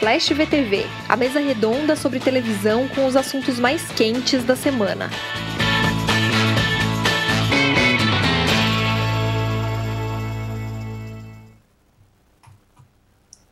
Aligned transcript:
Splash 0.00 0.32
VTV, 0.32 0.86
a 1.10 1.14
mesa 1.14 1.40
redonda 1.40 1.94
sobre 1.94 2.18
televisão 2.18 2.88
com 2.88 3.04
os 3.04 3.14
assuntos 3.14 3.58
mais 3.58 3.92
quentes 3.92 4.42
da 4.44 4.56
semana. 4.56 5.10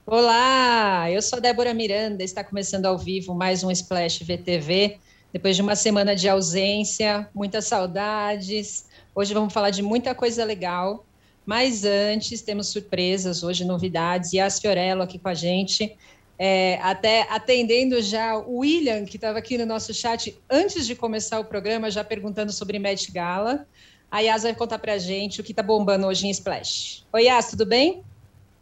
Olá, 0.07 1.11
eu 1.11 1.21
sou 1.21 1.39
Débora 1.39 1.75
Miranda, 1.75 2.25
está 2.25 2.43
começando 2.43 2.87
ao 2.87 2.97
vivo 2.97 3.35
mais 3.35 3.63
um 3.63 3.71
Splash 3.71 4.21
VTV. 4.25 4.97
Depois 5.31 5.55
de 5.55 5.61
uma 5.61 5.77
semana 5.77 6.17
de 6.17 6.31
ausência, 6.31 7.29
muitas 7.35 7.67
saudades. 7.67 8.87
Hoje 9.15 9.35
vamos 9.35 9.53
falar 9.53 9.69
de 9.69 9.83
muita 9.83 10.15
coisa 10.15 10.47
legal. 10.47 11.05
Mas 11.45 11.85
antes, 11.85 12.43
temos 12.43 12.69
surpresas, 12.69 13.43
hoje 13.43 13.65
novidades. 13.67 14.33
E 14.33 14.41
a 14.41 14.51
Fiorello 14.51 15.03
aqui 15.03 15.19
com 15.19 15.29
a 15.29 15.35
gente, 15.35 15.97
é, 16.39 16.79
até 16.83 17.23
atendendo 17.31 18.01
já 18.01 18.39
o 18.39 18.59
William, 18.59 19.05
que 19.05 19.17
estava 19.17 19.39
aqui 19.39 19.59
no 19.59 19.67
nosso 19.67 19.93
chat 19.93 20.39
antes 20.49 20.87
de 20.87 20.95
começar 20.95 21.41
o 21.41 21.45
programa, 21.45 21.91
já 21.91 22.05
perguntando 22.05 22.53
sobre 22.53 22.79
Met 22.79 23.11
Gala. 23.11 23.67
A 24.11 24.21
Yas 24.21 24.45
vai 24.45 24.55
contar 24.55 24.79
para 24.79 24.95
a 24.95 24.99
gente 24.99 25.41
o 25.41 25.45
que 25.45 25.53
está 25.53 25.63
bombando 25.63 26.07
hoje 26.07 26.27
em 26.27 26.31
Splash. 26.31 27.05
Oi, 27.13 27.25
Yas, 27.25 27.51
tudo 27.51 27.67
bem? 27.67 28.03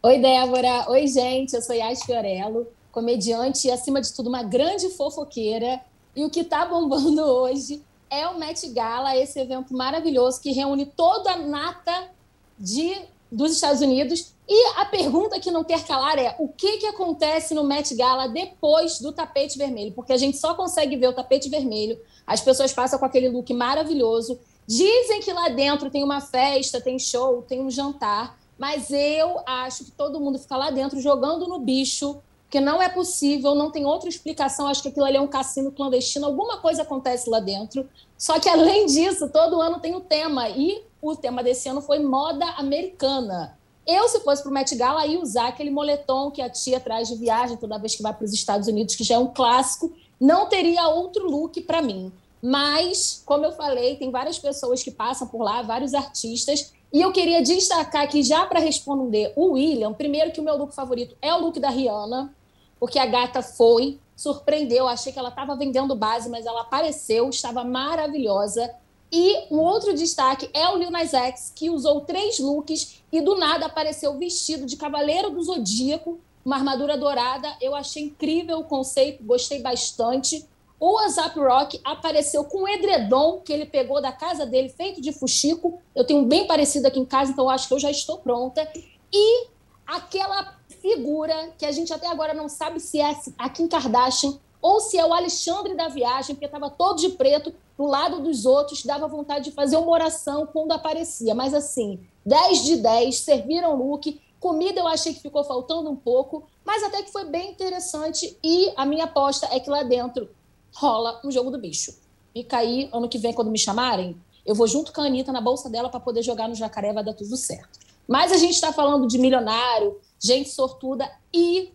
Oi, 0.01 0.19
Débora. 0.19 0.89
Oi, 0.89 1.07
gente. 1.07 1.53
Eu 1.53 1.61
sou 1.61 1.75
Yas 1.75 2.03
Fiorello, 2.03 2.67
comediante 2.91 3.67
e, 3.67 3.71
acima 3.71 4.01
de 4.01 4.11
tudo, 4.13 4.27
uma 4.27 4.43
grande 4.43 4.89
fofoqueira. 4.89 5.79
E 6.15 6.25
o 6.25 6.29
que 6.29 6.41
está 6.41 6.65
bombando 6.65 7.21
hoje 7.23 7.81
é 8.09 8.27
o 8.27 8.39
Met 8.39 8.67
Gala, 8.69 9.15
esse 9.15 9.39
evento 9.39 9.73
maravilhoso 9.73 10.41
que 10.41 10.51
reúne 10.51 10.85
toda 10.85 11.31
a 11.31 11.37
nata 11.37 12.09
de, 12.57 12.95
dos 13.31 13.53
Estados 13.53 13.81
Unidos. 13.81 14.33
E 14.47 14.67
a 14.77 14.85
pergunta 14.85 15.39
que 15.39 15.51
não 15.51 15.63
quer 15.63 15.85
calar 15.85 16.17
é: 16.17 16.35
o 16.39 16.47
que, 16.47 16.77
que 16.77 16.85
acontece 16.85 17.53
no 17.53 17.63
Met 17.63 17.93
Gala 17.95 18.27
depois 18.27 18.99
do 18.99 19.11
tapete 19.11 19.57
vermelho? 19.57 19.93
Porque 19.93 20.13
a 20.13 20.17
gente 20.17 20.37
só 20.37 20.53
consegue 20.53 20.95
ver 20.95 21.07
o 21.07 21.13
tapete 21.13 21.49
vermelho, 21.49 21.99
as 22.25 22.41
pessoas 22.41 22.73
passam 22.73 22.97
com 22.97 23.05
aquele 23.05 23.29
look 23.29 23.53
maravilhoso. 23.53 24.39
Dizem 24.65 25.21
que 25.21 25.31
lá 25.31 25.49
dentro 25.49 25.89
tem 25.89 26.03
uma 26.03 26.19
festa, 26.19 26.81
tem 26.81 26.99
show, 26.99 27.41
tem 27.41 27.61
um 27.61 27.69
jantar, 27.69 28.37
mas 28.57 28.89
eu 28.91 29.39
acho 29.45 29.85
que 29.85 29.91
todo 29.91 30.19
mundo 30.19 30.39
fica 30.39 30.57
lá 30.57 30.69
dentro 30.69 30.99
jogando 30.99 31.47
no 31.47 31.59
bicho, 31.59 32.21
porque 32.43 32.59
não 32.61 32.81
é 32.81 32.87
possível, 32.87 33.53
não 33.53 33.69
tem 33.69 33.85
outra 33.85 34.07
explicação. 34.07 34.67
Acho 34.67 34.81
que 34.81 34.87
aquilo 34.87 35.05
ali 35.05 35.17
é 35.17 35.21
um 35.21 35.27
cassino 35.27 35.71
clandestino, 35.71 36.25
alguma 36.25 36.57
coisa 36.57 36.81
acontece 36.81 37.29
lá 37.29 37.39
dentro. 37.39 37.87
Só 38.17 38.39
que, 38.39 38.49
além 38.49 38.85
disso, 38.85 39.29
todo 39.29 39.61
ano 39.61 39.79
tem 39.79 39.95
o 39.95 40.01
tema. 40.01 40.49
E 40.49 40.81
o 41.01 41.15
tema 41.15 41.43
desse 41.43 41.69
ano 41.69 41.81
foi 41.81 41.99
moda 41.99 42.45
americana. 42.57 43.57
Eu, 43.85 44.07
se 44.09 44.19
fosse 44.19 44.41
para 44.41 44.51
o 44.51 44.53
Met 44.53 44.75
Gala, 44.75 45.05
ia 45.05 45.19
usar 45.19 45.47
aquele 45.47 45.69
moletom 45.69 46.29
que 46.29 46.41
a 46.41 46.49
tia 46.49 46.79
traz 46.79 47.07
de 47.07 47.15
viagem 47.15 47.55
toda 47.55 47.77
vez 47.77 47.95
que 47.95 48.03
vai 48.03 48.13
para 48.13 48.25
os 48.25 48.33
Estados 48.33 48.67
Unidos, 48.67 48.95
que 48.95 49.03
já 49.03 49.15
é 49.15 49.17
um 49.17 49.27
clássico. 49.27 49.93
Não 50.19 50.49
teria 50.49 50.89
outro 50.89 51.29
look 51.29 51.61
para 51.61 51.81
mim. 51.81 52.11
Mas, 52.41 53.21
como 53.25 53.45
eu 53.45 53.53
falei, 53.53 53.95
tem 53.95 54.11
várias 54.11 54.37
pessoas 54.37 54.83
que 54.83 54.91
passam 54.91 55.27
por 55.27 55.41
lá, 55.41 55.61
vários 55.61 55.93
artistas. 55.93 56.73
E 56.91 57.01
eu 57.01 57.11
queria 57.11 57.41
destacar 57.41 58.03
aqui, 58.03 58.23
já 58.23 58.45
para 58.45 58.59
responder 58.59 59.33
o 59.35 59.53
William, 59.53 59.93
primeiro 59.93 60.31
que 60.31 60.39
o 60.39 60.43
meu 60.43 60.57
look 60.57 60.73
favorito 60.73 61.15
é 61.21 61.33
o 61.33 61.39
look 61.39 61.59
da 61.59 61.69
Rihanna, 61.69 62.33
porque 62.79 62.99
a 62.99 63.05
gata 63.05 63.41
foi, 63.41 63.99
surpreendeu, 64.15 64.87
achei 64.87 65.11
que 65.11 65.19
ela 65.19 65.29
estava 65.29 65.55
vendendo 65.55 65.95
base, 65.95 66.29
mas 66.29 66.45
ela 66.45 66.61
apareceu, 66.61 67.29
estava 67.29 67.63
maravilhosa. 67.63 68.73
E 69.11 69.53
um 69.53 69.59
outro 69.59 69.93
destaque 69.93 70.49
é 70.53 70.67
o 70.69 70.77
Lil 70.77 70.91
Nas 70.91 71.13
X, 71.13 71.51
que 71.55 71.69
usou 71.69 72.01
três 72.01 72.39
looks 72.39 73.01
e 73.11 73.21
do 73.21 73.37
nada 73.37 73.65
apareceu 73.65 74.17
vestido 74.17 74.65
de 74.65 74.75
Cavaleiro 74.75 75.29
do 75.29 75.41
Zodíaco, 75.41 76.19
uma 76.43 76.57
armadura 76.57 76.97
dourada. 76.97 77.55
Eu 77.61 77.73
achei 77.73 78.03
incrível 78.03 78.59
o 78.59 78.65
conceito, 78.65 79.23
gostei 79.23 79.61
bastante. 79.61 80.45
O 80.79 80.93
WhatsApp 80.93 81.39
Rock 81.39 81.81
apareceu 81.83 82.43
com 82.43 82.63
um 82.63 82.67
edredom 82.67 83.41
que 83.43 83.51
ele 83.51 83.65
pegou 83.65 84.01
da 84.01 84.11
casa 84.11 84.45
dele, 84.45 84.69
feito 84.69 85.01
de 85.01 85.11
fuxico. 85.11 85.81
Eu 85.95 86.05
tenho 86.05 86.19
um 86.19 86.25
bem 86.25 86.45
parecido 86.45 86.87
aqui 86.87 86.99
em 86.99 87.05
casa, 87.05 87.31
então 87.31 87.49
acho 87.49 87.67
que 87.67 87.73
eu 87.73 87.79
já 87.79 87.89
estou 87.89 88.17
pronta. 88.17 88.69
E 89.11 89.47
aquela 89.87 90.55
figura 90.81 91.53
que 91.57 91.65
a 91.65 91.71
gente 91.71 91.91
até 91.91 92.07
agora 92.07 92.33
não 92.33 92.47
sabe 92.47 92.79
se 92.79 92.99
é 92.99 93.15
a 93.37 93.49
Kim 93.49 93.67
Kardashian 93.67 94.37
ou 94.61 94.79
se 94.79 94.97
é 94.97 95.05
o 95.05 95.13
Alexandre 95.13 95.75
da 95.75 95.87
viagem, 95.87 96.35
porque 96.35 96.45
estava 96.45 96.69
todo 96.69 96.99
de 96.99 97.09
preto, 97.09 97.53
do 97.77 97.85
lado 97.85 98.21
dos 98.21 98.45
outros, 98.45 98.83
dava 98.83 99.07
vontade 99.07 99.45
de 99.45 99.51
fazer 99.51 99.77
uma 99.77 99.91
oração 99.91 100.47
quando 100.47 100.71
aparecia. 100.71 101.35
Mas 101.35 101.53
assim, 101.53 101.99
10 102.25 102.63
de 102.63 102.77
10, 102.77 103.19
serviram 103.19 103.75
look. 103.75 104.19
Comida 104.39 104.79
eu 104.79 104.87
achei 104.87 105.13
que 105.13 105.21
ficou 105.21 105.43
faltando 105.43 105.89
um 105.89 105.95
pouco, 105.95 106.47
mas 106.65 106.83
até 106.83 107.03
que 107.03 107.11
foi 107.11 107.25
bem 107.25 107.51
interessante. 107.51 108.37
E 108.43 108.71
a 108.75 108.85
minha 108.85 109.05
aposta 109.05 109.47
é 109.51 109.59
que 109.59 109.69
lá 109.69 109.83
dentro 109.83 110.29
rola 110.75 111.21
um 111.23 111.31
jogo 111.31 111.51
do 111.51 111.57
bicho. 111.57 111.95
Fica 112.33 112.57
aí, 112.57 112.89
ano 112.91 113.09
que 113.09 113.17
vem, 113.17 113.33
quando 113.33 113.51
me 113.51 113.57
chamarem, 113.57 114.15
eu 114.45 114.55
vou 114.55 114.67
junto 114.67 114.93
com 114.93 115.01
a 115.01 115.05
Anitta 115.05 115.31
na 115.31 115.41
bolsa 115.41 115.69
dela 115.69 115.89
para 115.89 115.99
poder 115.99 116.23
jogar 116.23 116.47
no 116.47 116.55
jacaré, 116.55 116.93
vai 116.93 117.03
dar 117.03 117.13
tudo 117.13 117.35
certo. 117.35 117.79
Mas 118.07 118.31
a 118.31 118.37
gente 118.37 118.53
está 118.53 118.71
falando 118.71 119.07
de 119.07 119.17
milionário, 119.17 119.99
gente 120.19 120.49
sortuda 120.49 121.09
e 121.33 121.73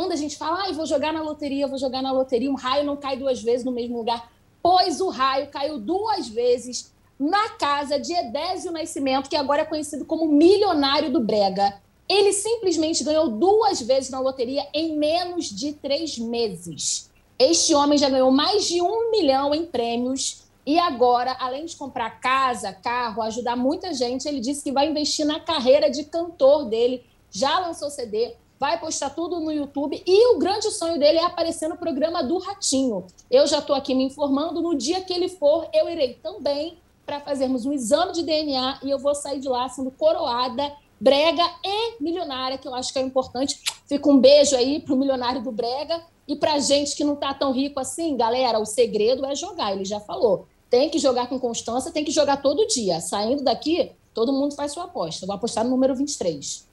quando 0.00 0.12
a 0.12 0.16
gente 0.16 0.38
fala, 0.38 0.64
ah, 0.64 0.72
vou 0.72 0.86
jogar 0.86 1.12
na 1.12 1.20
loteria, 1.20 1.68
vou 1.68 1.76
jogar 1.76 2.00
na 2.00 2.10
loteria, 2.10 2.50
um 2.50 2.54
raio 2.54 2.86
não 2.86 2.96
cai 2.96 3.18
duas 3.18 3.42
vezes 3.42 3.66
no 3.66 3.70
mesmo 3.70 3.98
lugar, 3.98 4.32
pois 4.62 4.98
o 4.98 5.10
raio 5.10 5.48
caiu 5.48 5.78
duas 5.78 6.26
vezes 6.26 6.90
na 7.18 7.50
casa 7.50 8.00
de 8.00 8.10
Edésio 8.14 8.72
Nascimento, 8.72 9.28
que 9.28 9.36
agora 9.36 9.60
é 9.60 9.64
conhecido 9.66 10.06
como 10.06 10.26
milionário 10.26 11.12
do 11.12 11.20
Brega. 11.20 11.78
Ele 12.08 12.32
simplesmente 12.32 13.04
ganhou 13.04 13.28
duas 13.28 13.82
vezes 13.82 14.08
na 14.08 14.20
loteria 14.20 14.66
em 14.72 14.96
menos 14.96 15.50
de 15.50 15.74
três 15.74 16.16
meses. 16.16 17.10
Este 17.38 17.74
homem 17.74 17.98
já 17.98 18.08
ganhou 18.08 18.30
mais 18.30 18.64
de 18.64 18.80
um 18.80 19.10
milhão 19.10 19.54
em 19.54 19.66
prêmios 19.66 20.44
e 20.64 20.78
agora, 20.78 21.36
além 21.38 21.66
de 21.66 21.76
comprar 21.76 22.20
casa, 22.20 22.72
carro, 22.72 23.20
ajudar 23.20 23.54
muita 23.54 23.92
gente, 23.92 24.26
ele 24.26 24.40
disse 24.40 24.64
que 24.64 24.72
vai 24.72 24.88
investir 24.88 25.26
na 25.26 25.38
carreira 25.40 25.90
de 25.90 26.04
cantor 26.04 26.70
dele. 26.70 27.04
Já 27.30 27.58
lançou 27.58 27.90
CD, 27.90 28.34
vai 28.60 28.78
postar 28.78 29.08
tudo 29.08 29.40
no 29.40 29.50
YouTube 29.50 30.02
e 30.06 30.34
o 30.34 30.38
grande 30.38 30.70
sonho 30.70 30.98
dele 30.98 31.16
é 31.16 31.24
aparecer 31.24 31.66
no 31.66 31.78
programa 31.78 32.22
do 32.22 32.36
Ratinho. 32.36 33.06
Eu 33.30 33.46
já 33.46 33.60
estou 33.60 33.74
aqui 33.74 33.94
me 33.94 34.04
informando, 34.04 34.60
no 34.60 34.74
dia 34.74 35.00
que 35.00 35.14
ele 35.14 35.30
for, 35.30 35.66
eu 35.72 35.88
irei 35.88 36.12
também 36.22 36.76
para 37.06 37.20
fazermos 37.20 37.64
um 37.64 37.72
exame 37.72 38.12
de 38.12 38.22
DNA 38.22 38.80
e 38.82 38.90
eu 38.90 38.98
vou 38.98 39.14
sair 39.14 39.40
de 39.40 39.48
lá 39.48 39.66
sendo 39.70 39.90
coroada, 39.90 40.70
brega 41.00 41.42
e 41.64 42.02
milionária, 42.02 42.58
que 42.58 42.68
eu 42.68 42.74
acho 42.74 42.92
que 42.92 42.98
é 42.98 43.02
importante. 43.02 43.58
Fica 43.86 44.10
um 44.10 44.18
beijo 44.18 44.54
aí 44.54 44.78
para 44.78 44.92
o 44.92 44.96
milionário 44.96 45.42
do 45.42 45.50
brega 45.50 46.02
e 46.28 46.36
para 46.36 46.58
gente 46.58 46.94
que 46.94 47.02
não 47.02 47.14
está 47.14 47.32
tão 47.32 47.52
rico 47.52 47.80
assim, 47.80 48.14
galera, 48.14 48.58
o 48.58 48.66
segredo 48.66 49.24
é 49.24 49.34
jogar, 49.34 49.72
ele 49.72 49.86
já 49.86 50.00
falou. 50.00 50.46
Tem 50.68 50.90
que 50.90 50.98
jogar 50.98 51.28
com 51.28 51.40
constância, 51.40 51.90
tem 51.90 52.04
que 52.04 52.12
jogar 52.12 52.36
todo 52.42 52.66
dia. 52.66 53.00
Saindo 53.00 53.42
daqui, 53.42 53.90
todo 54.12 54.34
mundo 54.34 54.54
faz 54.54 54.72
sua 54.72 54.84
aposta. 54.84 55.26
Vou 55.26 55.34
apostar 55.34 55.64
no 55.64 55.70
número 55.70 55.96
23. 55.96 56.69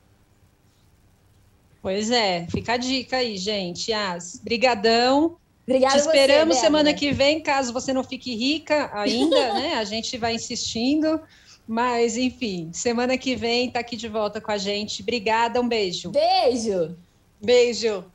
Pois 1.82 2.12
é, 2.12 2.48
fica 2.50 2.74
a 2.74 2.78
dica 2.78 3.18
aí, 3.18 3.38
gente. 3.38 3.94
As, 3.94 4.40
brigadão. 4.44 5.38
Obrigada 5.68 5.96
Te 5.96 6.00
esperamos 6.00 6.56
você, 6.56 6.62
semana 6.62 6.94
que 6.94 7.12
vem, 7.12 7.42
caso 7.42 7.74
você 7.74 7.92
não 7.92 8.04
fique 8.04 8.34
rica 8.34 8.90
ainda, 8.94 9.36
né? 9.54 9.74
A 9.76 9.84
gente 9.84 10.18
vai 10.18 10.36
insistindo. 10.36 11.20
Mas, 11.68 12.16
enfim, 12.16 12.70
semana 12.72 13.18
que 13.18 13.36
vem 13.36 13.70
tá 13.70 13.82
aqui 13.82 13.98
de 13.98 14.08
volta 14.08 14.40
com 14.40 14.52
a 14.52 14.58
gente. 14.58 15.02
Obrigada, 15.02 15.60
um 15.60 15.68
beijo. 15.68 16.12
Beijo. 16.12 16.96
Beijo. 17.44 18.06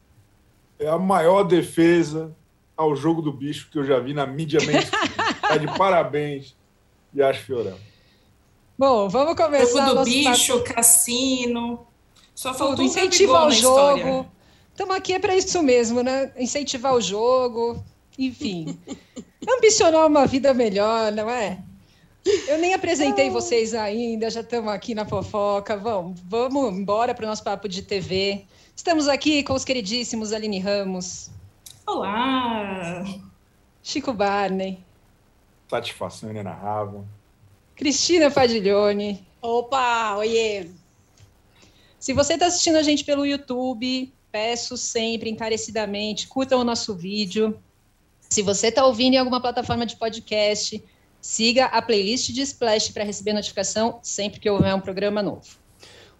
É 0.78 0.88
a 0.88 0.98
maior 0.98 1.44
defesa 1.44 2.34
ao 2.74 2.96
jogo 2.96 3.20
do 3.20 3.30
bicho 3.30 3.68
que 3.70 3.78
eu 3.78 3.84
já 3.84 3.98
vi 4.00 4.14
na 4.14 4.26
mídia 4.26 4.58
mainstream. 4.64 5.02
tá 5.40 5.56
de 5.58 5.66
parabéns, 5.78 6.56
Yas 7.14 7.36
Fiorão. 7.36 7.76
Bom, 8.78 9.08
vamos 9.08 9.36
começar. 9.36 9.86
Jogo 9.86 10.00
do 10.00 10.04
bicho, 10.04 10.58
papo. 10.58 10.74
cassino. 10.74 11.86
Só 12.34 12.54
faltou 12.54 12.84
incentivar 12.84 13.46
o 13.46 13.50
jogo. 13.50 14.26
Estamos 14.70 14.96
aqui 14.96 15.12
é 15.12 15.18
para 15.18 15.36
isso 15.36 15.62
mesmo, 15.62 16.02
né? 16.02 16.32
Incentivar 16.36 16.94
o 16.94 17.00
jogo, 17.00 17.82
enfim. 18.18 18.78
Ambicionar 19.48 20.06
uma 20.06 20.26
vida 20.26 20.54
melhor, 20.54 21.12
não 21.12 21.28
é? 21.28 21.62
Eu 22.46 22.58
nem 22.58 22.72
apresentei 22.72 23.28
vocês 23.28 23.74
ainda, 23.74 24.30
já 24.30 24.40
estamos 24.40 24.72
aqui 24.72 24.94
na 24.94 25.04
fofoca. 25.04 25.76
Vamos, 25.76 26.20
vamos 26.20 26.72
embora 26.72 27.14
para 27.14 27.24
o 27.24 27.28
nosso 27.28 27.42
papo 27.42 27.68
de 27.68 27.82
TV. 27.82 28.44
Estamos 28.74 29.08
aqui 29.08 29.42
com 29.42 29.54
os 29.54 29.64
queridíssimos 29.64 30.32
Aline 30.32 30.60
Ramos. 30.60 31.30
Olá! 31.86 33.04
Chico 33.82 34.12
Barney. 34.12 34.82
Satisfação 35.68 36.30
inenarrável. 36.30 37.04
Cristina 37.74 38.30
Fadiglione. 38.30 39.26
Opa, 39.40 40.16
oiê! 40.18 40.70
Se 42.02 42.12
você 42.12 42.32
está 42.32 42.46
assistindo 42.46 42.74
a 42.74 42.82
gente 42.82 43.04
pelo 43.04 43.24
YouTube, 43.24 44.12
peço 44.32 44.76
sempre, 44.76 45.30
encarecidamente, 45.30 46.26
curtam 46.26 46.58
o 46.58 46.64
nosso 46.64 46.96
vídeo. 46.96 47.56
Se 48.28 48.42
você 48.42 48.66
está 48.66 48.84
ouvindo 48.84 49.14
em 49.14 49.18
alguma 49.18 49.40
plataforma 49.40 49.86
de 49.86 49.94
podcast, 49.94 50.82
siga 51.20 51.66
a 51.66 51.80
playlist 51.80 52.32
de 52.32 52.42
Splash 52.42 52.88
para 52.88 53.04
receber 53.04 53.32
notificação 53.32 54.00
sempre 54.02 54.40
que 54.40 54.50
houver 54.50 54.74
um 54.74 54.80
programa 54.80 55.22
novo. 55.22 55.46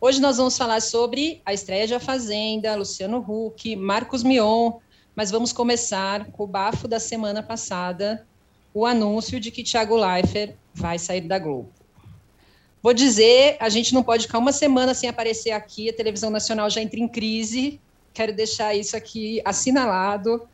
Hoje 0.01 0.21
nós 0.21 0.37
vamos 0.37 0.57
falar 0.57 0.81
sobre 0.81 1.43
a 1.45 1.53
estreia 1.53 1.85
de 1.85 1.95
A 1.95 1.99
Fazenda, 1.99 2.77
Luciano 2.77 3.19
Huck, 3.19 3.75
Marcos 3.75 4.23
Mion, 4.23 4.75
mas 5.17 5.33
vamos 5.33 5.53
começar 5.53 6.27
com 6.27 6.45
o 6.45 6.47
bafo 6.47 6.87
da 6.87 7.01
semana 7.01 7.43
passada, 7.43 8.25
o 8.73 8.87
anúncio 8.87 9.41
de 9.41 9.51
que 9.51 9.65
Thiago 9.65 9.97
Leifert 9.97 10.55
vai 10.73 10.97
sair 10.97 11.23
da 11.23 11.41
Globo. 11.41 11.82
Vou 12.83 12.93
dizer, 12.93 13.57
a 13.61 13.69
gente 13.69 13.95
não 13.95 14.03
pode 14.03 14.27
ficar 14.27 14.39
uma 14.39 14.53
semana 14.53 14.93
sem 14.93 15.09
aparecer 15.09 15.53
aqui, 15.53 15.89
a 15.89 15.93
televisão 15.93 16.31
nacional 16.31 16.69
já 16.69 16.83
entra 16.83 16.99
em 16.99 17.07
crise. 17.07 17.81
Quero 18.13 18.35
deixar 18.35 18.75
isso 18.75 18.97
aqui 18.97 19.41
assinalado. 19.45 20.49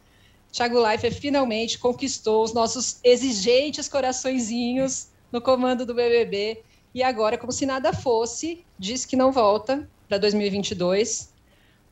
Thiago 0.52 0.78
Leifert 0.78 1.14
finalmente 1.14 1.78
conquistou 1.78 2.44
os 2.44 2.52
nossos 2.52 2.98
exigentes 3.02 3.88
coraçõezinhos 3.88 5.08
no 5.32 5.40
comando 5.40 5.86
do 5.86 5.94
BBB 5.94 6.62
e 6.94 7.02
agora, 7.02 7.38
como 7.38 7.52
se 7.52 7.64
nada 7.64 7.92
fosse, 7.92 8.64
diz 8.78 9.04
que 9.04 9.16
não 9.16 9.32
volta 9.32 9.88
para 10.08 10.18
2022. 10.18 11.32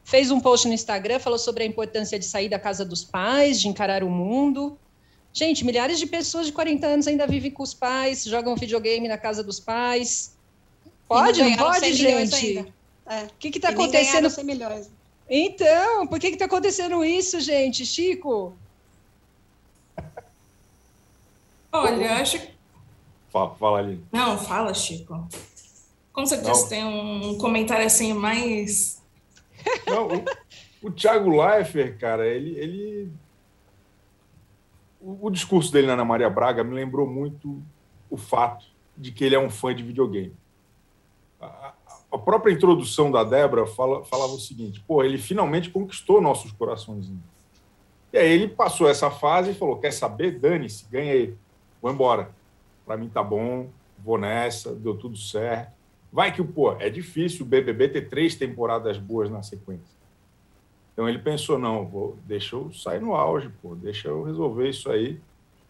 Fez 0.05 0.31
um 0.31 0.41
post 0.41 0.69
no 0.69 0.75
Instagram, 0.75 1.19
falou 1.19 1.38
sobre 1.38 1.65
a 1.65 1.67
importância 1.67 2.19
de 2.19 2.25
sair 2.25 2.49
da 2.49 2.59
casa 2.59 2.85
dos 2.85 3.05
pais, 3.05 3.61
de 3.61 3.69
encarar 3.69 4.03
o 4.05 4.11
mundo. 4.11 4.79
Gente, 5.37 5.67
milhares 5.67 5.99
de 5.99 6.06
pessoas 6.06 6.47
de 6.47 6.53
40 6.53 6.87
anos 6.87 7.06
ainda 7.06 7.27
vivem 7.27 7.50
com 7.50 7.62
os 7.62 7.75
pais, 7.75 8.25
jogam 8.25 8.56
videogame 8.56 9.06
na 9.06 9.19
casa 9.19 9.44
dos 9.44 9.61
pais. 9.61 10.35
Pode, 11.06 11.43
pode, 11.59 11.93
gente? 11.93 12.73
É. 13.06 13.25
O 13.25 13.31
que 13.38 13.49
está 13.49 13.69
acontecendo? 13.69 14.31
100 14.31 14.44
milhões. 14.44 14.91
Então, 15.29 16.06
por 16.06 16.19
que 16.19 16.29
está 16.29 16.47
acontecendo 16.47 17.05
isso, 17.05 17.38
gente? 17.38 17.85
Chico? 17.85 18.56
Olha, 21.71 22.15
acho 22.15 22.38
que. 22.38 22.49
Fala, 23.29 23.55
fala 23.56 23.79
ali. 23.81 24.00
Não, 24.11 24.38
fala, 24.38 24.73
Chico. 24.73 25.29
Com 26.15 26.25
certeza 26.25 26.62
não. 26.62 26.69
tem 26.69 26.83
um 26.83 27.37
comentário 27.37 27.85
assim 27.85 28.15
mais. 28.15 29.03
Não, 29.87 30.09
o, 30.09 30.25
o 30.88 30.91
Thiago 30.91 31.29
Leifert, 31.29 31.99
cara, 31.99 32.27
ele, 32.27 32.59
ele 32.59 33.12
o, 35.06 35.31
discurso 35.31 35.73
dele 35.73 35.87
na 35.87 35.93
Ana 35.93 36.05
Maria 36.05 36.29
Braga 36.29 36.64
me 36.64 36.75
lembrou 36.75 37.06
muito 37.06 37.62
o 38.11 38.17
fato 38.17 38.67
de 38.97 39.12
que 39.12 39.25
ele 39.25 39.35
é 39.35 39.38
um 39.38 39.49
fã 39.49 39.75
de 39.75 39.82
videogame. 39.82 40.35
A, 41.41 41.75
a 42.11 42.19
própria 42.19 42.53
introdução 42.53 43.11
da 43.11 43.23
Débora 43.23 43.67
fala, 43.67 44.05
falava 44.05 44.32
o 44.32 44.41
seguinte: 44.41 44.82
pô, 44.87 45.05
ele 45.05 45.19
finalmente 45.19 45.70
conquistou 45.70 46.20
nossos 46.20 46.50
corações. 46.50 47.12
E 48.12 48.19
aí 48.19 48.29
ele 48.29 48.49
passou 48.49 48.88
essa 48.88 49.11
fase 49.11 49.50
e 49.50 49.55
falou: 49.55 49.79
quer 49.79 49.93
saber? 49.93 50.38
Dane-se, 50.38 50.87
ganhei, 50.91 51.37
vou 51.81 51.93
embora. 51.93 52.31
Para 52.85 52.97
mim 52.97 53.09
tá 53.09 53.23
bom, 53.23 53.69
vou 53.99 54.19
nessa, 54.19 54.75
deu 54.75 54.97
tudo 54.97 55.17
certo. 55.17 55.73
Vai 56.12 56.32
que, 56.32 56.43
pô, 56.43 56.73
é 56.73 56.88
difícil 56.88 57.44
o 57.44 57.49
BBB 57.49 57.88
ter 57.88 58.09
três 58.09 58.35
temporadas 58.35 58.97
boas 58.97 59.31
na 59.31 59.43
sequência. 59.43 59.95
Então 60.96 61.06
ele 61.06 61.19
pensou, 61.19 61.58
não, 61.58 61.84
vou, 61.84 62.16
deixa 62.25 62.56
eu 62.56 62.72
sair 62.72 63.02
no 63.02 63.14
auge, 63.14 63.50
pô, 63.60 63.75
deixa 63.75 64.08
eu 64.08 64.22
resolver 64.22 64.70
isso 64.70 64.90
aí. 64.90 65.20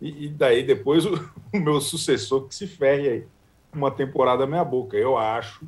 E, 0.00 0.26
e 0.26 0.28
daí 0.28 0.62
depois 0.62 1.04
o, 1.04 1.14
o, 1.52 1.58
meu 1.58 1.80
sucessor 1.80 2.46
que 2.46 2.54
se 2.54 2.64
ferre 2.68 3.08
aí. 3.08 3.26
Uma 3.74 3.90
temporada 3.90 4.46
meia 4.46 4.64
boca. 4.64 4.96
Eu 4.96 5.18
acho 5.18 5.66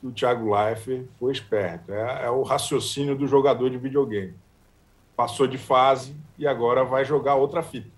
que 0.00 0.06
o 0.06 0.10
Thiago 0.10 0.54
Leifert 0.54 1.04
foi 1.20 1.32
esperto. 1.32 1.92
É, 1.92 2.24
é 2.24 2.30
o 2.30 2.42
raciocínio 2.42 3.14
do 3.14 3.26
jogador 3.26 3.68
de 3.68 3.76
videogame. 3.76 4.32
Passou 5.14 5.46
de 5.46 5.58
fase 5.58 6.16
e 6.38 6.46
agora 6.46 6.82
vai 6.82 7.04
jogar 7.04 7.34
outra 7.34 7.62
fita. 7.62 7.90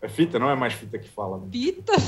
É 0.00 0.08
fita, 0.08 0.38
não 0.38 0.48
é 0.48 0.54
mais 0.54 0.72
fita 0.72 1.00
que 1.00 1.08
fala. 1.08 1.36
Né? 1.36 1.48
Fita? 1.50 1.94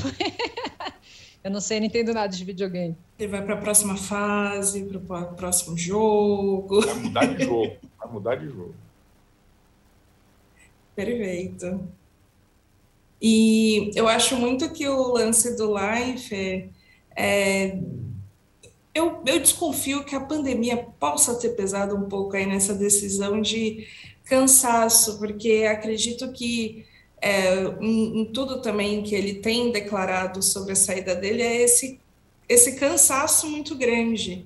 Eu 1.42 1.50
não 1.50 1.60
sei, 1.60 1.80
não 1.80 1.86
entendo 1.86 2.14
nada 2.14 2.28
de 2.28 2.44
videogame. 2.44 2.96
Ele 3.18 3.28
vai 3.28 3.44
para 3.44 3.54
a 3.54 3.58
próxima 3.58 3.96
fase, 3.96 4.84
para 4.84 4.98
o 4.98 5.34
próximo 5.34 5.76
jogo. 5.76 6.80
Vai 6.82 6.94
mudar 6.94 7.26
de 7.26 7.44
jogo. 7.44 7.76
Vai 7.98 8.12
mudar 8.12 8.34
de 8.36 8.46
jogo. 8.46 8.74
Perfeito. 10.94 11.80
E 13.20 13.90
eu 13.94 14.08
acho 14.08 14.36
muito 14.36 14.72
que 14.72 14.86
o 14.88 15.12
lance 15.12 15.56
do 15.56 15.74
Life 15.76 16.70
é, 17.16 17.78
eu, 18.94 19.22
eu 19.24 19.40
desconfio 19.40 20.04
que 20.04 20.14
a 20.14 20.20
pandemia 20.20 20.76
possa 20.98 21.34
ter 21.34 21.50
pesado 21.50 21.96
um 21.96 22.08
pouco 22.08 22.36
aí 22.36 22.46
nessa 22.46 22.74
decisão 22.74 23.40
de 23.40 23.86
cansaço, 24.24 25.18
porque 25.18 25.66
acredito 25.68 26.30
que 26.32 26.84
é, 27.22 27.54
em, 27.80 28.20
em, 28.20 28.24
tudo 28.26 28.60
também 28.60 29.02
que 29.04 29.14
ele 29.14 29.34
tem 29.34 29.70
declarado 29.70 30.42
sobre 30.42 30.72
a 30.72 30.76
saída 30.76 31.14
dele 31.14 31.40
é 31.40 31.62
esse, 31.62 32.00
esse 32.48 32.74
cansaço 32.74 33.48
muito 33.48 33.76
grande. 33.76 34.44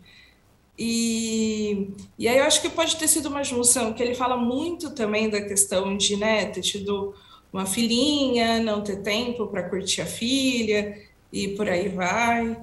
E, 0.78 1.88
e 2.18 2.28
aí 2.28 2.36
eu 2.36 2.44
acho 2.44 2.60
que 2.60 2.68
pode 2.68 2.96
ter 2.96 3.08
sido 3.08 3.30
uma 3.30 3.42
junção, 3.42 3.94
que 3.94 4.02
ele 4.02 4.14
fala 4.14 4.36
muito 4.36 4.90
também 4.90 5.30
da 5.30 5.40
questão 5.40 5.96
de 5.96 6.16
né, 6.16 6.44
ter 6.46 6.60
tido 6.60 7.14
uma 7.50 7.64
filhinha, 7.64 8.60
não 8.60 8.84
ter 8.84 9.02
tempo 9.02 9.46
para 9.46 9.68
curtir 9.70 10.02
a 10.02 10.06
filha 10.06 11.00
e 11.32 11.48
por 11.48 11.70
aí 11.70 11.88
vai. 11.88 12.58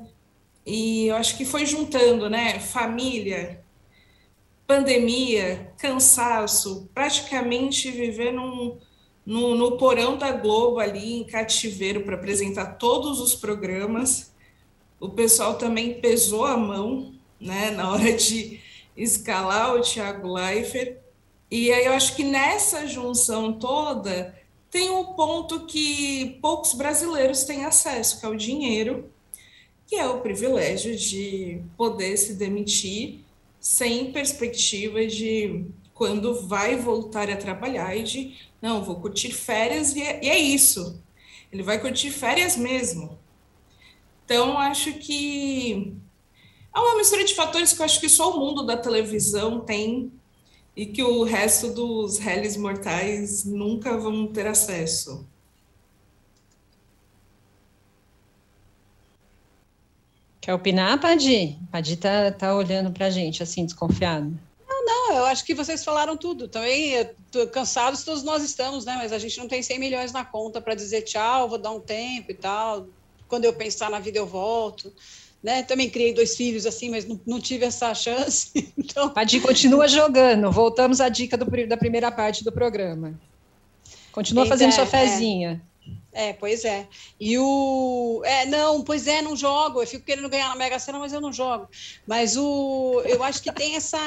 E 0.63 1.07
eu 1.07 1.15
acho 1.15 1.35
que 1.35 1.43
foi 1.43 1.65
juntando, 1.65 2.29
né? 2.29 2.59
Família, 2.59 3.63
pandemia, 4.67 5.73
cansaço, 5.77 6.87
praticamente 6.93 7.89
viver 7.91 8.31
num, 8.31 8.77
no, 9.25 9.55
no 9.55 9.77
porão 9.77 10.17
da 10.17 10.31
Globo, 10.31 10.79
ali 10.79 11.13
em 11.19 11.23
cativeiro, 11.23 12.01
para 12.01 12.15
apresentar 12.15 12.77
todos 12.77 13.19
os 13.19 13.35
programas. 13.35 14.31
O 14.99 15.09
pessoal 15.09 15.55
também 15.55 15.99
pesou 16.01 16.45
a 16.45 16.57
mão 16.57 17.13
né, 17.39 17.71
na 17.75 17.91
hora 17.91 18.13
de 18.13 18.59
escalar 18.95 19.75
o 19.75 19.81
Thiago 19.81 20.33
Leifert. 20.33 20.97
E 21.49 21.71
aí 21.71 21.85
eu 21.85 21.93
acho 21.93 22.15
que 22.15 22.23
nessa 22.23 22.87
junção 22.87 23.53
toda 23.53 24.35
tem 24.69 24.89
um 24.89 25.13
ponto 25.13 25.67
que 25.67 26.39
poucos 26.41 26.73
brasileiros 26.73 27.43
têm 27.43 27.63
acesso, 27.63 28.19
que 28.19 28.25
é 28.25 28.29
o 28.29 28.35
dinheiro, 28.35 29.07
que 29.85 29.95
é 29.95 30.07
o 30.07 30.19
privilégio 30.21 30.97
de 30.97 31.61
poder 31.77 32.17
se 32.17 32.33
demitir 32.33 33.19
sem 33.59 34.11
perspectiva 34.11 35.05
de 35.05 35.63
quando 35.93 36.47
vai 36.47 36.75
voltar 36.75 37.29
a 37.29 37.37
trabalhar 37.37 37.95
e 37.95 38.03
de 38.03 38.37
não, 38.61 38.83
vou 38.83 38.95
curtir 38.95 39.31
férias 39.31 39.95
e 39.95 40.01
é, 40.01 40.23
e 40.23 40.29
é 40.29 40.39
isso. 40.39 41.03
Ele 41.51 41.63
vai 41.63 41.79
curtir 41.79 42.11
férias 42.11 42.55
mesmo. 42.55 43.19
Então, 44.25 44.57
acho 44.57 44.93
que 44.93 45.95
é 46.73 46.79
uma 46.79 46.97
mistura 46.97 47.23
de 47.23 47.35
fatores 47.35 47.73
que 47.73 47.81
eu 47.81 47.85
acho 47.85 47.99
que 47.99 48.09
só 48.09 48.35
o 48.35 48.39
mundo 48.39 48.65
da 48.65 48.77
televisão 48.77 49.59
tem 49.59 50.11
e 50.75 50.85
que 50.85 51.03
o 51.03 51.23
resto 51.23 51.71
dos 51.73 52.17
réis 52.17 52.57
mortais 52.57 53.43
nunca 53.45 53.97
vão 53.97 54.25
ter 54.27 54.47
acesso. 54.47 55.27
Quer 60.41 60.53
opinar, 60.53 60.99
Padi? 60.99 61.59
Padi 61.71 61.95
tá, 61.95 62.31
tá 62.31 62.55
olhando 62.55 62.91
para 62.91 63.05
a 63.05 63.09
gente 63.09 63.43
assim, 63.43 63.65
desconfiado. 63.65 64.37
Não, 64.85 65.13
eu 65.13 65.25
acho 65.25 65.45
que 65.45 65.53
vocês 65.53 65.83
falaram 65.83 66.17
tudo. 66.17 66.47
Também 66.47 67.09
cansados 67.51 68.03
todos 68.03 68.23
nós 68.23 68.43
estamos, 68.43 68.85
né? 68.85 68.95
Mas 68.97 69.13
a 69.13 69.17
gente 69.17 69.37
não 69.37 69.47
tem 69.47 69.63
100 69.63 69.79
milhões 69.79 70.11
na 70.11 70.25
conta 70.25 70.59
para 70.59 70.75
dizer 70.75 71.03
tchau, 71.03 71.47
vou 71.47 71.57
dar 71.57 71.71
um 71.71 71.79
tempo 71.79 72.31
e 72.31 72.33
tal. 72.33 72.87
Quando 73.27 73.45
eu 73.45 73.53
pensar 73.53 73.89
na 73.89 73.99
vida 73.99 74.17
eu 74.17 74.27
volto. 74.27 74.93
Né? 75.41 75.63
Também 75.63 75.89
criei 75.89 76.13
dois 76.13 76.37
filhos 76.37 76.65
assim, 76.65 76.89
mas 76.89 77.05
não, 77.05 77.19
não 77.25 77.39
tive 77.39 77.65
essa 77.65 77.93
chance. 77.93 78.51
Então... 78.77 79.11
A 79.15 79.23
dica 79.23 79.47
continua 79.47 79.87
jogando. 79.87 80.51
Voltamos 80.51 81.01
à 81.01 81.09
dica 81.09 81.37
do, 81.37 81.45
da 81.67 81.77
primeira 81.77 82.11
parte 82.11 82.43
do 82.43 82.51
programa. 82.51 83.19
Continua 84.11 84.45
fazendo 84.45 84.69
é, 84.69 84.71
sua 84.73 84.85
fezinha. 84.85 85.61
É. 86.11 86.29
é, 86.29 86.33
pois 86.33 86.63
é. 86.63 86.87
E 87.19 87.37
o. 87.39 88.21
É, 88.23 88.45
não, 88.45 88.83
pois 88.83 89.07
é, 89.07 89.21
não 89.21 89.35
jogo. 89.35 89.81
Eu 89.81 89.87
fico 89.87 90.05
querendo 90.05 90.29
ganhar 90.29 90.49
na 90.49 90.55
Mega 90.55 90.77
Sena, 90.77 90.99
mas 90.99 91.11
eu 91.11 91.19
não 91.19 91.33
jogo. 91.33 91.67
Mas 92.05 92.37
o. 92.37 93.01
Eu 93.05 93.23
acho 93.23 93.41
que 93.41 93.51
tem 93.51 93.75
essa 93.75 93.97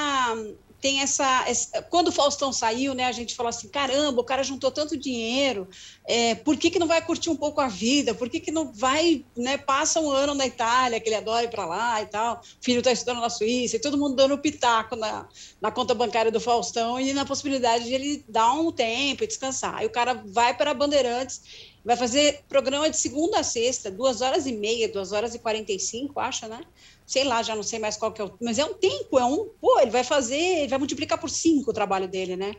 tem 0.87 1.01
essa, 1.01 1.45
essa, 1.49 1.83
Quando 1.83 2.09
o 2.09 2.13
Faustão 2.13 2.53
saiu, 2.53 2.95
né, 2.95 3.07
a 3.07 3.13
gente 3.13 3.35
falou 3.35 3.51
assim: 3.51 3.69
caramba, 3.69 4.21
o 4.21 4.25
cara 4.25 4.45
juntou 4.45 4.71
tanto 4.71 4.97
dinheiro, 4.97 5.69
é, 6.07 6.37
por 6.37 6.57
que, 6.57 6.71
que 6.71 6.79
não 6.79 6.87
vai 6.87 7.05
curtir 7.05 7.29
um 7.29 7.35
pouco 7.35 7.61
a 7.61 7.67
vida? 7.67 8.15
Por 8.15 8.31
que, 8.31 8.39
que 8.39 8.53
não 8.53 8.73
vai, 8.73 9.25
né, 9.37 9.59
passa 9.59 10.01
um 10.01 10.09
ano 10.09 10.33
na 10.33 10.47
Itália, 10.47 11.01
que 11.01 11.09
ele 11.09 11.17
adora 11.17 11.43
ir 11.43 11.51
para 11.51 11.67
lá 11.67 12.01
e 12.01 12.07
tal, 12.07 12.37
o 12.37 12.65
filho 12.65 12.79
está 12.79 12.93
estudando 12.93 13.21
na 13.21 13.29
Suíça, 13.29 13.75
e 13.75 13.81
todo 13.81 13.99
mundo 13.99 14.15
dando 14.15 14.39
pitaco 14.39 14.95
na, 14.95 15.29
na 15.61 15.73
conta 15.73 15.93
bancária 15.93 16.31
do 16.31 16.39
Faustão 16.41 17.01
e 17.01 17.13
na 17.13 17.25
possibilidade 17.25 17.87
de 17.87 17.93
ele 17.93 18.25
dar 18.29 18.53
um 18.53 18.71
tempo 18.71 19.25
e 19.25 19.27
descansar. 19.27 19.75
Aí 19.79 19.87
o 19.87 19.91
cara 19.91 20.23
vai 20.25 20.57
para 20.57 20.73
Bandeirantes 20.73 21.75
vai 21.85 21.97
fazer 21.97 22.41
programa 22.49 22.91
de 22.91 22.97
segunda 22.97 23.39
a 23.39 23.45
sexta, 23.45 23.93
duas 23.93 24.21
horas 24.21 24.45
e 24.45 24.53
meia, 24.53 24.89
duas 24.89 25.13
horas 25.13 25.37
e 25.37 25.39
quarenta 25.39 25.71
e 25.71 25.79
cinco, 25.79 26.19
acha, 26.19 26.49
né? 26.49 26.61
Sei 27.07 27.25
lá, 27.25 27.43
já 27.43 27.55
não 27.55 27.63
sei 27.63 27.79
mais 27.79 27.97
qual 27.97 28.13
que 28.13 28.21
é 28.21 28.25
o. 28.25 28.33
Mas 28.43 28.59
é 28.59 28.65
um 28.65 28.75
tempo, 28.75 29.19
é 29.19 29.25
um. 29.25 29.49
Pô, 29.61 29.79
ele 29.79 29.91
vai 29.91 30.03
fazer, 30.03 30.37
ele 30.37 30.69
vai 30.69 30.79
multiplicar 30.79 31.19
por 31.19 31.31
cinco 31.31 31.71
o 31.71 31.75
trabalho 31.75 32.09
dele, 32.09 32.37
né? 32.37 32.55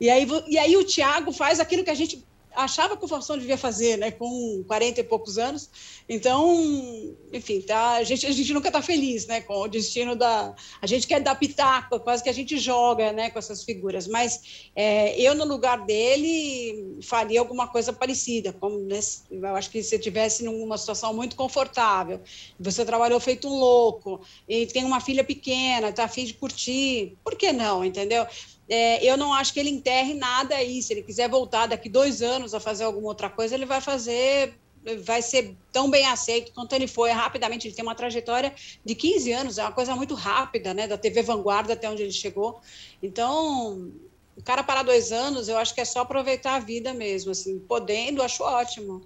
E 0.00 0.08
aí, 0.08 0.26
e 0.48 0.56
aí 0.56 0.76
o 0.76 0.84
Thiago 0.84 1.32
faz 1.32 1.58
aquilo 1.58 1.84
que 1.84 1.90
a 1.90 1.94
gente 1.94 2.24
achava 2.54 2.96
que 2.96 3.04
o 3.04 3.08
Faustão 3.08 3.38
devia 3.38 3.56
fazer, 3.56 3.96
né, 3.96 4.10
com 4.10 4.64
40 4.66 5.00
e 5.00 5.04
poucos 5.04 5.38
anos. 5.38 5.70
Então, 6.08 7.16
enfim, 7.32 7.60
tá, 7.60 7.96
a, 7.96 8.04
gente, 8.04 8.26
a 8.26 8.32
gente 8.32 8.52
nunca 8.52 8.68
está 8.68 8.82
feliz 8.82 9.26
né, 9.26 9.40
com 9.40 9.54
o 9.54 9.68
destino 9.68 10.16
da. 10.16 10.54
A 10.82 10.86
gente 10.86 11.06
quer 11.06 11.20
dar 11.20 11.34
pitaco, 11.34 12.00
quase 12.00 12.22
que 12.22 12.28
a 12.28 12.32
gente 12.32 12.58
joga 12.58 13.12
né, 13.12 13.30
com 13.30 13.38
essas 13.38 13.62
figuras. 13.62 14.06
Mas 14.06 14.70
é, 14.74 15.18
eu, 15.20 15.34
no 15.34 15.44
lugar 15.44 15.84
dele, 15.84 16.98
faria 17.02 17.40
alguma 17.40 17.68
coisa 17.68 17.92
parecida. 17.92 18.52
Como 18.52 18.78
nesse, 18.78 19.22
eu 19.30 19.56
acho 19.56 19.70
que 19.70 19.82
se 19.82 19.98
tivesse 19.98 20.42
numa 20.44 20.76
situação 20.76 21.14
muito 21.14 21.36
confortável, 21.36 22.20
você 22.58 22.84
trabalhou 22.84 23.20
feito 23.20 23.48
um 23.48 23.58
louco, 23.58 24.20
e 24.48 24.66
tem 24.66 24.84
uma 24.84 25.00
filha 25.00 25.22
pequena, 25.22 25.90
está 25.90 26.04
afim 26.04 26.24
de 26.24 26.34
curtir, 26.34 27.16
por 27.22 27.36
que 27.36 27.52
não, 27.52 27.84
entendeu? 27.84 28.26
É, 28.70 29.04
eu 29.04 29.16
não 29.16 29.34
acho 29.34 29.52
que 29.52 29.58
ele 29.58 29.68
enterre 29.68 30.14
nada 30.14 30.54
aí. 30.54 30.80
Se 30.80 30.92
ele 30.92 31.02
quiser 31.02 31.28
voltar 31.28 31.66
daqui 31.66 31.88
dois 31.88 32.22
anos 32.22 32.54
a 32.54 32.60
fazer 32.60 32.84
alguma 32.84 33.08
outra 33.08 33.28
coisa, 33.28 33.52
ele 33.52 33.66
vai 33.66 33.80
fazer, 33.80 34.54
vai 35.02 35.20
ser 35.20 35.56
tão 35.72 35.90
bem 35.90 36.06
aceito 36.06 36.52
quanto 36.52 36.72
ele 36.72 36.86
foi 36.86 37.10
rapidamente. 37.10 37.66
Ele 37.66 37.74
tem 37.74 37.84
uma 37.84 37.96
trajetória 37.96 38.54
de 38.84 38.94
15 38.94 39.32
anos, 39.32 39.58
é 39.58 39.62
uma 39.62 39.72
coisa 39.72 39.96
muito 39.96 40.14
rápida, 40.14 40.72
né? 40.72 40.86
Da 40.86 40.96
TV 40.96 41.20
Vanguarda 41.20 41.72
até 41.72 41.90
onde 41.90 42.02
ele 42.04 42.12
chegou. 42.12 42.60
Então, 43.02 43.90
o 44.36 44.42
cara 44.42 44.62
parar 44.62 44.84
dois 44.84 45.10
anos, 45.10 45.48
eu 45.48 45.58
acho 45.58 45.74
que 45.74 45.80
é 45.80 45.84
só 45.84 46.00
aproveitar 46.00 46.54
a 46.54 46.60
vida 46.60 46.94
mesmo, 46.94 47.32
assim, 47.32 47.58
podendo, 47.58 48.22
acho 48.22 48.44
ótimo. 48.44 49.02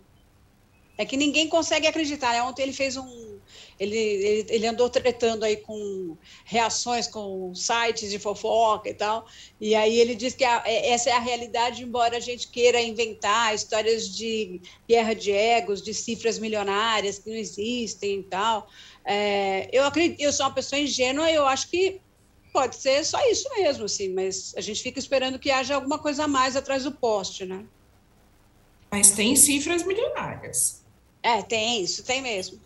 É 0.99 1.07
que 1.07 1.17
ninguém 1.17 1.49
consegue 1.49 1.87
acreditar. 1.87 2.33
Né? 2.33 2.43
Ontem 2.43 2.63
ele 2.63 2.73
fez 2.75 2.99
um. 2.99 3.34
Ele, 3.79 3.97
ele, 3.97 4.47
ele, 4.49 4.67
andou 4.67 4.89
tretando 4.89 5.45
aí 5.45 5.57
com 5.57 6.17
reações 6.45 7.07
com 7.07 7.55
sites 7.55 8.11
de 8.11 8.19
fofoca 8.19 8.89
e 8.89 8.95
tal. 8.95 9.27
E 9.61 9.75
aí 9.75 9.99
ele 9.99 10.15
diz 10.15 10.35
que 10.35 10.45
a, 10.45 10.63
é, 10.65 10.91
essa 10.91 11.11
é 11.11 11.13
a 11.13 11.19
realidade, 11.19 11.83
embora 11.83 12.17
a 12.17 12.21
gente 12.21 12.49
queira 12.49 12.81
inventar 12.81 13.55
histórias 13.55 14.09
de 14.09 14.61
guerra 14.89 15.15
de 15.15 15.33
egos, 15.33 15.83
de 15.83 15.93
cifras 15.93 16.39
milionárias 16.39 17.19
que 17.19 17.31
não 17.31 17.37
existem 17.37 18.21
e 18.21 18.23
tal. 18.25 18.69
É, 19.05 19.69
eu 19.73 19.85
acredito, 19.85 20.21
eu 20.21 20.33
sou 20.33 20.47
uma 20.47 20.55
pessoa 20.55 20.81
ingênua, 20.81 21.31
eu 21.31 21.47
acho 21.47 21.69
que 21.69 22.01
pode 22.53 22.77
ser 22.77 23.05
só 23.05 23.19
isso 23.29 23.49
mesmo, 23.57 23.85
assim, 23.85 24.15
mas 24.15 24.55
a 24.57 24.61
gente 24.61 24.81
fica 24.81 24.99
esperando 24.99 25.41
que 25.41 25.51
haja 25.51 25.75
alguma 25.75 25.99
coisa 25.99 26.25
a 26.25 26.29
mais 26.29 26.55
atrás 26.55 26.85
do 26.85 26.93
poste, 26.93 27.45
né? 27.45 27.67
Mas 28.91 29.11
tem 29.11 29.35
cifras 29.35 29.83
milionárias. 29.83 30.85
É, 31.21 31.43
tem 31.43 31.83
isso, 31.83 32.05
tem 32.05 32.23
mesmo. 32.23 32.61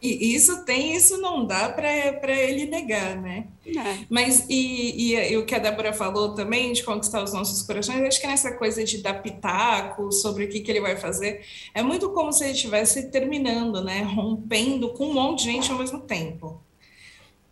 E 0.00 0.32
isso 0.32 0.64
tem, 0.64 0.94
isso 0.94 1.18
não 1.18 1.44
dá 1.44 1.68
para 1.70 2.32
ele 2.32 2.66
negar, 2.66 3.20
né? 3.20 3.48
É. 3.66 4.06
Mas, 4.08 4.46
e, 4.48 5.12
e, 5.12 5.32
e, 5.32 5.36
o 5.36 5.44
que 5.44 5.56
a 5.56 5.58
Débora 5.58 5.92
falou 5.92 6.34
também, 6.34 6.72
de 6.72 6.84
conquistar 6.84 7.22
os 7.22 7.32
nossos 7.32 7.62
corações, 7.62 8.00
acho 8.02 8.20
que 8.20 8.26
nessa 8.26 8.52
coisa 8.52 8.84
de 8.84 8.98
dar 8.98 9.20
pitaco 9.22 10.12
sobre 10.12 10.44
o 10.44 10.48
que, 10.48 10.60
que 10.60 10.70
ele 10.70 10.80
vai 10.80 10.96
fazer, 10.96 11.44
é 11.74 11.82
muito 11.82 12.10
como 12.10 12.32
se 12.32 12.44
ele 12.44 12.52
estivesse 12.52 13.10
terminando, 13.10 13.82
né? 13.82 14.02
Rompendo 14.02 14.90
com 14.90 15.06
um 15.06 15.14
monte 15.14 15.40
de 15.40 15.52
gente 15.52 15.72
ao 15.72 15.78
mesmo 15.78 16.00
tempo. 16.00 16.62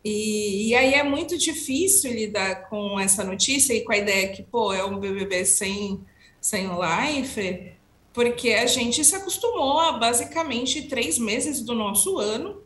E, 0.05 0.69
e 0.69 0.75
aí 0.77 0.95
é 0.95 1.03
muito 1.03 1.37
difícil 1.37 2.13
lidar 2.13 2.69
com 2.69 2.99
essa 3.01 3.25
notícia 3.25 3.75
e 3.75 3.81
com 3.81 3.93
a 3.93 3.97
ideia 3.97 4.29
que, 4.29 4.45
pô, 4.45 4.73
é 4.73 4.85
um 4.85 5.01
BBB 5.01 5.45
sem, 5.45 6.01
sem 6.41 6.69
life 6.69 7.76
porque 8.17 8.55
a 8.55 8.65
gente 8.65 9.05
se 9.05 9.15
acostumou 9.15 9.79
a 9.79 9.93
basicamente 9.93 10.89
três 10.89 11.19
meses 11.19 11.61
do 11.61 11.75
nosso 11.75 12.19
ano 12.19 12.63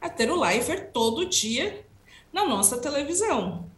a 0.00 0.08
ter 0.08 0.30
o 0.30 0.42
Lifer 0.42 0.90
todo 0.92 1.26
dia 1.26 1.84
na 2.32 2.46
nossa 2.46 2.78
televisão. 2.78 3.68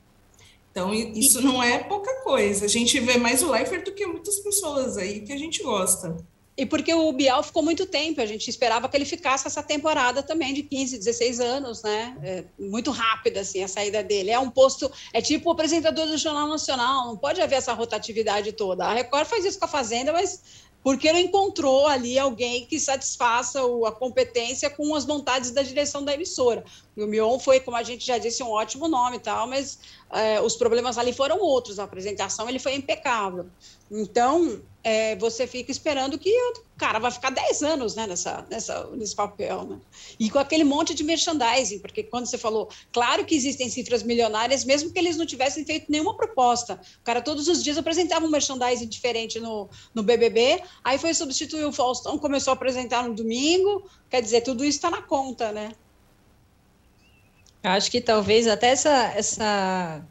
Então, 0.70 0.94
isso 0.94 1.42
não 1.42 1.60
é 1.60 1.80
pouca 1.80 2.22
coisa. 2.22 2.64
A 2.64 2.68
gente 2.68 3.00
vê 3.00 3.16
mais 3.16 3.42
o 3.42 3.52
Lifer 3.52 3.84
do 3.84 3.92
que 3.92 4.06
muitas 4.06 4.38
pessoas 4.38 4.96
aí 4.96 5.22
que 5.22 5.32
a 5.32 5.36
gente 5.36 5.64
gosta. 5.64 6.16
E 6.56 6.64
porque 6.64 6.94
o 6.94 7.12
Bial 7.12 7.42
ficou 7.42 7.62
muito 7.62 7.86
tempo, 7.86 8.20
a 8.20 8.26
gente 8.26 8.48
esperava 8.48 8.88
que 8.88 8.96
ele 8.96 9.04
ficasse 9.04 9.46
essa 9.46 9.62
temporada 9.62 10.22
também 10.22 10.52
de 10.52 10.62
15, 10.62 10.98
16 10.98 11.40
anos, 11.40 11.82
né? 11.82 12.16
É 12.22 12.44
muito 12.56 12.90
rápida 12.90 13.40
assim 13.40 13.64
a 13.64 13.68
saída 13.68 14.02
dele. 14.02 14.30
É 14.30 14.38
um 14.38 14.50
posto, 14.50 14.92
é 15.12 15.20
tipo 15.20 15.48
o 15.48 15.52
apresentador 15.52 16.06
do 16.06 16.18
Jornal 16.18 16.46
Nacional, 16.46 17.06
não 17.06 17.16
pode 17.16 17.40
haver 17.40 17.56
essa 17.56 17.72
rotatividade 17.72 18.52
toda. 18.52 18.84
A 18.84 18.92
Record 18.92 19.26
faz 19.26 19.44
isso 19.44 19.58
com 19.58 19.64
a 19.64 19.68
Fazenda, 19.68 20.12
mas 20.12 20.42
porque 20.82 21.12
não 21.12 21.20
encontrou 21.20 21.86
ali 21.86 22.18
alguém 22.18 22.64
que 22.64 22.80
satisfaça 22.80 23.60
a 23.86 23.92
competência 23.92 24.70
com 24.70 24.94
as 24.94 25.04
vontades 25.04 25.50
da 25.50 25.62
direção 25.62 26.02
da 26.04 26.14
emissora. 26.14 26.64
E 26.96 27.02
o 27.02 27.06
Mion 27.06 27.38
foi, 27.38 27.60
como 27.60 27.76
a 27.76 27.82
gente 27.82 28.06
já 28.06 28.16
disse, 28.16 28.42
um 28.42 28.48
ótimo 28.48 28.88
nome 28.88 29.16
e 29.16 29.20
tal, 29.20 29.46
mas 29.46 29.78
é, 30.10 30.40
os 30.40 30.56
problemas 30.56 30.96
ali 30.96 31.12
foram 31.12 31.38
outros. 31.38 31.78
A 31.78 31.84
apresentação 31.84 32.48
ele 32.48 32.58
foi 32.58 32.74
impecável. 32.74 33.46
Então, 33.90 34.62
é, 34.82 35.14
você 35.16 35.46
fica 35.46 35.70
esperando 35.70 36.18
que 36.18 36.30
o 36.30 36.78
cara 36.78 36.98
vai 36.98 37.10
ficar 37.10 37.30
10 37.30 37.62
anos 37.62 37.94
né, 37.94 38.06
nessa, 38.06 38.46
nessa, 38.48 38.86
nesse 38.92 39.14
papel. 39.14 39.64
Né? 39.64 39.78
E 40.18 40.30
com 40.30 40.38
aquele 40.38 40.64
monte 40.64 40.94
de 40.94 41.04
merchandising, 41.04 41.80
porque 41.80 42.02
quando 42.02 42.26
você 42.26 42.38
falou, 42.38 42.68
claro 42.92 43.24
que 43.24 43.34
existem 43.34 43.68
cifras 43.68 44.02
milionárias, 44.02 44.64
mesmo 44.64 44.90
que 44.90 44.98
eles 44.98 45.16
não 45.16 45.26
tivessem 45.26 45.64
feito 45.64 45.90
nenhuma 45.90 46.16
proposta. 46.16 46.80
O 47.00 47.04
cara 47.04 47.20
todos 47.20 47.48
os 47.48 47.62
dias 47.62 47.76
apresentava 47.76 48.24
um 48.24 48.30
merchandising 48.30 48.88
diferente 48.88 49.38
no, 49.38 49.68
no 49.94 50.02
BBB, 50.02 50.62
aí 50.82 50.98
foi 50.98 51.12
substituir 51.12 51.64
o 51.64 51.72
Faustão, 51.72 52.18
começou 52.18 52.52
a 52.52 52.54
apresentar 52.54 53.06
no 53.06 53.14
domingo, 53.14 53.88
quer 54.08 54.22
dizer, 54.22 54.40
tudo 54.40 54.64
isso 54.64 54.78
está 54.78 54.90
na 54.90 55.02
conta, 55.02 55.52
né? 55.52 55.72
Acho 57.62 57.90
que 57.90 58.00
talvez 58.00 58.46
até 58.46 58.68
essa, 58.68 59.12
essa 59.14 60.02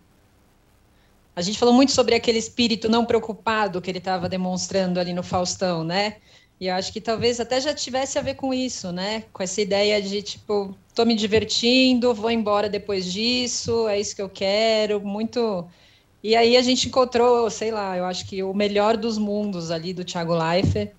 a 1.40 1.42
gente 1.42 1.58
falou 1.58 1.74
muito 1.74 1.94
sobre 1.94 2.16
aquele 2.16 2.38
espírito 2.38 2.90
não 2.90 3.06
preocupado 3.06 3.82
que 3.82 3.90
ele 3.90 4.00
estava 4.00 4.28
demonstrando 4.28 5.00
ali 5.00 5.14
no 5.14 5.24
Faustão, 5.24 5.86
né? 5.86 6.18
E 6.60 6.68
eu 6.68 6.76
acho 6.76 6.92
que 6.92 7.00
talvez 7.00 7.40
até 7.40 7.62
já 7.62 7.74
tivesse 7.74 8.20
a 8.20 8.22
ver 8.22 8.34
com 8.34 8.54
isso, 8.54 8.92
né? 8.92 9.24
Com 9.32 9.42
essa 9.42 9.62
ideia 9.62 10.02
de 10.02 10.22
tipo, 10.22 10.76
tô 10.94 11.06
me 11.06 11.16
divertindo, 11.16 12.14
vou 12.14 12.30
embora 12.30 12.68
depois 12.68 13.10
disso, 13.10 13.88
é 13.88 13.98
isso 13.98 14.14
que 14.14 14.22
eu 14.22 14.30
quero, 14.30 15.00
muito. 15.00 15.66
E 16.22 16.36
aí 16.36 16.58
a 16.58 16.62
gente 16.62 16.90
encontrou, 16.90 17.50
sei 17.50 17.72
lá, 17.72 17.96
eu 17.96 18.04
acho 18.04 18.28
que 18.28 18.44
o 18.44 18.54
melhor 18.54 18.98
dos 18.98 19.18
mundos 19.18 19.72
ali 19.72 19.94
do 19.94 20.04
Thiago 20.04 20.36
Leifert. 20.36 20.92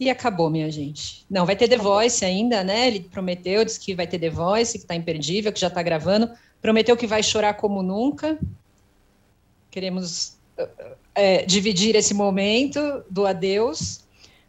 E 0.00 0.10
acabou, 0.10 0.50
minha 0.50 0.72
gente. 0.72 1.24
Não, 1.30 1.46
vai 1.46 1.54
ter 1.54 1.68
The 1.68 1.76
Voice 1.76 2.24
ainda, 2.24 2.64
né? 2.64 2.88
Ele 2.88 2.98
prometeu, 2.98 3.64
disse 3.64 3.78
que 3.78 3.94
vai 3.94 4.08
ter 4.08 4.18
The 4.18 4.30
Voice, 4.30 4.76
que 4.76 4.86
tá 4.86 4.96
imperdível, 4.96 5.52
que 5.52 5.60
já 5.60 5.70
tá 5.70 5.82
gravando. 5.84 6.28
Prometeu 6.60 6.96
que 6.96 7.06
vai 7.06 7.22
chorar 7.22 7.54
como 7.54 7.80
nunca 7.80 8.36
queremos 9.70 10.38
é, 11.14 11.44
dividir 11.44 11.96
esse 11.96 12.14
momento 12.14 13.04
do 13.10 13.26
adeus. 13.26 14.00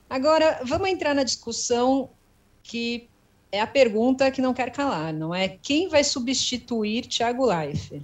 Agora, 0.09 0.61
vamos 0.65 0.89
entrar 0.89 1.13
na 1.13 1.23
discussão 1.23 2.09
que 2.63 3.07
é 3.51 3.59
a 3.59 3.67
pergunta 3.67 4.31
que 4.31 4.41
não 4.41 4.53
quer 4.53 4.71
calar, 4.71 5.13
não 5.13 5.33
é? 5.33 5.47
Quem 5.47 5.89
vai 5.89 6.03
substituir 6.03 7.05
Thiago 7.05 7.45
Leifert? 7.45 8.03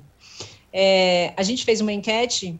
É, 0.72 1.34
a 1.38 1.44
gente 1.44 1.64
fez 1.64 1.80
uma 1.80 1.94
enquete, 1.94 2.60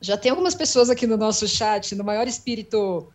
já 0.00 0.16
tem 0.16 0.30
algumas 0.30 0.54
pessoas 0.54 0.90
aqui 0.90 1.06
no 1.06 1.16
nosso 1.16 1.46
chat, 1.46 1.94
no 1.94 2.04
maior 2.04 2.26
espírito 2.26 3.08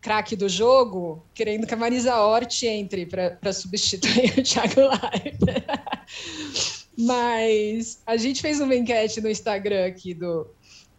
craque 0.00 0.36
do 0.36 0.48
jogo, 0.48 1.24
querendo 1.34 1.66
que 1.66 1.74
a 1.74 1.76
Marisa 1.76 2.20
Hort 2.20 2.62
entre 2.64 3.06
para 3.06 3.52
substituir 3.52 4.34
o 4.38 4.42
Thiago 4.42 4.82
Leifert. 4.82 6.85
Mas 6.96 8.00
a 8.06 8.16
gente 8.16 8.40
fez 8.40 8.60
uma 8.60 8.74
enquete 8.74 9.20
no 9.20 9.28
Instagram 9.28 9.86
aqui 9.86 10.14
do 10.14 10.46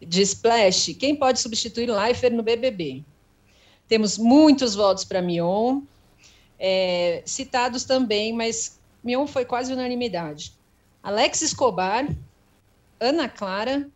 de 0.00 0.22
Splash. 0.22 0.94
Quem 0.94 1.16
pode 1.16 1.40
substituir 1.40 1.90
Leifert 1.90 2.32
no 2.32 2.42
BBB? 2.42 3.04
Temos 3.88 4.16
muitos 4.16 4.74
votos 4.74 5.04
para 5.04 5.20
Mion, 5.20 5.80
é, 6.58 7.22
citados 7.24 7.84
também, 7.84 8.32
mas 8.32 8.78
Mion 9.02 9.26
foi 9.26 9.44
quase 9.44 9.72
unanimidade. 9.72 10.52
Alex 11.02 11.42
Escobar, 11.42 12.06
Ana 13.00 13.28
Clara, 13.28 13.88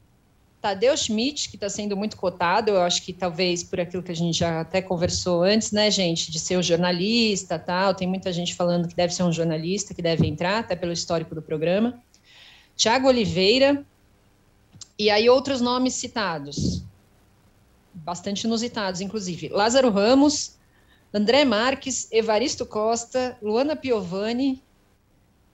Tadeu 0.62 0.96
Schmidt, 0.96 1.48
que 1.48 1.56
está 1.56 1.68
sendo 1.68 1.96
muito 1.96 2.16
cotado, 2.16 2.70
eu 2.70 2.82
acho 2.82 3.02
que 3.02 3.12
talvez 3.12 3.64
por 3.64 3.80
aquilo 3.80 4.00
que 4.00 4.12
a 4.12 4.14
gente 4.14 4.38
já 4.38 4.60
até 4.60 4.80
conversou 4.80 5.42
antes, 5.42 5.72
né, 5.72 5.90
gente, 5.90 6.30
de 6.30 6.38
ser 6.38 6.56
um 6.56 6.62
jornalista, 6.62 7.58
tal, 7.58 7.92
tem 7.96 8.06
muita 8.06 8.32
gente 8.32 8.54
falando 8.54 8.86
que 8.86 8.94
deve 8.94 9.12
ser 9.12 9.24
um 9.24 9.32
jornalista, 9.32 9.92
que 9.92 10.00
deve 10.00 10.24
entrar, 10.24 10.60
até 10.60 10.76
pelo 10.76 10.92
histórico 10.92 11.34
do 11.34 11.42
programa. 11.42 12.00
Tiago 12.76 13.08
Oliveira, 13.08 13.84
e 14.96 15.10
aí 15.10 15.28
outros 15.28 15.60
nomes 15.60 15.94
citados, 15.94 16.84
bastante 17.92 18.44
inusitados, 18.44 19.00
inclusive. 19.00 19.48
Lázaro 19.48 19.90
Ramos, 19.90 20.54
André 21.12 21.44
Marques, 21.44 22.06
Evaristo 22.12 22.64
Costa, 22.64 23.36
Luana 23.42 23.74
Piovani, 23.74 24.62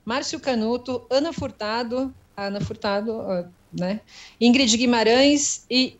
Márcio 0.05 0.39
Canuto, 0.39 1.07
Ana 1.09 1.33
Furtado, 1.33 2.13
Ana 2.37 2.61
Furtado, 2.61 3.51
né? 3.71 4.01
Ingrid 4.39 4.75
Guimarães 4.75 5.65
e 5.69 5.97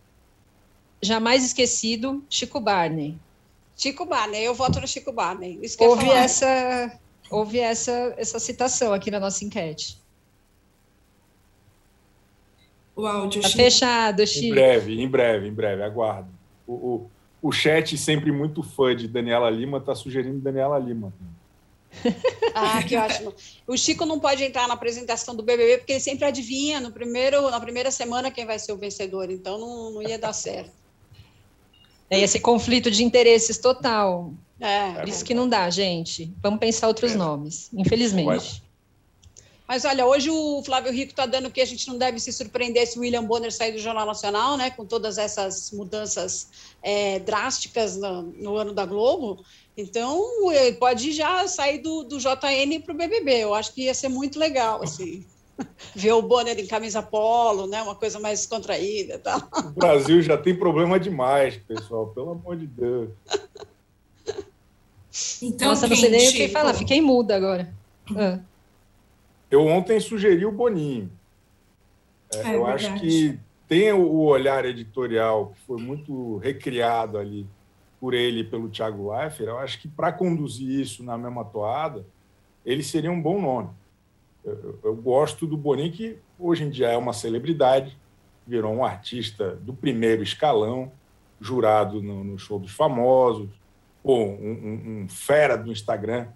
jamais 1.01 1.43
esquecido 1.45 2.23
Chico 2.29 2.59
Barney. 2.59 3.17
Chico 3.75 4.05
Barney, 4.05 4.43
eu 4.43 4.53
voto 4.53 4.81
no 4.81 4.87
Chico 4.87 5.11
Barney. 5.11 5.59
houve 5.79 6.09
essa, 6.09 6.99
houve 7.29 7.59
essa, 7.59 8.13
essa 8.17 8.39
citação 8.39 8.93
aqui 8.93 9.09
na 9.09 9.19
nossa 9.19 9.43
enquete. 9.45 9.97
O 12.95 13.07
áudio, 13.07 13.41
tá 13.41 13.47
Chico. 13.47 13.63
fechado, 13.63 14.27
Chico. 14.27 14.47
Em 14.47 14.51
breve, 14.51 15.01
em 15.01 15.07
breve, 15.07 15.47
em 15.47 15.53
breve, 15.53 15.83
aguardo. 15.83 16.29
O, 16.67 16.73
o, 16.73 17.09
o 17.41 17.51
chat, 17.51 17.97
sempre 17.97 18.31
muito 18.31 18.61
fã 18.61 18.93
de 18.93 19.07
Daniela 19.07 19.49
Lima, 19.49 19.77
está 19.77 19.95
sugerindo 19.95 20.39
Daniela 20.39 20.77
Lima. 20.77 21.13
Ah, 22.53 22.83
que 22.83 22.95
ótimo. 22.95 23.33
O 23.67 23.77
Chico 23.77 24.05
não 24.05 24.19
pode 24.19 24.43
entrar 24.43 24.67
na 24.67 24.73
apresentação 24.73 25.35
do 25.35 25.43
BBB 25.43 25.79
porque 25.79 25.93
ele 25.93 25.99
sempre 25.99 26.25
adivinha 26.25 26.79
no 26.79 26.91
primeiro, 26.91 27.49
na 27.49 27.59
primeira 27.59 27.91
semana 27.91 28.31
quem 28.31 28.45
vai 28.45 28.59
ser 28.59 28.71
o 28.73 28.77
vencedor, 28.77 29.29
então 29.29 29.57
não, 29.57 29.91
não 29.91 30.01
ia 30.01 30.17
dar 30.17 30.33
certo. 30.33 30.71
É 32.09 32.19
esse 32.19 32.39
conflito 32.39 32.89
de 32.89 33.03
interesses 33.03 33.57
total. 33.57 34.33
É, 34.59 34.93
Por 34.93 35.07
isso 35.07 35.23
que 35.23 35.33
não 35.33 35.47
dá, 35.47 35.69
gente. 35.69 36.33
Vamos 36.41 36.59
pensar 36.59 36.87
outros 36.87 37.15
nomes, 37.15 37.69
infelizmente. 37.73 38.63
Mas 39.69 39.85
olha, 39.85 40.03
hoje 40.03 40.31
o 40.31 40.63
Flávio 40.63 40.91
Rico 40.91 41.11
está 41.11 41.27
dando 41.27 41.51
que 41.51 41.61
a 41.61 41.65
gente 41.65 41.87
não 41.87 41.95
deve 41.95 42.19
se 42.19 42.33
surpreender 42.33 42.87
se 42.87 42.97
o 42.97 43.01
William 43.01 43.23
Bonner 43.23 43.53
sair 43.53 43.71
do 43.71 43.77
Jornal 43.77 44.07
Nacional, 44.07 44.57
né? 44.57 44.71
Com 44.71 44.83
todas 44.83 45.19
essas 45.19 45.69
mudanças 45.69 46.49
é, 46.81 47.19
drásticas 47.19 47.95
no, 47.95 48.23
no, 48.23 48.57
ano 48.57 48.73
da 48.73 48.83
Globo. 48.83 49.45
Então, 49.79 50.51
ele 50.51 50.75
pode 50.75 51.11
já 51.13 51.47
sair 51.47 51.79
do, 51.79 52.03
do 52.03 52.17
JN 52.19 52.81
para 52.83 52.93
o 52.93 52.97
BBB. 52.97 53.43
Eu 53.43 53.53
acho 53.53 53.73
que 53.73 53.83
ia 53.83 53.93
ser 53.93 54.09
muito 54.09 54.37
legal, 54.37 54.83
assim. 54.83 55.25
Ver 55.95 56.13
o 56.13 56.21
Bonner 56.21 56.57
em 56.59 56.67
camisa 56.67 57.01
polo, 57.01 57.67
né? 57.67 57.81
Uma 57.81 57.95
coisa 57.95 58.19
mais 58.19 58.45
contraída 58.45 59.17
tá? 59.19 59.47
O 59.57 59.71
Brasil 59.71 60.21
já 60.21 60.37
tem 60.37 60.55
problema 60.55 60.99
demais, 60.99 61.57
pessoal. 61.57 62.07
Pelo 62.07 62.31
amor 62.31 62.57
de 62.57 62.67
Deus. 62.67 63.09
Então, 65.41 65.69
Nossa, 65.69 65.87
não 65.87 65.95
sei 65.95 66.09
nem 66.09 66.29
o 66.29 66.33
que 66.33 66.49
falar. 66.49 66.73
Fiquei 66.73 67.01
muda 67.01 67.35
agora. 67.35 67.73
Ah. 68.15 68.39
Eu 69.49 69.65
ontem 69.65 69.99
sugeri 69.99 70.45
o 70.45 70.51
Boninho. 70.51 71.11
É, 72.33 72.37
é, 72.37 72.55
eu 72.55 72.65
verdade. 72.65 72.85
acho 72.85 73.01
que 73.01 73.39
tem 73.67 73.91
o 73.91 74.19
olhar 74.21 74.65
editorial 74.65 75.53
que 75.53 75.61
foi 75.65 75.81
muito 75.81 76.37
recriado 76.37 77.17
ali 77.17 77.47
por 77.99 78.13
ele 78.13 78.41
e 78.41 78.43
pelo 78.43 78.69
Thiago 78.69 79.11
Leifert. 79.11 79.49
Eu 79.49 79.57
acho 79.57 79.79
que 79.79 79.87
para 79.87 80.11
conduzir 80.11 80.79
isso 80.79 81.03
na 81.03 81.17
mesma 81.17 81.43
toada, 81.43 82.05
ele 82.65 82.83
seria 82.83 83.11
um 83.11 83.21
bom 83.21 83.41
nome. 83.41 83.69
Eu, 84.43 84.79
eu, 84.83 84.95
gosto 84.95 85.45
do 85.45 85.57
Boninho, 85.57 85.91
que 85.91 86.17
hoje 86.37 86.63
em 86.63 86.69
dia 86.69 86.87
é 86.87 86.97
uma 86.97 87.13
celebridade, 87.13 87.97
virou 88.47 88.73
um 88.73 88.85
artista 88.85 89.55
do 89.57 89.73
primeiro 89.73 90.23
escalão, 90.23 90.91
jurado 91.41 92.01
no, 92.01 92.23
no 92.23 92.39
show 92.39 92.57
dos 92.57 92.71
famosos, 92.71 93.49
pô, 94.01 94.15
um, 94.15 94.23
um, 94.23 95.03
um 95.03 95.09
fera 95.09 95.57
do 95.57 95.71
Instagram 95.71 96.27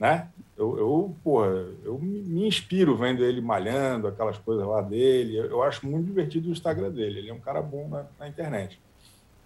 né? 0.00 0.28
Eu, 0.56 0.78
eu, 0.78 1.16
porra, 1.22 1.48
eu 1.84 1.98
me 1.98 2.46
inspiro 2.46 2.96
vendo 2.96 3.22
ele 3.22 3.42
malhando, 3.42 4.08
aquelas 4.08 4.38
coisas 4.38 4.66
lá 4.66 4.80
dele. 4.80 5.36
Eu, 5.36 5.44
eu 5.44 5.62
acho 5.62 5.86
muito 5.86 6.06
divertido 6.06 6.48
o 6.48 6.52
Instagram 6.52 6.90
dele. 6.90 7.18
Ele 7.18 7.30
é 7.30 7.34
um 7.34 7.38
cara 7.38 7.60
bom 7.60 7.86
na, 7.86 8.06
na 8.18 8.26
internet. 8.26 8.80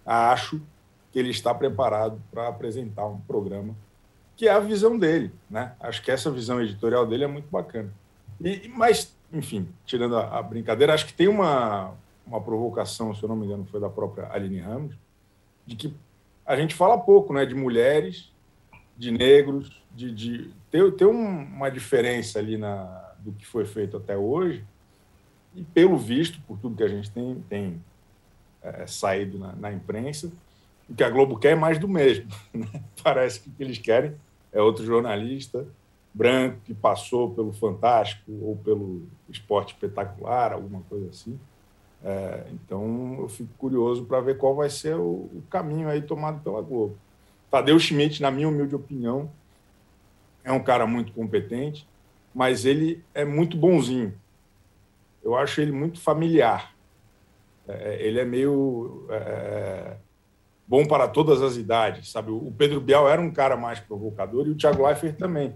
Acho 0.05 0.61
que 1.15 1.19
ele 1.19 1.29
está 1.29 1.55
preparado 1.55 2.21
para 2.29 2.49
apresentar 2.49 3.07
um 3.07 3.21
programa 3.21 3.73
que 4.35 4.49
é 4.49 4.51
a 4.51 4.59
visão 4.59 4.99
dele, 4.99 5.31
né? 5.49 5.73
Acho 5.79 6.03
que 6.03 6.11
essa 6.11 6.29
visão 6.29 6.61
editorial 6.61 7.07
dele 7.07 7.23
é 7.23 7.27
muito 7.27 7.47
bacana. 7.49 7.89
E, 8.43 8.67
mas, 8.67 9.15
enfim, 9.31 9.69
tirando 9.85 10.17
a, 10.17 10.39
a 10.39 10.43
brincadeira, 10.43 10.93
acho 10.93 11.05
que 11.05 11.13
tem 11.13 11.29
uma, 11.29 11.93
uma 12.27 12.41
provocação, 12.41 13.15
se 13.15 13.23
eu 13.23 13.29
não 13.29 13.35
me 13.37 13.45
engano, 13.45 13.65
foi 13.71 13.79
da 13.79 13.89
própria 13.89 14.29
Aline 14.29 14.59
Ramos, 14.59 14.93
de 15.65 15.77
que 15.77 15.93
a 16.45 16.57
gente 16.57 16.75
fala 16.75 16.97
pouco, 16.97 17.33
né, 17.33 17.45
de 17.45 17.55
mulheres, 17.55 18.29
de 18.97 19.09
negros, 19.09 19.81
de, 19.95 20.11
de 20.11 20.51
ter, 20.69 20.91
ter 20.97 21.05
um, 21.05 21.43
uma 21.43 21.71
diferença 21.71 22.39
ali 22.39 22.57
na, 22.57 22.83
do 23.19 23.31
que 23.31 23.45
foi 23.45 23.65
feito 23.65 23.95
até 23.95 24.17
hoje, 24.17 24.65
e 25.55 25.63
pelo 25.63 25.97
visto, 25.97 26.41
por 26.41 26.59
tudo 26.59 26.75
que 26.75 26.83
a 26.83 26.89
gente 26.89 27.09
tem, 27.09 27.41
tem 27.47 27.81
é, 28.61 28.85
saído 28.85 29.39
na, 29.39 29.53
na, 29.53 29.71
imprensa, 29.71 30.29
o 30.89 30.95
que 30.95 31.03
a 31.03 31.09
Globo 31.09 31.37
quer 31.37 31.51
é 31.51 31.55
mais 31.55 31.79
do 31.79 31.87
mesmo. 31.87 32.27
Né? 32.53 32.67
Parece 33.03 33.39
que 33.39 33.49
o 33.49 33.51
que 33.51 33.63
eles 33.63 33.77
querem 33.77 34.15
é 34.51 34.61
outro 34.61 34.85
jornalista 34.85 35.65
branco 36.15 36.61
que 36.63 36.73
passou 36.73 37.31
pelo 37.31 37.51
Fantástico 37.51 38.31
ou 38.41 38.55
pelo 38.55 39.05
Esporte 39.29 39.73
Espetacular, 39.73 40.53
alguma 40.53 40.81
coisa 40.89 41.09
assim. 41.09 41.37
É, 42.01 42.45
então, 42.53 43.17
eu 43.19 43.27
fico 43.27 43.49
curioso 43.57 44.05
para 44.05 44.21
ver 44.21 44.37
qual 44.37 44.55
vai 44.55 44.69
ser 44.69 44.95
o, 44.95 45.29
o 45.33 45.43
caminho 45.49 45.89
aí 45.89 46.01
tomado 46.01 46.41
pela 46.41 46.61
Globo. 46.61 46.97
Tadeu 47.51 47.77
Schmidt, 47.77 48.21
na 48.21 48.31
minha 48.31 48.47
humilde 48.47 48.73
opinião, 48.75 49.29
é 50.41 50.51
um 50.51 50.63
cara 50.63 50.87
muito 50.87 51.11
competente, 51.11 51.85
mas 52.33 52.63
ele 52.63 53.03
é 53.13 53.25
muito 53.25 53.57
bonzinho. 53.57 54.13
Eu 55.21 55.35
acho 55.35 55.59
ele 55.59 55.71
muito 55.71 55.99
familiar. 55.99 56.73
É, 57.67 57.97
ele 57.99 58.19
é 58.19 58.25
meio 58.25 59.05
é, 59.09 59.97
bom 60.67 60.85
para 60.85 61.07
todas 61.07 61.41
as 61.41 61.57
idades, 61.57 62.11
sabe? 62.11 62.31
O 62.31 62.53
Pedro 62.57 62.81
Bial 62.81 63.09
era 63.09 63.21
um 63.21 63.31
cara 63.31 63.55
mais 63.55 63.79
provocador 63.79 64.47
e 64.47 64.51
o 64.51 64.55
Thiago 64.55 64.85
Leifert 64.85 65.15
também. 65.15 65.53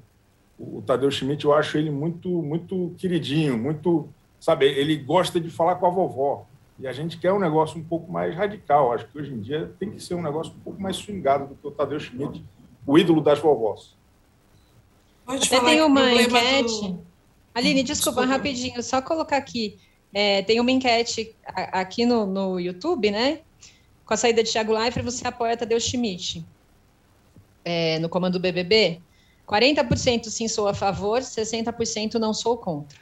O, 0.58 0.82
Tadeu 0.82 1.10
Schmidt 1.10 1.46
eu 1.46 1.54
acho 1.54 1.78
ele 1.78 1.90
muito 1.90 2.30
muito 2.30 2.94
queridinho, 2.98 3.58
muito, 3.58 4.10
sabe? 4.40 4.66
Ele 4.66 4.96
gosta 4.98 5.40
de 5.40 5.50
falar 5.50 5.76
com 5.76 5.86
a 5.86 5.90
vovó. 5.90 6.46
E 6.78 6.88
a 6.88 6.94
gente 6.94 7.18
quer 7.18 7.34
um 7.34 7.40
negócio 7.40 7.78
um 7.78 7.84
pouco 7.84 8.12
mais 8.12 8.34
radical. 8.36 8.94
Acho 8.94 9.06
que 9.08 9.18
hoje 9.18 9.34
em 9.34 9.40
dia 9.40 9.74
tem 9.78 9.92
que 9.92 10.02
ser 10.02 10.16
um 10.16 10.22
negócio 10.22 10.54
um 10.54 10.60
pouco 10.60 10.82
mais 10.82 10.96
swingado 10.96 11.48
do 11.48 11.56
que 11.56 11.68
o 11.68 11.72
Tadeu 11.72 12.00
Schmidt, 12.00 12.44
o 12.86 12.98
ídolo 12.98 13.22
das 13.22 13.40
vovós. 13.40 13.96
Pode 15.26 15.46
Até 15.46 15.60
tem 15.60 15.82
uma 15.82 16.14
enquete. 16.14 16.88
Do... 16.88 17.06
Aline, 17.54 17.84
desculpa, 17.84 18.22
desculpa, 18.22 18.26
rapidinho, 18.26 18.82
só 18.82 19.02
colocar 19.02 19.38
aqui. 19.38 19.78
É, 20.14 20.42
tem 20.42 20.60
uma 20.60 20.72
enquete 20.72 21.36
aqui 21.46 22.06
no, 22.06 22.26
no 22.26 22.60
YouTube, 22.60 23.12
né? 23.12 23.42
Com 24.10 24.16
a 24.16 24.18
saída 24.18 24.42
de 24.42 24.52
Thiago 24.52 24.74
Leifert, 24.74 25.06
você 25.06 25.28
apoia 25.28 25.56
Tadeu 25.56 25.80
Schmidt 25.80 26.44
é, 27.64 28.00
no 28.00 28.10
comando 28.10 28.34
do 28.34 28.40
BBB? 28.40 29.00
40% 29.48 30.30
sim 30.30 30.48
sou 30.48 30.68
a 30.68 30.74
favor, 30.74 31.22
60% 31.22 32.16
não 32.16 32.34
sou 32.34 32.58
contra. 32.58 32.98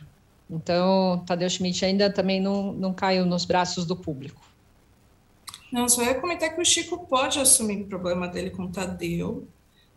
Então, 0.49 1.23
Tadeu 1.25 1.49
Schmidt 1.49 1.85
ainda 1.85 2.11
também 2.11 2.41
não, 2.41 2.73
não 2.73 2.93
caiu 2.93 3.25
nos 3.25 3.45
braços 3.45 3.85
do 3.85 3.95
público. 3.95 4.41
Não, 5.71 5.87
só 5.87 6.03
ia 6.03 6.15
comentar 6.15 6.53
que 6.53 6.59
o 6.59 6.65
Chico 6.65 7.07
pode 7.07 7.39
assumir 7.39 7.83
o 7.83 7.87
problema 7.87 8.27
dele 8.27 8.49
com 8.49 8.63
o 8.63 8.69
Tadeu, 8.69 9.47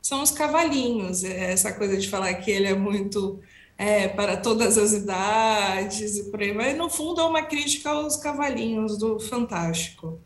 são 0.01 0.23
os 0.23 0.31
cavalinhos, 0.31 1.25
é 1.25 1.51
essa 1.51 1.73
coisa 1.73 1.97
de 1.97 2.09
falar 2.09 2.33
que 2.35 2.53
ele 2.53 2.69
é 2.69 2.75
muito 2.75 3.41
é, 3.77 4.07
para 4.07 4.37
todas 4.37 4.79
as 4.79 4.93
idades 4.93 6.19
e 6.19 6.31
por 6.31 6.41
aí 6.41 6.53
vai. 6.53 6.73
No 6.73 6.89
fundo, 6.89 7.21
é 7.21 7.25
uma 7.25 7.43
crítica 7.43 7.91
aos 7.91 8.17
cavalinhos 8.17 8.97
do 8.97 9.19
Fantástico. 9.19 10.21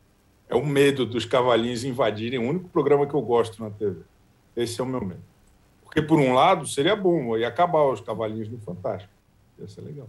É 0.49 0.55
o 0.55 0.65
medo 0.65 1.07
dos 1.07 1.25
cavalinhos 1.25 1.85
invadirem 1.85 2.39
o 2.39 2.49
único 2.49 2.69
programa 2.69 3.07
que 3.07 3.15
eu 3.15 3.23
gosto 3.23 3.63
na 3.63 3.71
TV. 3.71 4.03
Esse 4.57 4.81
é 4.81 4.85
o 4.85 4.87
meu 4.87 5.01
medo. 5.01 5.23
Porque, 5.83 6.03
por 6.03 6.19
um 6.19 6.33
lado, 6.35 6.67
seria 6.67 6.95
bom 6.97 7.37
ia 7.37 7.49
acabar 7.49 7.85
os 7.85 8.01
cavalinhos 8.01 8.49
do 8.49 8.59
Fantástico. 8.59 9.13
Ia 9.59 9.69
ser 9.69 9.81
legal. 9.81 10.09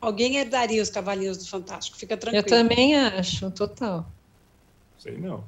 Alguém 0.00 0.36
herdaria 0.36 0.82
os 0.82 0.90
cavalinhos 0.90 1.38
do 1.38 1.46
Fantástico, 1.46 1.96
fica 1.96 2.16
tranquilo. 2.16 2.44
Eu 2.44 2.48
também 2.48 2.96
acho, 2.96 3.50
total. 3.50 4.06
Sei 4.98 5.16
não. 5.16 5.44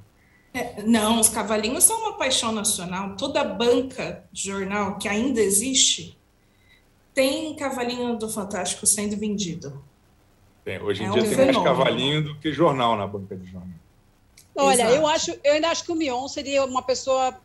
É, 0.53 0.83
não, 0.83 1.19
os 1.19 1.29
cavalinhos 1.29 1.83
são 1.83 1.99
uma 1.99 2.17
paixão 2.17 2.53
nacional. 2.53 3.17
Toda 3.17 3.43
banca 3.43 4.25
de 4.31 4.45
jornal 4.45 4.99
que 4.99 5.09
ainda 5.09 5.41
existe 5.41 6.17
tem 7.13 7.55
cavalinho 7.57 8.17
do 8.17 8.29
Fantástico 8.29 8.87
sendo 8.87 9.17
vendido. 9.17 9.83
Tem, 10.65 10.81
hoje 10.81 11.03
em 11.03 11.07
é 11.07 11.11
dia 11.11 11.23
um 11.23 11.25
tem 11.25 11.35
fenômeno. 11.35 11.63
mais 11.63 11.77
cavalinho 11.77 12.23
do 12.23 12.35
que 12.37 12.53
jornal 12.53 12.97
na 12.97 13.07
banca 13.07 13.37
de 13.37 13.45
jornal. 13.51 13.69
Olha, 14.57 14.91
eu 14.91 15.07
acho, 15.07 15.37
eu 15.43 15.55
ainda 15.55 15.69
acho 15.69 15.85
que 15.85 15.93
o 15.93 15.97
Mion 15.97 16.29
seria 16.29 16.65
uma 16.65 16.83
pessoa 16.83 17.37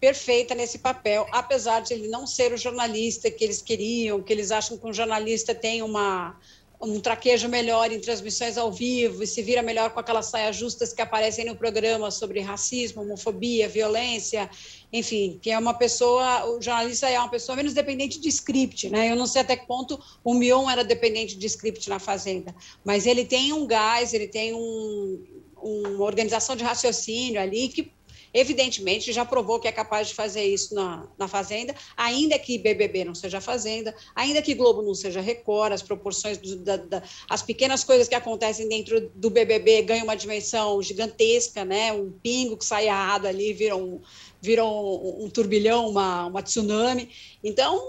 perfeita 0.00 0.54
nesse 0.54 0.78
papel, 0.78 1.26
apesar 1.32 1.80
de 1.80 1.94
ele 1.94 2.08
não 2.08 2.26
ser 2.26 2.52
o 2.52 2.56
jornalista 2.56 3.30
que 3.30 3.42
eles 3.42 3.62
queriam, 3.62 4.20
que 4.20 4.32
eles 4.32 4.50
acham 4.50 4.76
que 4.76 4.86
um 4.86 4.92
jornalista 4.92 5.54
tem 5.54 5.82
uma 5.82 6.36
um 6.80 7.00
traquejo 7.00 7.48
melhor 7.48 7.90
em 7.90 8.00
transmissões 8.00 8.58
ao 8.58 8.70
vivo 8.70 9.22
e 9.22 9.26
se 9.26 9.42
vira 9.42 9.62
melhor 9.62 9.90
com 9.90 10.00
aquelas 10.00 10.26
saias 10.26 10.56
justas 10.56 10.92
que 10.92 11.00
aparecem 11.00 11.44
no 11.44 11.56
programa 11.56 12.10
sobre 12.10 12.40
racismo, 12.40 13.02
homofobia, 13.02 13.68
violência, 13.68 14.48
enfim, 14.92 15.38
que 15.40 15.50
é 15.50 15.58
uma 15.58 15.74
pessoa, 15.74 16.46
o 16.46 16.60
jornalista 16.60 17.08
é 17.08 17.18
uma 17.18 17.30
pessoa 17.30 17.56
menos 17.56 17.72
dependente 17.72 18.20
de 18.20 18.28
script, 18.28 18.90
né? 18.90 19.10
Eu 19.10 19.16
não 19.16 19.26
sei 19.26 19.42
até 19.42 19.56
que 19.56 19.66
ponto 19.66 19.98
o 20.22 20.34
Mion 20.34 20.68
era 20.70 20.84
dependente 20.84 21.36
de 21.36 21.46
script 21.46 21.88
na 21.88 21.98
Fazenda, 21.98 22.54
mas 22.84 23.06
ele 23.06 23.24
tem 23.24 23.52
um 23.52 23.66
gás, 23.66 24.12
ele 24.12 24.28
tem 24.28 24.54
um, 24.54 25.24
uma 25.56 26.04
organização 26.04 26.54
de 26.54 26.62
raciocínio 26.62 27.40
ali 27.40 27.68
que 27.68 27.95
Evidentemente, 28.38 29.14
já 29.14 29.24
provou 29.24 29.58
que 29.58 29.66
é 29.66 29.72
capaz 29.72 30.08
de 30.08 30.14
fazer 30.14 30.44
isso 30.44 30.74
na, 30.74 31.08
na 31.16 31.26
Fazenda, 31.26 31.74
ainda 31.96 32.38
que 32.38 32.58
BBB 32.58 33.02
não 33.02 33.14
seja 33.14 33.40
Fazenda, 33.40 33.94
ainda 34.14 34.42
que 34.42 34.52
Globo 34.52 34.82
não 34.82 34.94
seja 34.94 35.22
Record, 35.22 35.72
as 35.72 35.80
proporções, 35.80 36.36
do, 36.36 36.56
da, 36.56 36.76
da, 36.76 37.02
as 37.30 37.40
pequenas 37.40 37.82
coisas 37.82 38.06
que 38.06 38.14
acontecem 38.14 38.68
dentro 38.68 39.10
do 39.14 39.30
BBB 39.30 39.80
ganham 39.80 40.04
uma 40.04 40.14
dimensão 40.14 40.82
gigantesca, 40.82 41.64
né? 41.64 41.94
Um 41.94 42.12
pingo 42.12 42.58
que 42.58 42.64
sai 42.66 42.88
errado 42.88 43.24
ali 43.24 43.54
vira 43.54 43.74
um, 43.74 44.02
virou 44.46 45.24
um, 45.24 45.28
turbilhão, 45.28 45.88
uma, 45.88 46.26
uma 46.26 46.40
tsunami. 46.40 47.10
Então, 47.42 47.82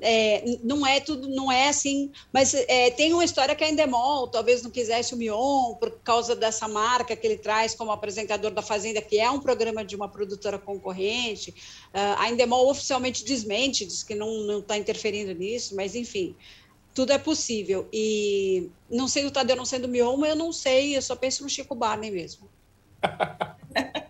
é, 0.00 0.58
não 0.64 0.84
é 0.84 0.98
tudo, 0.98 1.28
não 1.28 1.52
é 1.52 1.68
assim, 1.68 2.10
mas 2.32 2.52
é, 2.52 2.90
tem 2.90 3.14
uma 3.14 3.24
história 3.24 3.54
que 3.54 3.62
a 3.62 3.70
Endemol 3.70 4.26
talvez 4.26 4.60
não 4.62 4.70
quisesse 4.70 5.14
o 5.14 5.16
Mion 5.16 5.74
por 5.76 5.92
causa 6.02 6.34
dessa 6.34 6.66
marca 6.66 7.14
que 7.14 7.24
ele 7.24 7.38
traz 7.38 7.76
como 7.76 7.92
apresentador 7.92 8.50
da 8.50 8.60
Fazenda, 8.60 9.00
que 9.00 9.20
é 9.20 9.30
um 9.30 9.38
programa 9.38 9.84
de 9.84 9.94
uma 9.94 10.08
produtora 10.08 10.58
concorrente. 10.58 11.50
Uh, 11.94 12.18
a 12.18 12.28
Endemol 12.28 12.68
oficialmente 12.68 13.24
desmente, 13.24 13.86
diz 13.86 14.02
que 14.02 14.16
não 14.16 14.58
está 14.58 14.76
interferindo 14.76 15.32
nisso, 15.32 15.76
mas 15.76 15.94
enfim, 15.94 16.34
tudo 16.92 17.12
é 17.12 17.18
possível. 17.18 17.88
E 17.92 18.68
não 18.90 19.06
sei 19.06 19.22
do 19.22 19.30
Tadeu, 19.30 19.54
não 19.54 19.64
sendo 19.64 19.86
Mion, 19.86 20.16
mas 20.16 20.30
eu 20.30 20.36
não 20.36 20.52
sei, 20.52 20.96
eu 20.96 21.02
só 21.02 21.14
penso 21.14 21.44
no 21.44 21.48
Chico 21.48 21.74
Barney 21.76 22.10
mesmo. 22.10 22.50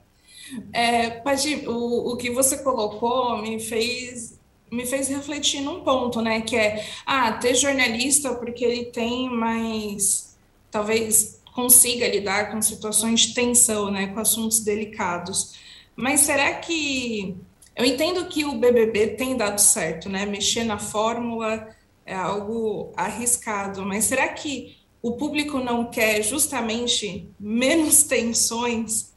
É, 0.73 1.23
o, 1.67 2.13
o 2.13 2.17
que 2.17 2.31
você 2.31 2.59
colocou 2.59 3.41
me 3.41 3.61
fez 3.61 4.39
me 4.71 4.87
fez 4.87 5.09
refletir 5.09 5.61
num 5.61 5.81
ponto, 5.83 6.21
né? 6.21 6.41
Que 6.43 6.57
é 6.57 6.87
ah, 7.05 7.33
ter 7.33 7.55
jornalista 7.55 8.35
porque 8.35 8.65
ele 8.65 8.85
tem 8.87 9.29
mais 9.29 10.37
talvez 10.71 11.41
consiga 11.55 12.07
lidar 12.09 12.53
com 12.53 12.63
situações 12.63 13.21
de 13.21 13.35
tensão, 13.35 13.91
né? 13.91 14.07
Com 14.09 14.21
assuntos 14.21 14.61
delicados. 14.61 15.59
Mas 15.97 16.21
será 16.21 16.55
que 16.55 17.37
eu 17.75 17.85
entendo 17.85 18.27
que 18.27 18.45
o 18.45 18.55
BBB 18.55 19.09
tem 19.09 19.37
dado 19.37 19.61
certo, 19.61 20.09
né? 20.09 20.25
Mexer 20.25 20.65
na 20.65 20.79
fórmula 20.79 21.69
é 22.07 22.15
algo 22.15 22.93
arriscado, 22.97 23.85
mas 23.85 24.05
será 24.05 24.29
que 24.29 24.77
o 25.03 25.13
público 25.13 25.59
não 25.59 25.87
quer 25.87 26.23
justamente 26.23 27.29
menos 27.39 28.03
tensões 28.03 29.10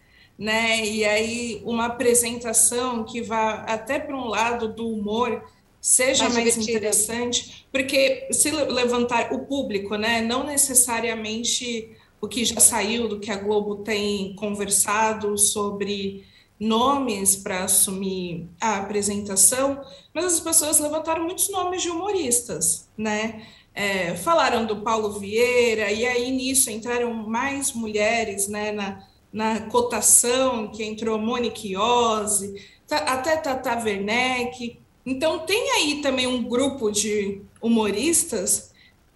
né? 0.44 0.86
E 0.86 1.06
aí 1.06 1.62
uma 1.64 1.86
apresentação 1.86 3.06
que 3.06 3.22
vá 3.22 3.64
até 3.66 3.98
para 3.98 4.14
um 4.14 4.28
lado 4.28 4.68
do 4.68 4.86
humor 4.86 5.42
seja 5.80 6.26
mais, 6.26 6.36
mais 6.36 6.58
interessante, 6.58 7.66
porque 7.72 8.28
se 8.30 8.52
levantar 8.52 9.32
o 9.32 9.46
público, 9.46 9.96
né? 9.96 10.22
Não 10.22 10.44
necessariamente 10.44 11.96
o 12.20 12.28
que 12.28 12.44
já 12.44 12.60
saiu 12.60 13.08
do 13.08 13.22
que 13.22 13.32
a 13.32 13.38
Globo 13.38 13.78
tem 13.78 14.36
conversado 14.36 15.38
sobre 15.38 16.26
nomes 16.60 17.38
para 17.38 17.64
assumir 17.64 18.50
a 18.60 18.80
apresentação, 18.80 19.82
mas 20.14 20.26
as 20.26 20.42
pessoas 20.42 20.78
levantaram 20.78 21.24
muitos 21.24 21.50
nomes 21.50 21.82
de 21.82 21.90
humoristas, 21.90 22.90
né? 22.98 23.48
É, 23.74 24.14
falaram 24.16 24.66
do 24.66 24.82
Paulo 24.82 25.18
Vieira, 25.18 25.90
e 25.90 26.06
aí 26.06 26.32
nisso 26.32 26.70
entraram 26.70 27.14
mais 27.14 27.72
mulheres 27.72 28.48
né, 28.50 28.72
na, 28.72 29.04
na 29.34 29.62
cotação, 29.62 30.68
que 30.68 30.84
entrou 30.84 31.18
Monique 31.18 31.72
Iose, 31.72 32.64
até 32.88 33.36
Tata 33.36 33.84
Werneck. 33.84 34.80
Então, 35.04 35.40
tem 35.40 35.72
aí 35.72 36.02
também 36.04 36.28
um 36.28 36.44
grupo 36.44 36.92
de 36.92 37.42
humoristas 37.60 38.72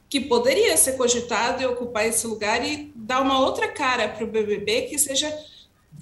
que 0.10 0.20
poderia 0.20 0.76
ser 0.76 0.94
cogitado 0.94 1.62
e 1.62 1.66
ocupar 1.66 2.08
esse 2.08 2.26
lugar 2.26 2.66
e 2.66 2.92
dar 2.96 3.22
uma 3.22 3.40
outra 3.40 3.68
cara 3.68 4.10
para 4.10 4.24
o 4.24 4.28
BBB, 4.28 4.84
que 4.84 4.98
seja 4.98 5.32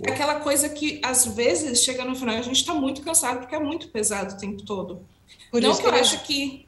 aquela 0.07 0.39
coisa 0.39 0.69
que, 0.69 1.01
às 1.03 1.25
vezes, 1.25 1.83
chega 1.83 2.05
no 2.05 2.15
final, 2.15 2.35
a 2.35 2.41
gente 2.41 2.57
está 2.57 2.73
muito 2.73 3.01
cansado, 3.01 3.39
porque 3.39 3.55
é 3.55 3.59
muito 3.59 3.89
pesado 3.89 4.35
o 4.35 4.37
tempo 4.37 4.63
todo. 4.63 5.01
Por 5.51 5.61
não 5.61 5.75
que, 5.75 5.81
que 5.81 5.87
eu 5.87 5.93
acho 5.93 6.23
que... 6.23 6.65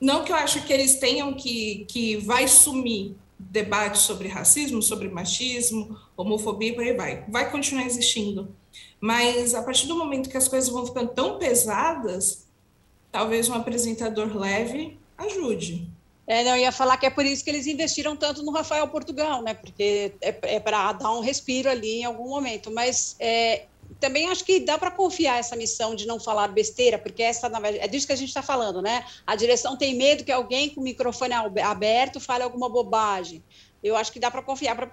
Não 0.00 0.24
que 0.24 0.30
eu 0.30 0.36
acho 0.36 0.62
que 0.64 0.72
eles 0.72 0.98
tenham 0.98 1.32
que, 1.34 1.86
que 1.88 2.16
vai 2.18 2.46
sumir 2.46 3.16
debate 3.54 3.98
sobre 3.98 4.26
racismo, 4.26 4.82
sobre 4.82 5.08
machismo, 5.08 5.96
homofobia, 6.16 6.74
por 6.74 6.82
aí 6.82 6.92
vai. 6.92 7.24
Vai 7.28 7.48
continuar 7.52 7.86
existindo. 7.86 8.52
Mas 9.00 9.54
a 9.54 9.62
partir 9.62 9.86
do 9.86 9.96
momento 9.96 10.28
que 10.28 10.36
as 10.36 10.48
coisas 10.48 10.68
vão 10.68 10.84
ficando 10.84 11.10
tão 11.12 11.38
pesadas, 11.38 12.48
talvez 13.12 13.48
um 13.48 13.54
apresentador 13.54 14.36
leve 14.36 14.98
ajude. 15.16 15.88
É, 16.26 16.42
não, 16.42 16.56
eu 16.56 16.62
ia 16.62 16.72
falar 16.72 16.96
que 16.96 17.06
é 17.06 17.10
por 17.10 17.24
isso 17.24 17.44
que 17.44 17.50
eles 17.50 17.68
investiram 17.68 18.16
tanto 18.16 18.42
no 18.42 18.50
Rafael 18.50 18.88
Portugal, 18.88 19.40
né? 19.40 19.54
Porque 19.54 20.12
é, 20.20 20.56
é 20.56 20.58
para 20.58 20.92
dar 20.92 21.12
um 21.12 21.20
respiro 21.20 21.70
ali 21.70 22.00
em 22.00 22.04
algum 22.04 22.28
momento. 22.28 22.72
Mas 22.72 23.14
é, 23.20 23.66
também 24.04 24.28
acho 24.28 24.44
que 24.44 24.60
dá 24.60 24.76
para 24.76 24.90
confiar 24.90 25.38
essa 25.38 25.56
missão 25.56 25.94
de 25.94 26.06
não 26.06 26.20
falar 26.20 26.48
besteira, 26.48 26.98
porque 26.98 27.22
essa 27.22 27.50
é 27.80 27.88
disso 27.88 28.06
que 28.06 28.12
a 28.12 28.16
gente 28.16 28.28
está 28.28 28.42
falando, 28.42 28.82
né? 28.82 29.02
A 29.26 29.34
direção 29.34 29.78
tem 29.78 29.94
medo 29.94 30.24
que 30.24 30.30
alguém 30.30 30.68
com 30.68 30.82
o 30.82 30.84
microfone 30.84 31.32
aberto 31.32 32.20
fale 32.20 32.44
alguma 32.44 32.68
bobagem. 32.68 33.42
Eu 33.82 33.96
acho 33.96 34.12
que 34.12 34.20
dá 34.20 34.30
para 34.30 34.42
confiar 34.42 34.76
pra, 34.76 34.92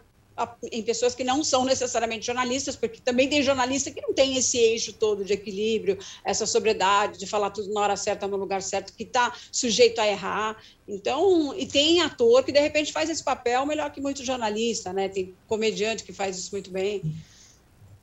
em 0.71 0.81
pessoas 0.81 1.13
que 1.13 1.25
não 1.25 1.43
são 1.43 1.65
necessariamente 1.65 2.25
jornalistas, 2.25 2.77
porque 2.77 3.01
também 3.01 3.27
tem 3.27 3.43
jornalista 3.43 3.91
que 3.91 3.99
não 3.99 4.13
tem 4.13 4.37
esse 4.37 4.57
eixo 4.57 4.93
todo 4.93 5.25
de 5.25 5.33
equilíbrio, 5.33 5.99
essa 6.23 6.45
sobriedade 6.45 7.19
de 7.19 7.27
falar 7.27 7.49
tudo 7.49 7.73
na 7.73 7.81
hora 7.81 7.97
certa, 7.97 8.29
no 8.29 8.37
lugar 8.37 8.61
certo, 8.61 8.93
que 8.93 9.03
está 9.03 9.35
sujeito 9.51 9.99
a 9.99 10.07
errar. 10.07 10.55
Então, 10.87 11.53
e 11.57 11.65
tem 11.65 11.99
ator 11.99 12.45
que 12.45 12.53
de 12.53 12.61
repente 12.61 12.93
faz 12.93 13.09
esse 13.09 13.25
papel 13.25 13.65
melhor 13.65 13.91
que 13.91 13.99
muito 13.99 14.23
jornalista, 14.23 14.93
né? 14.93 15.09
Tem 15.09 15.35
comediante 15.49 16.05
que 16.05 16.13
faz 16.13 16.37
isso 16.37 16.51
muito 16.53 16.71
bem. 16.71 17.01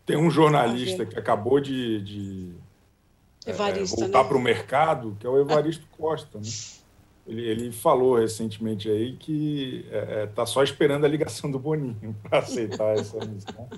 Tem 0.09 0.17
um 0.17 0.31
jornalista 0.31 1.05
que 1.05 1.19
acabou 1.19 1.61
de, 1.61 2.01
de 2.01 2.53
é, 3.45 3.53
voltar 3.53 4.23
né? 4.23 4.29
para 4.29 4.37
o 4.39 4.41
mercado, 4.41 5.15
que 5.21 5.27
é 5.27 5.29
o 5.29 5.39
Evaristo 5.39 5.87
Costa. 5.99 6.39
Né? 6.39 6.49
Ele, 7.27 7.47
ele, 7.47 7.73
falou 7.73 8.19
recentemente 8.19 8.89
aí 8.89 9.17
que 9.17 9.85
está 9.85 9.97
é, 9.99 10.23
é 10.23 10.27
tá 10.29 10.47
só 10.47 10.63
esperando 10.63 11.05
a 11.05 11.09
ligação 11.09 11.51
do 11.51 11.59
Boninho 11.59 12.17
para 12.25 12.39
aceitar 12.39 12.97
essa 12.97 13.23
missão. 13.27 13.69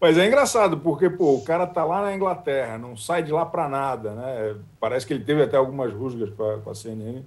Mas 0.00 0.18
é 0.18 0.26
engraçado, 0.26 0.78
porque 0.78 1.08
pô, 1.08 1.36
o 1.36 1.44
cara 1.44 1.62
está 1.62 1.84
lá 1.84 2.02
na 2.02 2.12
Inglaterra, 2.12 2.76
não 2.76 2.96
sai 2.96 3.22
de 3.22 3.30
lá 3.30 3.46
para 3.46 3.68
nada. 3.68 4.14
Né? 4.16 4.56
Parece 4.80 5.06
que 5.06 5.12
ele 5.12 5.22
teve 5.22 5.44
até 5.44 5.56
algumas 5.56 5.92
rusgas 5.92 6.30
com 6.34 6.70
a 6.70 6.74
CNN 6.74 7.22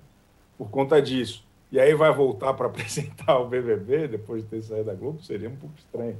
por 0.58 0.70
conta 0.70 1.02
disso. 1.02 1.46
E 1.72 1.80
aí 1.80 1.94
vai 1.94 2.14
voltar 2.14 2.54
para 2.54 2.68
apresentar 2.72 3.40
o 3.40 3.48
BBB 3.48 4.10
depois 4.10 4.44
de 4.44 4.50
ter 4.50 4.62
saído 4.62 4.88
da 4.88 4.94
Globo, 4.94 5.24
seria 5.24 5.48
um 5.48 5.56
pouco 5.56 5.76
estranho. 5.78 6.18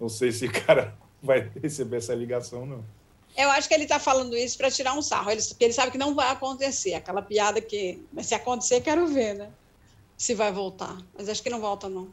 Não 0.00 0.08
sei 0.08 0.32
se 0.32 0.46
o 0.46 0.52
cara 0.52 0.94
vai 1.26 1.50
receber 1.62 1.98
essa 1.98 2.14
ligação, 2.14 2.64
não. 2.64 2.84
Eu 3.36 3.50
acho 3.50 3.68
que 3.68 3.74
ele 3.74 3.82
está 3.82 3.98
falando 3.98 4.34
isso 4.34 4.56
para 4.56 4.70
tirar 4.70 4.94
um 4.94 5.02
sarro. 5.02 5.30
Ele, 5.30 5.42
ele 5.60 5.72
sabe 5.72 5.92
que 5.92 5.98
não 5.98 6.14
vai 6.14 6.30
acontecer. 6.30 6.94
Aquela 6.94 7.20
piada 7.20 7.60
que. 7.60 8.02
Mas 8.12 8.26
se 8.26 8.34
acontecer, 8.34 8.80
quero 8.80 9.06
ver, 9.06 9.34
né? 9.34 9.50
Se 10.16 10.34
vai 10.34 10.50
voltar. 10.50 10.96
Mas 11.16 11.28
acho 11.28 11.42
que 11.42 11.50
não 11.50 11.60
volta, 11.60 11.88
não. 11.88 12.08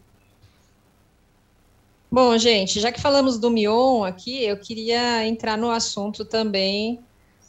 Bom, 2.12 2.38
gente, 2.38 2.80
já 2.80 2.92
que 2.92 3.02
falamos 3.02 3.40
do 3.40 3.50
Mion 3.50 4.04
aqui, 4.04 4.44
eu 4.44 4.58
queria 4.58 5.26
entrar 5.26 5.58
no 5.58 5.72
assunto 5.72 6.24
também 6.24 7.00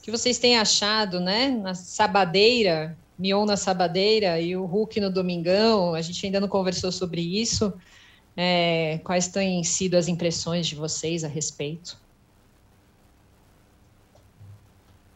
que 0.00 0.10
vocês 0.10 0.38
têm 0.38 0.56
achado, 0.56 1.18
né? 1.18 1.48
Na 1.48 1.74
sabadeira, 1.74 2.96
Mion 3.18 3.44
na 3.44 3.56
sabadeira 3.56 4.40
e 4.40 4.56
o 4.56 4.64
Hulk 4.64 5.00
no 5.00 5.10
domingão. 5.10 5.94
A 5.94 6.00
gente 6.00 6.24
ainda 6.24 6.40
não 6.40 6.48
conversou 6.48 6.92
sobre 6.92 7.20
isso. 7.20 7.72
É, 8.36 8.98
quais 9.04 9.28
têm 9.28 9.62
sido 9.62 9.94
as 9.96 10.08
impressões 10.08 10.66
de 10.66 10.74
vocês 10.74 11.22
a 11.22 11.28
respeito? 11.28 11.96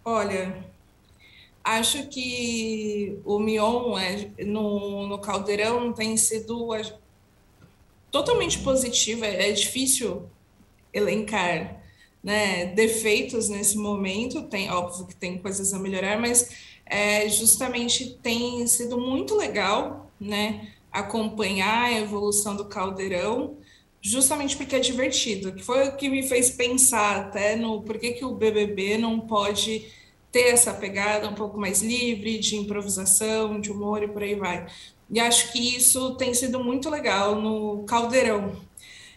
Olha, 0.05 0.65
acho 1.63 2.07
que 2.09 3.19
o 3.25 3.39
Mion 3.39 3.99
é, 3.99 4.31
no, 4.45 5.07
no 5.07 5.19
Caldeirão 5.19 5.93
tem 5.93 6.17
sido 6.17 6.71
totalmente 8.11 8.61
positivo. 8.61 9.25
É, 9.25 9.51
é 9.51 9.53
difícil 9.53 10.29
elencar 10.95 11.83
né, 12.23 12.67
defeitos 12.67 13.49
nesse 13.49 13.77
momento. 13.77 14.43
Tem 14.45 14.71
óbvio 14.71 15.07
que 15.07 15.17
tem 15.17 15.39
coisas 15.39 15.75
a 15.75 15.79
melhorar, 15.79 16.19
mas 16.19 16.51
é, 16.87 17.29
justamente 17.29 18.19
tem 18.23 18.67
sido 18.67 18.99
muito 18.99 19.37
legal, 19.37 20.11
né? 20.21 20.73
Acompanhar 20.93 21.85
a 21.87 21.93
evolução 21.93 22.57
do 22.57 22.65
caldeirão, 22.65 23.57
justamente 24.01 24.57
porque 24.57 24.77
é 24.77 24.81
divertido, 24.81 25.53
que 25.53 25.63
foi 25.63 25.89
o 25.89 25.97
que 25.97 26.09
me 26.09 26.23
fez 26.23 26.51
pensar 26.51 27.17
até 27.17 27.57
no 27.57 27.83
por 27.83 27.99
que, 27.99 28.13
que 28.13 28.25
o 28.25 28.35
BBB 28.35 28.99
não 28.99 29.21
pode 29.21 29.87
ter 30.31 30.49
essa 30.49 30.73
pegada 30.73 31.29
um 31.29 31.35
pouco 31.35 31.59
mais 31.59 31.83
livre 31.83 32.39
de 32.39 32.57
improvisação, 32.57 33.61
de 33.61 33.71
humor 33.71 34.03
e 34.03 34.09
por 34.09 34.23
aí 34.23 34.35
vai. 34.35 34.67
E 35.11 35.19
acho 35.21 35.53
que 35.53 35.77
isso 35.77 36.15
tem 36.17 36.35
sido 36.35 36.63
muito 36.63 36.91
legal 36.91 37.41
no 37.41 37.85
Caldeirão. 37.85 38.55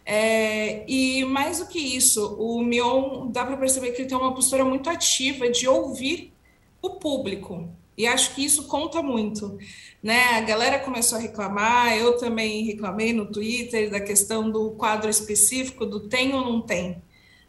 É, 0.05 0.84
e 0.89 1.23
mais 1.25 1.60
do 1.60 1.67
que 1.67 1.79
isso, 1.79 2.36
o 2.36 2.63
Mion 2.63 3.27
dá 3.27 3.45
para 3.45 3.57
perceber 3.57 3.91
que 3.91 4.01
ele 4.01 4.10
tem 4.10 4.17
uma 4.17 4.34
postura 4.34 4.65
muito 4.65 4.89
ativa 4.89 5.49
de 5.49 5.67
ouvir 5.67 6.34
o 6.81 6.91
público. 6.91 7.69
E 7.97 8.07
acho 8.07 8.34
que 8.34 8.43
isso 8.43 8.67
conta 8.67 9.01
muito 9.01 9.57
né? 10.01 10.37
A 10.37 10.41
galera 10.41 10.79
começou 10.79 11.17
a 11.17 11.21
reclamar, 11.21 11.95
eu 11.95 12.17
também 12.17 12.63
reclamei 12.65 13.13
no 13.13 13.25
Twitter 13.25 13.89
da 13.89 13.99
questão 13.99 14.49
do 14.49 14.71
quadro 14.71 15.09
específico 15.09 15.85
do 15.85 16.07
tem 16.07 16.33
ou 16.33 16.43
não 16.43 16.61
tem, 16.61 17.01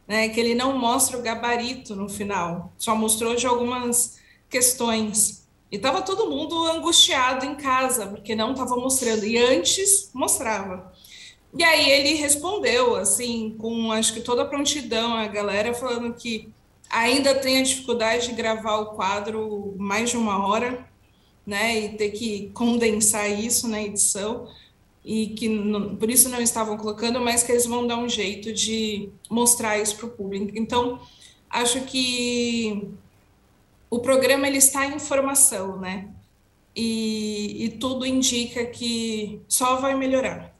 né? 0.06 0.28
Que 0.28 0.40
ele 0.40 0.54
não 0.54 0.78
mostra 0.78 1.18
o 1.18 1.22
gabarito 1.22 1.96
no 1.96 2.08
final, 2.08 2.72
só 2.76 2.94
mostrou 2.94 3.34
de 3.34 3.46
algumas 3.46 4.18
questões. 4.50 5.42
E 5.70 5.76
estava 5.76 6.02
todo 6.02 6.28
mundo 6.28 6.66
angustiado 6.66 7.46
em 7.46 7.54
casa, 7.54 8.06
porque 8.06 8.34
não 8.34 8.52
estava 8.52 8.76
mostrando. 8.76 9.24
E 9.24 9.38
antes 9.38 10.10
mostrava. 10.12 10.92
E 11.56 11.64
aí 11.64 11.90
ele 11.90 12.14
respondeu, 12.14 12.96
assim, 12.96 13.56
com 13.58 13.90
acho 13.90 14.12
que 14.12 14.20
toda 14.20 14.42
a 14.42 14.46
prontidão, 14.46 15.14
a 15.14 15.26
galera 15.26 15.72
falando 15.72 16.14
que 16.14 16.52
ainda 16.90 17.34
tem 17.34 17.58
a 17.58 17.62
dificuldade 17.62 18.28
de 18.28 18.34
gravar 18.34 18.76
o 18.80 18.94
quadro 18.94 19.74
mais 19.78 20.10
de 20.10 20.16
uma 20.18 20.46
hora, 20.46 20.86
né, 21.46 21.78
e 21.78 21.88
ter 21.96 22.10
que 22.10 22.50
condensar 22.54 23.28
isso 23.30 23.68
na 23.68 23.82
edição, 23.82 24.48
e 25.04 25.28
que 25.28 25.48
não, 25.48 25.96
por 25.96 26.08
isso 26.08 26.28
não 26.28 26.40
estavam 26.40 26.76
colocando, 26.76 27.20
mas 27.20 27.42
que 27.42 27.50
eles 27.50 27.66
vão 27.66 27.86
dar 27.86 27.96
um 27.96 28.08
jeito 28.08 28.52
de 28.52 29.10
mostrar 29.28 29.78
isso 29.78 29.96
para 29.96 30.06
o 30.06 30.10
público. 30.10 30.52
Então, 30.56 31.00
acho 31.50 31.80
que 31.82 32.88
o 33.90 33.98
programa 33.98 34.46
ele 34.46 34.58
está 34.58 34.86
em 34.86 34.98
formação, 34.98 35.78
né? 35.78 36.08
E, 36.74 37.64
e 37.64 37.68
tudo 37.70 38.06
indica 38.06 38.64
que 38.64 39.42
só 39.48 39.76
vai 39.76 39.94
melhorar. 39.94 40.54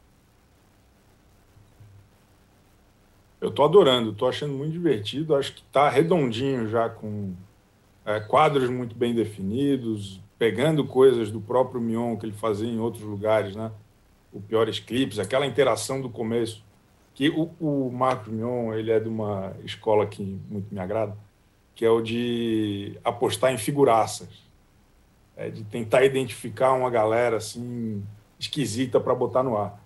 Eu 3.41 3.49
estou 3.49 3.65
adorando, 3.65 4.11
estou 4.11 4.29
achando 4.29 4.53
muito 4.53 4.71
divertido. 4.71 5.35
Acho 5.35 5.53
que 5.53 5.61
está 5.61 5.89
redondinho 5.89 6.69
já, 6.69 6.87
com 6.89 7.33
é, 8.05 8.19
quadros 8.19 8.69
muito 8.69 8.95
bem 8.95 9.13
definidos, 9.13 10.21
pegando 10.43 10.85
coisas 10.85 11.31
do 11.31 11.39
próprio 11.39 11.79
Mion 11.79 12.17
que 12.17 12.25
ele 12.25 12.33
fazia 12.33 12.67
em 12.67 12.77
outros 12.77 13.01
lugares, 13.03 13.55
né? 13.55 13.71
O 14.29 14.41
Piores 14.41 14.77
Clipes, 14.77 15.17
aquela 15.17 15.47
interação 15.47 16.01
do 16.01 16.09
começo. 16.09 16.61
Que 17.15 17.29
o, 17.29 17.49
o 17.61 17.89
Marcos 17.89 18.27
Mion, 18.27 18.73
ele 18.73 18.91
é 18.91 18.99
de 18.99 19.07
uma 19.07 19.55
escola 19.63 20.05
que 20.05 20.21
muito 20.49 20.67
me 20.69 20.81
agrada, 20.81 21.15
que 21.73 21.85
é 21.85 21.89
o 21.89 22.01
de 22.01 22.99
apostar 23.05 23.53
em 23.53 23.57
figuraças, 23.57 24.27
é 25.37 25.49
de 25.49 25.63
tentar 25.63 26.03
identificar 26.03 26.73
uma 26.73 26.89
galera 26.89 27.37
assim 27.37 28.03
esquisita 28.37 28.99
para 28.99 29.15
botar 29.15 29.43
no 29.43 29.55
ar. 29.57 29.81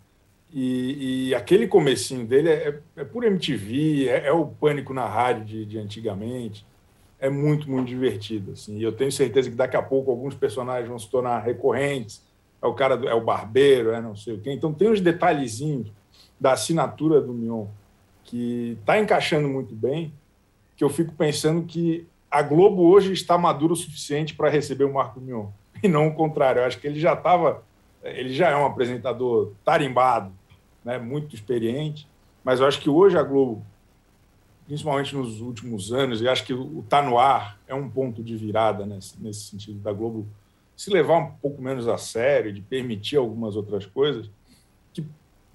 E, 0.52 1.28
e, 1.28 1.36
aquele 1.36 1.67
comecinho 1.67 2.26
dele 2.26 2.50
é, 2.50 2.80
é 2.96 3.04
por 3.04 3.24
MTV, 3.24 4.08
é, 4.10 4.26
é, 4.26 4.32
o 4.32 4.48
pânico 4.48 4.91
na 4.91 5.06
rádio 5.06 5.46
de, 5.46 5.65
de, 5.65 5.78
antigamente. 5.78 6.65
É 7.20 7.30
muito, 7.30 7.70
muito 7.70 7.88
divertido. 7.88 8.52
Assim. 8.52 8.78
E 8.78 8.84
eu 8.84 8.92
tenho 8.92 9.12
certeza 9.12 9.50
que 9.50 9.56
daqui 9.56 9.76
a 9.76 9.82
pouco 9.82 10.12
alguns 10.12 10.36
personagens 10.36 10.88
vão 10.88 11.00
se 11.00 11.10
tornar 11.10 11.40
recorrentes. 11.40 12.24
É 12.62 12.68
o 12.68 12.74
cara, 12.74 12.96
do, 12.96 13.08
é 13.08 13.14
o 13.14 13.22
barbeiro, 13.22 13.92
é 13.92 14.02
não 14.02 14.16
sei 14.16 14.36
o 14.36 14.40
quê. 14.42 14.52
Então 14.52 14.74
tem 14.74 14.90
uns 14.90 15.02
detalhezinhos 15.02 15.92
da 16.40 16.54
assinatura 16.54 17.20
do 17.20 17.34
Mion 17.34 17.66
que 18.24 18.78
está 18.82 19.00
encaixando 19.00 19.48
muito 19.48 19.74
bem, 19.74 20.14
que 20.76 20.84
eu 20.84 20.90
fico 20.90 21.14
pensando 21.14 21.66
que 21.66 22.06
a 22.30 22.42
Globo 22.42 22.84
hoje 22.84 23.14
está 23.14 23.38
madura 23.38 23.72
o 23.72 23.76
suficiente 23.76 24.36
para 24.36 24.50
receber 24.50 24.84
o 24.84 24.94
Marco 24.94 25.20
Mion. 25.20 25.48
E 25.84 25.88
não 25.88 26.08
o 26.08 26.14
contrário. 26.16 26.60
Eu 26.60 26.66
acho 26.66 26.80
que 26.80 26.88
ele 26.88 27.00
já 27.00 27.14
estava 27.14 27.64
ele 28.04 28.34
já 28.34 28.50
é 28.50 28.56
um 28.56 28.66
apresentador 28.66 29.54
tarimbado, 29.64 30.32
né, 30.84 30.98
muito 30.98 31.36
experiente, 31.36 32.08
mas 32.44 32.60
eu 32.60 32.68
acho 32.68 32.80
que 32.80 32.90
hoje 32.90 33.18
a 33.18 33.24
Globo, 33.24 33.66
principalmente 34.68 35.16
nos 35.16 35.40
últimos 35.40 35.94
anos, 35.94 36.22
e 36.22 36.28
acho 36.28 36.44
que 36.44 36.54
o 36.54 36.84
Tá 36.90 37.02
No 37.02 37.18
Ar 37.18 37.58
é 37.66 37.74
um 37.74 37.90
ponto 37.90 38.22
de 38.22 38.36
virada 38.36 38.86
nesse, 38.86 39.20
nesse 39.20 39.46
sentido 39.46 39.80
da 39.80 39.94
Globo 39.94 40.28
se 40.76 40.92
levar 40.92 41.18
um 41.18 41.32
pouco 41.32 41.60
menos 41.60 41.88
a 41.88 41.98
sério, 41.98 42.54
de 42.54 42.62
permitir 42.62 43.16
algumas 43.16 43.56
outras 43.56 43.86
coisas, 43.86 44.30
que, 44.94 45.04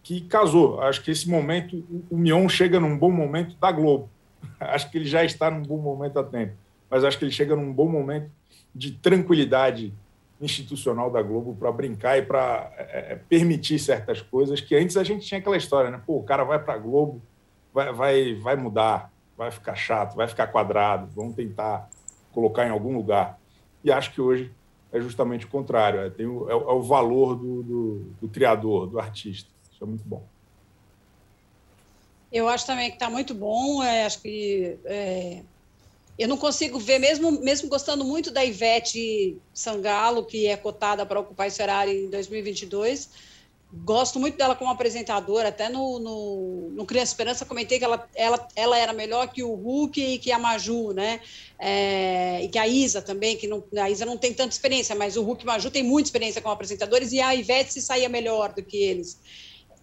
que 0.02 0.20
casou. 0.22 0.80
Acho 0.80 1.00
que 1.04 1.12
esse 1.12 1.30
momento, 1.30 1.84
o, 2.10 2.16
Mion 2.16 2.48
chega 2.48 2.80
num 2.80 2.98
bom 2.98 3.10
momento 3.10 3.54
da 3.60 3.70
Globo. 3.70 4.10
Acho 4.58 4.90
que 4.90 4.98
ele 4.98 5.04
já 5.04 5.22
está 5.24 5.48
num 5.48 5.62
bom 5.62 5.76
momento 5.76 6.18
há 6.18 6.24
tempo, 6.24 6.54
mas 6.90 7.04
acho 7.04 7.16
que 7.16 7.24
ele 7.24 7.30
chega 7.30 7.54
num 7.54 7.72
bom 7.72 7.88
momento 7.88 8.28
de 8.74 8.90
tranquilidade 8.90 9.92
institucional 10.40 11.10
da 11.10 11.22
Globo 11.22 11.54
para 11.54 11.70
brincar 11.70 12.18
e 12.18 12.22
para 12.22 12.72
é, 12.76 13.12
é, 13.12 13.20
permitir 13.28 13.78
certas 13.78 14.20
coisas 14.20 14.60
que 14.60 14.74
antes 14.74 14.96
a 14.96 15.04
gente 15.04 15.24
tinha 15.24 15.38
aquela 15.38 15.56
história, 15.56 15.90
né? 15.90 16.00
Pô, 16.04 16.16
o 16.16 16.24
cara 16.24 16.42
vai 16.42 16.58
para 16.58 16.74
a 16.74 16.78
Globo, 16.78 17.22
vai, 17.72 17.92
vai, 17.92 18.34
vai 18.34 18.56
mudar, 18.56 19.12
vai 19.36 19.50
ficar 19.50 19.74
chato, 19.74 20.14
vai 20.14 20.28
ficar 20.28 20.46
quadrado, 20.48 21.10
vamos 21.14 21.34
tentar 21.34 21.88
colocar 22.32 22.66
em 22.66 22.70
algum 22.70 22.94
lugar. 22.94 23.38
E 23.84 23.90
acho 23.90 24.12
que 24.12 24.20
hoje 24.20 24.52
é 24.92 25.00
justamente 25.00 25.46
o 25.46 25.48
contrário, 25.48 26.00
é, 26.00 26.10
tem 26.10 26.26
o, 26.26 26.48
é, 26.48 26.52
é 26.52 26.56
o 26.56 26.82
valor 26.82 27.34
do, 27.34 27.62
do, 27.62 27.98
do, 28.20 28.28
criador, 28.28 28.86
do 28.86 29.00
artista. 29.00 29.50
Isso 29.72 29.82
é 29.82 29.86
muito 29.86 30.04
bom. 30.04 30.22
Eu 32.30 32.48
acho 32.48 32.66
também 32.66 32.88
que 32.88 32.96
está 32.96 33.10
muito 33.10 33.34
bom, 33.34 33.82
é, 33.82 34.04
acho 34.04 34.20
que 34.20 34.78
é, 34.84 35.42
eu 36.18 36.28
não 36.28 36.36
consigo 36.36 36.78
ver, 36.78 36.98
mesmo, 36.98 37.32
mesmo 37.42 37.68
gostando 37.68 38.04
muito 38.04 38.30
da 38.30 38.44
Ivete 38.44 39.36
Sangalo, 39.52 40.24
que 40.24 40.46
é 40.46 40.56
cotada 40.56 41.04
para 41.04 41.20
ocupar 41.20 41.46
esse 41.48 41.62
horário 41.62 41.92
em 41.92 42.10
2022, 42.10 43.10
gosto 43.72 44.20
muito 44.20 44.36
dela 44.36 44.54
como 44.54 44.70
apresentadora, 44.70 45.48
até 45.48 45.68
no, 45.68 45.98
no, 45.98 46.70
no 46.72 46.84
Criança 46.84 47.12
Esperança 47.12 47.46
comentei 47.46 47.78
que 47.78 47.84
ela, 47.84 48.06
ela, 48.14 48.48
ela 48.54 48.78
era 48.78 48.92
melhor 48.92 49.28
que 49.28 49.42
o 49.42 49.54
Hulk 49.54 50.00
e 50.00 50.18
que 50.18 50.30
a 50.30 50.38
Maju, 50.38 50.92
né? 50.92 51.20
É, 51.58 52.42
e 52.44 52.48
que 52.48 52.58
a 52.58 52.68
Isa 52.68 53.00
também, 53.00 53.36
que 53.36 53.46
não, 53.46 53.64
a 53.78 53.88
Isa 53.88 54.04
não 54.04 54.18
tem 54.18 54.34
tanta 54.34 54.52
experiência, 54.52 54.94
mas 54.94 55.16
o 55.16 55.22
Hulk 55.22 55.44
e 55.44 55.48
a 55.48 55.52
Maju 55.52 55.70
tem 55.70 55.82
muita 55.82 56.08
experiência 56.08 56.42
como 56.42 56.52
apresentadores, 56.52 57.12
e 57.12 57.20
a 57.20 57.34
Ivete 57.34 57.72
se 57.72 57.80
saía 57.80 58.08
melhor 58.08 58.52
do 58.52 58.62
que 58.62 58.76
eles. 58.76 59.18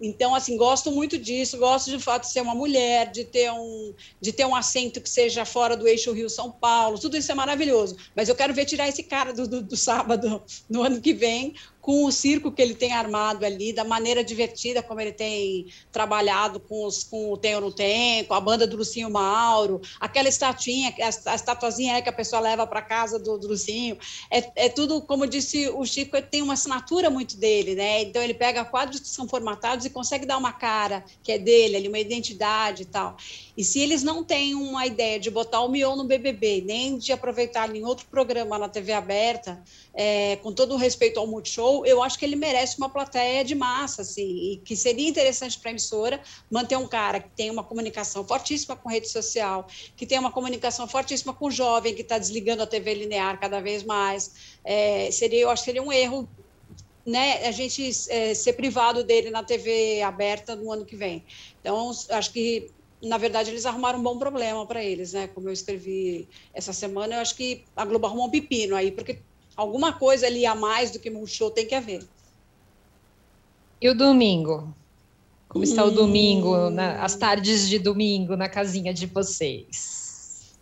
Então, 0.02 0.34
assim, 0.34 0.56
gosto 0.56 0.92
muito 0.92 1.18
disso, 1.18 1.58
gosto 1.58 1.92
de 1.92 2.02
fato 2.02 2.24
de 2.24 2.32
ser 2.32 2.42
uma 2.42 2.56
mulher, 2.56 3.12
de 3.12 3.26
ter 3.26 3.52
um, 3.52 3.94
de 4.22 4.32
ter 4.32 4.46
um 4.46 4.56
assento 4.56 5.02
que 5.02 5.10
seja 5.10 5.44
fora 5.44 5.76
do 5.76 5.88
eixo 5.88 6.14
Rio-São 6.14 6.50
Paulo, 6.52 6.98
tudo 6.98 7.18
isso 7.18 7.32
é 7.32 7.36
maravilhoso. 7.36 7.98
Mas 8.16 8.30
eu 8.30 8.36
quero 8.36 8.54
ver 8.54 8.66
tirar 8.66 8.88
esse 8.88 9.04
cara 9.04 9.34
do, 9.34 9.48
do, 9.48 9.62
do 9.62 9.76
sábado 9.76 10.42
no 10.70 10.84
ano 10.84 11.02
que 11.02 11.14
vem, 11.14 11.54
com 11.82 12.06
o 12.06 12.12
circo 12.12 12.52
que 12.52 12.62
ele 12.62 12.76
tem 12.76 12.94
armado 12.94 13.46
ali, 13.46 13.74
da 13.74 13.84
maneira 13.84 14.24
divertida 14.24 14.84
como 14.84 15.00
ele 15.00 15.12
tem 15.12 15.68
trabalhado 15.92 16.60
com, 16.60 16.86
os, 16.86 17.04
com 17.04 17.32
o 17.32 17.38
Tem 17.38 17.56
ou 17.56 17.62
Não 17.62 17.72
Tem, 17.72 18.24
com 18.26 18.34
a 18.34 18.42
banda 18.42 18.68
do 18.68 18.78
Lucinho 18.78 19.10
Mauro, 19.10 19.82
aquela 20.00 20.28
estatuinha, 20.28 20.94
a, 21.00 21.36
estatuazinha 21.36 22.02
que 22.02 22.10
a 22.10 22.14
pessoa 22.14 22.42
leva 22.42 22.68
para 22.68 22.82
casa 22.82 23.18
do, 23.18 23.38
do 23.38 23.48
Lucinho, 23.48 23.98
é, 24.30 24.66
é, 24.66 24.70
tudo, 24.70 25.02
como 25.02 25.26
disse 25.26 25.70
o 25.70 25.86
Chico, 25.86 26.22
tem 26.22 26.42
uma 26.42 26.54
assinatura 26.54 27.10
muito 27.10 27.38
dele, 27.38 27.76
né? 27.76 28.02
Então 28.02 28.22
ele 28.22 28.34
pega 28.34 28.66
quadros 28.66 29.00
que 29.00 29.08
são 29.08 29.28
formatados 29.28 29.86
e 29.86 29.90
consegue 29.90 30.26
dar 30.26 30.38
uma 30.38 30.52
cara 30.52 31.04
que 31.24 31.32
é 31.32 31.40
dele, 31.40 31.78
ali, 31.78 31.88
uma 31.88 32.00
identidade 32.00 32.84
e 32.84 32.86
tal. 32.86 33.16
E 33.60 33.64
se 33.66 33.82
eles 33.82 34.04
não 34.04 34.24
têm 34.24 34.56
uma 34.56 34.86
ideia 34.86 35.20
de 35.20 35.30
botar 35.30 35.60
o 35.60 35.68
Mion 35.68 35.98
no 35.98 36.06
BBB, 36.06 36.64
nem 36.66 36.98
de 36.98 37.12
aproveitar 37.12 37.76
em 37.76 37.84
outro 37.84 38.06
programa 38.06 38.58
na 38.58 38.70
TV 38.70 38.94
aberta, 38.94 39.62
é, 39.94 40.38
com 40.38 40.54
todo 40.54 40.76
o 40.76 40.78
respeito 40.78 41.20
ao 41.20 41.28
Multishow, 41.28 41.86
eu 41.86 42.02
acho 42.02 42.18
que 42.18 42.24
ele 42.24 42.38
merece 42.38 42.78
uma 42.78 42.88
plateia 42.88 43.44
de 43.44 43.56
massa, 43.56 44.04
assim, 44.04 44.54
e 44.54 44.62
que 44.64 44.78
seria 44.78 45.10
interessante 45.10 45.60
para 45.60 45.72
a 45.72 45.72
emissora 45.72 46.22
manter 46.50 46.78
um 46.78 46.88
cara 46.88 47.20
que 47.20 47.32
tem 47.32 47.52
uma 47.52 47.62
comunicação 47.62 48.26
fortíssima 48.26 48.78
com 48.78 48.88
rede 48.88 49.10
social, 49.10 49.68
que 49.98 50.06
tem 50.06 50.18
uma 50.18 50.32
comunicação 50.32 50.88
fortíssima 50.88 51.34
com 51.34 51.48
o 51.48 51.52
jovem 51.52 51.94
que 51.94 52.02
está 52.02 52.18
desligando 52.18 52.64
a 52.64 52.66
TV 52.66 52.94
linear 52.94 53.38
cada 53.42 53.60
vez 53.60 53.84
mais. 53.84 54.32
É, 54.64 55.12
seria, 55.12 55.42
eu 55.42 55.50
acho 55.50 55.64
que 55.64 55.66
seria 55.66 55.84
um 55.84 55.92
erro 55.92 56.30
né, 57.06 57.46
a 57.46 57.52
gente 57.52 57.90
é, 58.10 58.34
ser 58.34 58.54
privado 58.54 59.04
dele 59.04 59.32
na 59.32 59.44
TV 59.44 60.02
aberta 60.02 60.56
no 60.56 60.72
ano 60.72 60.86
que 60.86 60.96
vem. 60.96 61.26
Então, 61.60 61.92
acho 62.12 62.32
que 62.32 62.72
na 63.02 63.18
verdade, 63.18 63.50
eles 63.50 63.66
arrumaram 63.66 64.00
um 64.00 64.04
bom 64.04 64.18
problema 64.18 64.66
para 64.66 64.84
eles, 64.84 65.14
né? 65.14 65.28
Como 65.28 65.48
eu 65.48 65.54
escrevi 65.54 66.28
essa 66.54 66.74
semana, 66.74 67.16
eu 67.16 67.22
acho 67.22 67.36
que 67.36 67.64
a 67.76 67.86
Globo 67.86 68.06
arrumou 68.08 68.28
um 68.28 68.30
pepino 68.30 68.76
aí, 68.76 68.92
porque 68.92 69.20
alguma 69.56 69.94
coisa 69.94 70.26
ali 70.28 70.46
a 70.46 70.54
mais 70.54 70.92
do 70.92 71.00
que 71.00 71.10
um 71.10 71.26
show 71.26 71.50
tem 71.50 71.66
que 71.66 71.76
haver. 71.76 72.06
E 73.82 73.90
o 73.90 73.96
domingo? 73.96 74.74
Como 75.48 75.64
está 75.64 75.84
hum. 75.84 75.88
o 75.88 75.92
domingo, 75.92 76.70
na, 76.70 77.02
as 77.04 77.16
tardes 77.16 77.68
de 77.68 77.80
domingo 77.80 78.36
na 78.36 78.50
casinha 78.50 78.94
de 78.94 79.06
vocês? 79.06 80.00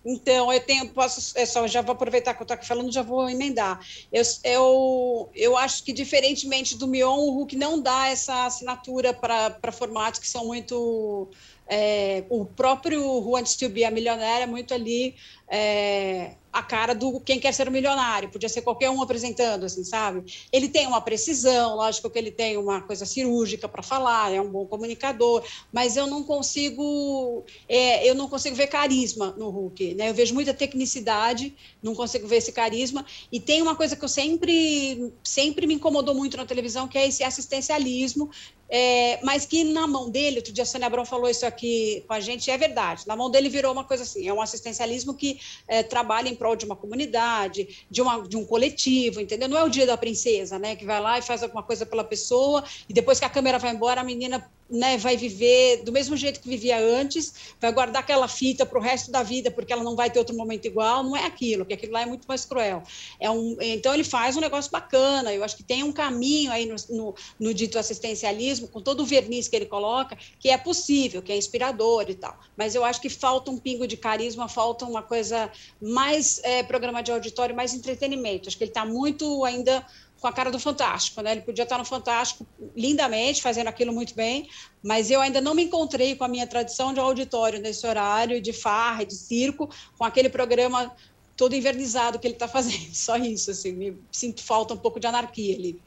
Então, 0.09 0.53
eu 0.53 0.61
tenho, 0.61 0.87
posso, 0.89 1.37
é 1.37 1.45
só, 1.45 1.67
já 1.67 1.81
vou 1.81 1.91
aproveitar 1.91 2.33
que 2.33 2.41
eu 2.41 2.45
estou 2.45 2.55
aqui 2.55 2.65
falando, 2.65 2.89
já 2.93 3.01
vou 3.01 3.29
emendar. 3.29 3.85
Eu, 4.09 4.23
eu, 4.45 5.29
eu 5.35 5.57
acho 5.57 5.83
que, 5.83 5.91
diferentemente 5.91 6.77
do 6.77 6.87
Mion, 6.87 7.17
o 7.17 7.31
Hulk 7.31 7.57
não 7.57 7.81
dá 7.81 8.07
essa 8.07 8.45
assinatura 8.45 9.13
para 9.13 9.71
formatos 9.73 10.21
que 10.21 10.27
são 10.27 10.45
muito 10.45 11.27
é, 11.69 12.23
o 12.29 12.45
próprio 12.45 13.03
Wants 13.29 13.55
to 13.55 13.69
Be 13.69 13.83
a 13.83 13.91
Milionária 13.91 14.43
é 14.43 14.47
muito 14.47 14.73
ali 14.73 15.15
é, 15.49 16.35
a 16.51 16.63
cara 16.63 16.93
do 16.95 17.19
quem 17.19 17.39
quer 17.39 17.53
ser 17.53 17.69
um 17.69 17.71
milionário, 17.71 18.29
podia 18.29 18.49
ser 18.49 18.61
qualquer 18.61 18.89
um 18.89 19.01
apresentando, 19.01 19.65
assim, 19.65 19.83
sabe? 19.83 20.23
Ele 20.51 20.67
tem 20.67 20.87
uma 20.87 20.99
precisão, 20.99 21.75
lógico 21.75 22.09
que 22.09 22.17
ele 22.17 22.31
tem 22.31 22.57
uma 22.57 22.81
coisa 22.81 23.05
cirúrgica 23.05 23.69
para 23.69 23.83
falar, 23.83 24.33
é 24.33 24.41
um 24.41 24.49
bom 24.49 24.65
comunicador, 24.65 25.43
mas 25.71 25.95
eu 25.95 26.07
não 26.07 26.23
consigo, 26.23 27.45
é, 27.69 28.09
eu 28.09 28.15
não 28.15 28.27
consigo 28.27 28.55
ver 28.55 28.67
carisma 28.67 29.35
no 29.37 29.49
Hulk, 29.49 29.93
né? 29.93 30.09
Eu 30.09 30.13
vejo 30.13 30.33
muita 30.33 30.53
tecnicidade, 30.53 31.55
não 31.81 31.93
consigo 31.93 32.27
ver 32.27 32.37
esse 32.37 32.51
carisma, 32.51 33.05
e 33.31 33.39
tem 33.39 33.61
uma 33.61 33.75
coisa 33.75 33.95
que 33.95 34.03
eu 34.03 34.09
sempre, 34.09 35.13
sempre 35.23 35.67
me 35.67 35.75
incomodou 35.75 36.15
muito 36.15 36.37
na 36.37 36.45
televisão, 36.45 36.87
que 36.87 36.97
é 36.97 37.07
esse 37.07 37.23
assistencialismo, 37.23 38.31
é, 38.69 39.19
mas 39.23 39.45
que 39.45 39.63
na 39.63 39.87
mão 39.87 40.09
dele, 40.09 40.37
outro 40.37 40.51
dia 40.51 40.63
a 40.63 40.65
Sônia 40.65 40.87
Abrão 40.87 41.05
falou 41.05 41.29
isso 41.29 41.45
aqui 41.45 42.03
com 42.07 42.13
a 42.13 42.19
gente, 42.19 42.49
é 42.51 42.57
verdade, 42.57 43.07
na 43.07 43.15
mão 43.15 43.29
dele 43.29 43.49
virou 43.49 43.71
uma 43.71 43.83
coisa 43.83 44.03
assim, 44.03 44.27
é 44.27 44.33
um 44.33 44.41
assistencialismo 44.41 45.13
que 45.13 45.39
é, 45.67 45.83
trabalha 45.83 46.29
em 46.29 46.35
prol 46.35 46.55
de 46.55 46.65
uma 46.65 46.75
comunidade, 46.75 47.85
de, 47.89 48.01
uma, 48.01 48.27
de 48.27 48.35
um 48.35 48.45
coletivo, 48.45 49.21
entendeu? 49.21 49.47
Não 49.47 49.57
é 49.57 49.63
o 49.63 49.69
dia 49.69 49.85
da 49.85 49.97
princesa, 49.97 50.59
né, 50.59 50.75
que 50.75 50.85
vai 50.85 50.99
lá 50.99 51.17
e 51.19 51.21
faz 51.21 51.43
alguma 51.43 51.63
coisa 51.63 51.85
pela 51.85 52.03
pessoa, 52.03 52.63
e 52.89 52.93
depois 52.93 53.19
que 53.19 53.25
a 53.25 53.29
câmera 53.29 53.57
vai 53.57 53.71
embora, 53.71 54.01
a 54.01 54.03
menina 54.03 54.49
né, 54.69 54.97
vai 54.97 55.15
viver 55.15 55.83
do 55.83 55.91
mesmo 55.91 56.15
jeito 56.17 56.39
que 56.39 56.49
vivia 56.49 56.77
antes, 56.77 57.33
vai 57.59 57.71
guardar 57.71 58.01
aquela 58.01 58.27
fita 58.27 58.65
para 58.65 58.77
o 58.77 58.81
resto 58.81 59.11
da 59.11 59.23
vida, 59.23 59.49
porque 59.49 59.71
ela 59.71 59.83
não 59.83 59.95
vai 59.95 60.09
ter 60.09 60.19
outro 60.19 60.35
momento 60.35 60.65
igual, 60.65 61.03
não 61.03 61.15
é 61.15 61.25
aquilo, 61.25 61.65
que 61.65 61.73
aquilo 61.73 61.93
lá 61.93 62.01
é 62.01 62.05
muito 62.05 62.27
mais 62.27 62.45
cruel. 62.45 62.83
É 63.19 63.29
um, 63.29 63.57
então 63.59 63.93
ele 63.93 64.03
faz 64.03 64.35
um 64.35 64.41
negócio 64.41 64.71
bacana, 64.71 65.33
eu 65.33 65.43
acho 65.43 65.55
que 65.55 65.63
tem 65.63 65.83
um 65.83 65.91
caminho 65.91 66.51
aí 66.51 66.65
no, 66.65 66.75
no, 66.89 67.15
no 67.39 67.53
dito 67.53 67.79
assistencialismo, 67.79 68.67
com 68.67 68.81
todo 68.81 69.01
o 69.01 69.05
verniz 69.05 69.47
que 69.47 69.55
ele 69.55 69.65
coloca, 69.65 70.17
que 70.39 70.49
é 70.49 70.57
possível, 70.57 71.21
que 71.21 71.31
é 71.31 71.37
inspirador 71.37 72.05
e 72.09 72.15
tal. 72.15 72.37
Mas 72.55 72.75
eu 72.75 72.83
acho 72.83 73.01
que 73.01 73.09
falta 73.09 73.49
um 73.51 73.57
pingo 73.57 73.87
de 73.87 73.97
carisma, 73.97 74.47
falta 74.47 74.85
uma 74.85 75.01
coisa 75.01 75.51
mais 75.81 76.39
é, 76.43 76.63
programa 76.63 77.01
de 77.01 77.11
auditório, 77.11 77.55
mais 77.55 77.73
entretenimento. 77.73 78.47
Acho 78.47 78.57
que 78.57 78.63
ele 78.63 78.71
está 78.71 78.85
muito 78.85 79.45
ainda 79.45 79.85
com 80.19 80.27
a 80.27 80.33
cara 80.33 80.51
do 80.51 80.59
Fantástico, 80.59 81.21
né? 81.21 81.31
Ele 81.33 81.41
podia 81.41 81.63
estar 81.63 81.77
no 81.77 81.85
Fantástico 81.85 82.45
lindamente, 82.75 83.41
fazendo 83.41 83.67
aquilo 83.67 83.93
muito 83.93 84.15
bem, 84.15 84.49
mas 84.83 85.11
eu 85.11 85.21
ainda 85.21 85.39
não 85.39 85.53
me 85.53 85.63
encontrei 85.63 86.15
com 86.15 86.23
a 86.23 86.27
minha 86.27 86.47
tradição 86.47 86.93
de 86.93 86.99
auditório 86.99 87.59
nesse 87.61 87.85
horário, 87.85 88.41
de 88.41 88.53
farra, 88.53 89.05
de 89.05 89.13
circo, 89.13 89.69
com 89.97 90.03
aquele 90.03 90.29
programa 90.29 90.93
todo 91.35 91.55
invernizado 91.55 92.17
que 92.17 92.27
ele 92.27 92.33
está 92.33 92.47
fazendo. 92.47 92.89
Só 92.93 93.15
isso, 93.17 93.51
assim, 93.51 93.71
me 93.71 93.97
sinto 94.11 94.43
falta 94.43 94.73
um 94.73 94.77
pouco 94.77 94.99
de 94.99 95.07
anarquia 95.07 95.55
ali. 95.55 95.79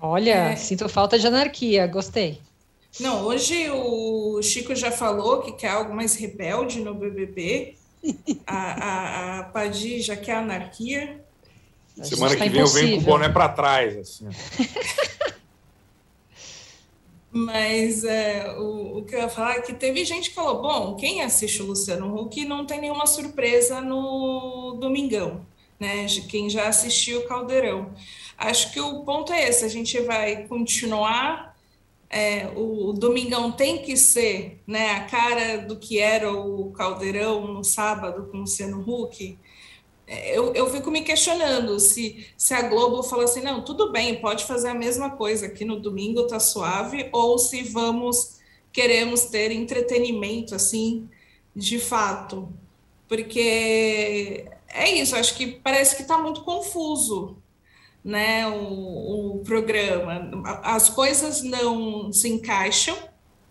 Olha, 0.00 0.50
é. 0.50 0.56
sinto 0.56 0.88
falta 0.88 1.18
de 1.18 1.26
anarquia, 1.26 1.86
gostei. 1.86 2.40
Não, 3.00 3.24
hoje 3.24 3.70
o 3.70 4.40
Chico 4.42 4.74
já 4.74 4.92
falou 4.92 5.40
que 5.40 5.52
quer 5.52 5.70
algo 5.70 5.94
mais 5.94 6.14
rebelde 6.14 6.80
no 6.80 6.94
BBB. 6.94 7.76
a, 8.46 8.56
a, 8.56 9.38
a 9.40 9.44
Padi 9.44 10.00
já 10.00 10.14
quer 10.16 10.36
anarquia. 10.36 11.23
Semana 12.02 12.34
que 12.34 12.48
vem 12.48 12.60
eu 12.60 12.66
venho 12.66 12.96
com 12.96 13.02
o 13.02 13.04
boné 13.04 13.28
para 13.28 13.48
trás. 13.48 13.96
Assim. 13.96 14.28
Mas 17.30 18.04
é, 18.04 18.54
o, 18.58 18.98
o, 18.98 19.04
que 19.04 19.14
eu 19.14 19.20
ia 19.20 19.28
falar 19.28 19.56
é 19.56 19.60
que 19.60 19.74
teve 19.74 20.04
gente 20.04 20.30
que 20.30 20.36
falou: 20.36 20.62
bom, 20.62 20.94
quem 20.94 21.22
assiste 21.22 21.62
o 21.62 21.66
Luciano 21.66 22.14
Huck 22.14 22.44
não 22.44 22.64
tem 22.64 22.80
nenhuma 22.80 23.06
surpresa 23.06 23.80
no 23.80 24.76
Domingão, 24.80 25.44
né? 25.78 26.06
Quem 26.28 26.48
já 26.48 26.68
assistiu 26.68 27.20
o 27.20 27.26
Caldeirão. 27.26 27.92
Acho 28.38 28.72
que 28.72 28.80
o 28.80 29.04
ponto 29.04 29.32
é 29.32 29.48
esse: 29.48 29.64
a 29.64 29.68
gente 29.68 30.00
vai 30.00 30.46
continuar. 30.46 31.54
É, 32.08 32.46
o, 32.54 32.90
o 32.90 32.92
Domingão 32.92 33.50
tem 33.50 33.82
que 33.82 33.96
ser 33.96 34.60
né, 34.64 34.92
a 34.92 35.00
cara 35.00 35.58
do 35.58 35.76
que 35.76 35.98
era 35.98 36.32
o 36.32 36.70
Caldeirão 36.70 37.52
no 37.52 37.64
sábado 37.64 38.28
com 38.30 38.36
o 38.36 38.40
Luciano 38.42 38.84
Huck 38.86 39.36
eu, 40.06 40.52
eu 40.54 40.70
fico 40.70 40.90
me 40.90 41.02
questionando 41.02 41.80
se, 41.80 42.26
se 42.36 42.52
a 42.52 42.62
Globo 42.62 43.02
fala 43.02 43.24
assim, 43.24 43.40
não, 43.40 43.62
tudo 43.64 43.90
bem, 43.90 44.20
pode 44.20 44.44
fazer 44.44 44.68
a 44.68 44.74
mesma 44.74 45.10
coisa 45.10 45.46
aqui 45.46 45.64
no 45.64 45.80
domingo, 45.80 46.26
tá 46.26 46.38
suave, 46.38 47.08
ou 47.12 47.38
se 47.38 47.62
vamos, 47.62 48.38
queremos 48.72 49.24
ter 49.26 49.50
entretenimento, 49.50 50.54
assim, 50.54 51.08
de 51.56 51.78
fato. 51.78 52.48
Porque 53.08 54.46
é 54.68 54.90
isso, 54.90 55.16
acho 55.16 55.34
que 55.36 55.46
parece 55.46 55.96
que 55.96 56.02
está 56.02 56.18
muito 56.18 56.42
confuso, 56.42 57.38
né, 58.04 58.46
o, 58.46 59.36
o 59.36 59.38
programa. 59.44 60.30
As 60.62 60.90
coisas 60.90 61.42
não 61.42 62.12
se 62.12 62.28
encaixam, 62.28 62.96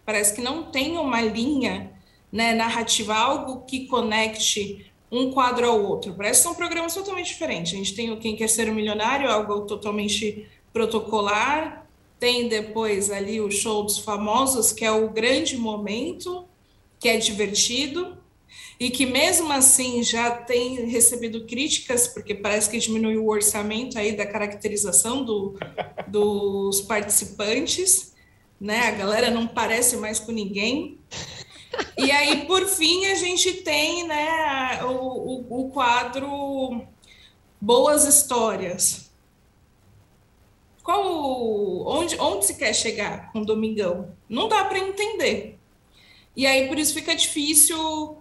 parece 0.06 0.36
que 0.36 0.42
não 0.42 0.63
tem 0.63 0.98
uma 0.98 1.22
linha 1.22 1.92
né, 2.32 2.54
narrativa, 2.54 3.16
algo 3.16 3.62
que 3.66 3.88
conecte 3.88 4.92
um 5.13 5.32
quadro 5.32 5.67
ao 5.67 5.80
outro. 5.80 6.13
Parece 6.15 6.39
que 6.39 6.43
são 6.43 6.56
programas 6.56 6.95
totalmente 6.95 7.28
diferentes. 7.28 7.73
A 7.73 7.78
gente 7.78 7.93
tem 7.93 8.12
o 8.12 8.17
Quem 8.17 8.36
Quer 8.36 8.49
Ser 8.49 8.67
um 8.67 8.73
Milionário, 8.73 9.30
algo 9.30 9.62
totalmente 9.62 10.47
protocolar. 10.73 11.88
Tem 12.19 12.47
depois 12.47 13.12
ali 13.12 13.39
o 13.39 13.52
show 13.52 13.84
dos 13.84 13.99
famosos, 13.99 14.71
que 14.71 14.84
é 14.84 14.91
o 14.91 15.10
grande 15.10 15.56
momento, 15.56 16.45
que 16.99 17.08
é 17.08 17.17
divertido 17.17 18.17
e 18.80 18.89
que 18.89 19.06
mesmo 19.06 19.52
assim 19.52 20.02
já 20.02 20.32
tem 20.32 20.88
recebido 20.88 21.45
críticas, 21.45 22.08
porque 22.08 22.34
parece 22.34 22.69
que 22.69 22.80
diminuiu 22.80 23.23
o 23.23 23.30
orçamento 23.30 23.99
aí 23.99 24.13
da 24.13 24.26
caracterização 24.26 25.23
do, 25.23 25.56
dos 26.08 26.82
participantes, 26.82 28.13
né? 28.60 28.88
A 28.88 28.91
galera 28.91 29.30
não 29.30 29.47
parece 29.47 29.95
mais 29.97 30.19
com 30.19 30.32
ninguém. 30.32 30.97
E 31.97 32.12
aí, 32.12 32.45
por 32.45 32.65
fim, 32.65 33.05
a 33.07 33.15
gente 33.15 33.53
tem 33.62 34.07
né, 34.07 34.83
o, 34.83 34.89
o, 34.89 35.62
o 35.62 35.71
quadro 35.71 36.86
Boas 37.59 38.05
Histórias. 38.05 39.12
Qual, 40.83 41.88
onde, 41.88 42.19
onde 42.19 42.45
se 42.45 42.55
quer 42.55 42.73
chegar 42.73 43.31
com 43.31 43.39
o 43.39 43.45
Domingão? 43.45 44.13
Não 44.27 44.49
dá 44.49 44.65
para 44.65 44.79
entender. 44.79 45.57
E 46.36 46.45
aí, 46.45 46.67
por 46.67 46.77
isso 46.77 46.93
fica 46.93 47.15
difícil 47.15 48.17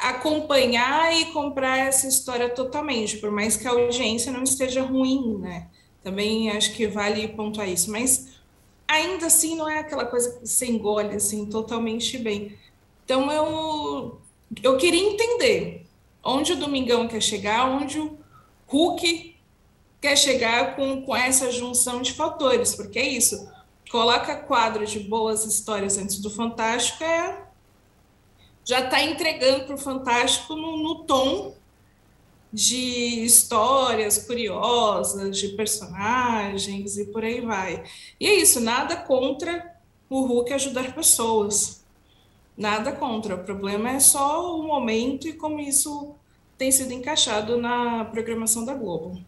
acompanhar 0.00 1.14
e 1.14 1.26
comprar 1.26 1.78
essa 1.78 2.08
história 2.08 2.48
totalmente, 2.48 3.18
por 3.18 3.30
mais 3.30 3.56
que 3.56 3.66
a 3.66 3.70
audiência 3.70 4.32
não 4.32 4.42
esteja 4.42 4.82
ruim, 4.82 5.38
né? 5.38 5.68
Também 6.02 6.50
acho 6.50 6.74
que 6.74 6.86
vale 6.86 7.28
pontuar 7.28 7.68
isso, 7.68 7.90
mas 7.90 8.28
ainda 8.88 9.26
assim 9.26 9.56
não 9.56 9.68
é 9.68 9.80
aquela 9.80 10.06
coisa 10.06 10.38
que 10.38 10.46
se 10.46 10.70
engole 10.70 11.14
assim 11.14 11.46
totalmente 11.46 12.18
bem. 12.18 12.56
Então 13.04 13.30
eu, 13.30 14.20
eu 14.62 14.76
queria 14.76 15.02
entender 15.02 15.86
onde 16.22 16.52
o 16.52 16.56
Domingão 16.56 17.06
quer 17.06 17.20
chegar, 17.20 17.68
onde 17.68 17.98
o 17.98 18.18
Hulk 18.66 19.36
quer 20.00 20.16
chegar 20.16 20.76
com, 20.76 21.02
com 21.02 21.14
essa 21.14 21.50
junção 21.50 22.02
de 22.02 22.12
fatores, 22.12 22.74
porque 22.74 22.98
é 22.98 23.08
isso. 23.08 23.48
Coloca 23.90 24.36
quadro 24.36 24.86
de 24.86 24.98
boas 25.00 25.44
histórias 25.44 25.98
antes 25.98 26.18
do 26.18 26.30
Fantástico, 26.30 27.04
é, 27.04 27.46
já 28.64 28.80
está 28.80 29.02
entregando 29.02 29.66
para 29.66 29.74
o 29.74 29.78
Fantástico 29.78 30.56
no, 30.56 30.82
no 30.82 31.04
tom 31.04 31.54
de 32.50 33.24
histórias 33.24 34.18
curiosas, 34.26 35.36
de 35.38 35.48
personagens 35.50 36.96
e 36.96 37.04
por 37.06 37.24
aí 37.24 37.40
vai. 37.40 37.84
E 38.18 38.26
é 38.26 38.34
isso, 38.34 38.60
nada 38.60 38.96
contra 38.96 39.74
o 40.08 40.20
Hulk 40.22 40.52
ajudar 40.52 40.94
pessoas. 40.94 41.83
Nada 42.56 42.92
contra. 42.92 43.34
O 43.34 43.44
problema 43.44 43.90
é 43.90 44.00
só 44.00 44.58
o 44.58 44.62
momento 44.66 45.26
e 45.26 45.32
como 45.32 45.60
isso 45.60 46.14
tem 46.56 46.70
sido 46.70 46.92
encaixado 46.92 47.56
na 47.56 48.04
programação 48.04 48.64
da 48.64 48.74
Globo. 48.74 49.20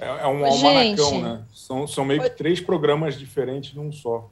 É, 0.00 0.06
é 0.06 0.26
um 0.26 0.44
almanacão, 0.44 1.22
né? 1.22 1.44
São, 1.52 1.86
são 1.86 2.04
meio 2.04 2.22
que 2.22 2.30
três 2.30 2.60
programas 2.60 3.18
diferentes 3.18 3.74
num 3.74 3.92
só. 3.92 4.28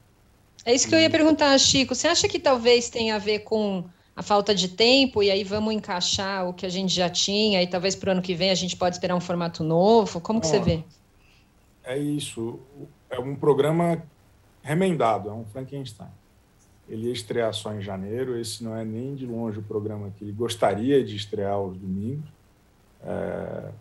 É 0.65 0.73
isso 0.73 0.87
que 0.87 0.95
eu 0.95 0.99
ia 0.99 1.09
perguntar, 1.09 1.57
Chico. 1.57 1.95
Você 1.95 2.07
acha 2.07 2.27
que 2.27 2.39
talvez 2.39 2.89
tenha 2.89 3.15
a 3.15 3.19
ver 3.19 3.39
com 3.39 3.83
a 4.15 4.23
falta 4.23 4.53
de 4.53 4.69
tempo 4.69 5.21
e 5.21 5.29
aí 5.29 5.43
vamos 5.43 5.73
encaixar 5.73 6.47
o 6.47 6.53
que 6.53 6.65
a 6.65 6.69
gente 6.69 6.93
já 6.93 7.09
tinha 7.09 7.61
e 7.61 7.67
talvez 7.67 7.95
para 7.95 8.09
o 8.09 8.11
ano 8.13 8.21
que 8.21 8.33
vem 8.33 8.49
a 8.49 8.55
gente 8.55 8.75
pode 8.75 8.95
esperar 8.95 9.15
um 9.15 9.21
formato 9.21 9.63
novo? 9.63 10.21
Como 10.21 10.39
que 10.39 10.47
você 10.47 10.59
vê? 10.59 10.83
É 11.83 11.97
isso. 11.97 12.59
É 13.09 13.19
um 13.19 13.35
programa 13.35 14.03
remendado, 14.63 15.29
é 15.29 15.33
um 15.33 15.45
Frankenstein. 15.45 16.09
Ele 16.87 17.07
ia 17.07 17.13
estrear 17.13 17.53
só 17.53 17.73
em 17.73 17.81
janeiro. 17.81 18.39
Esse 18.39 18.63
não 18.63 18.75
é 18.75 18.85
nem 18.85 19.15
de 19.15 19.25
longe 19.25 19.59
o 19.59 19.63
programa 19.63 20.11
que 20.17 20.23
ele 20.23 20.31
gostaria 20.31 21.03
de 21.03 21.15
estrear 21.15 21.53
aos 21.53 21.75
domingos, 21.77 22.25
é, 23.03 23.71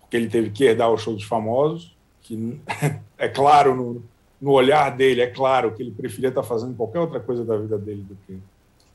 porque 0.00 0.16
ele 0.16 0.28
teve 0.28 0.50
que 0.50 0.64
herdar 0.64 0.90
o 0.90 0.98
show 0.98 1.14
dos 1.14 1.24
famosos, 1.24 1.94
que 2.22 2.60
é 3.18 3.28
claro 3.28 3.74
no, 3.74 4.02
no 4.40 4.52
olhar 4.52 4.94
dele, 4.96 5.20
é 5.20 5.26
claro 5.26 5.72
que 5.72 5.82
ele 5.82 5.90
preferia 5.90 6.28
estar 6.28 6.42
fazendo 6.42 6.74
qualquer 6.74 7.00
outra 7.00 7.20
coisa 7.20 7.44
da 7.44 7.56
vida 7.56 7.78
dele 7.78 8.02
do 8.02 8.16
que 8.26 8.38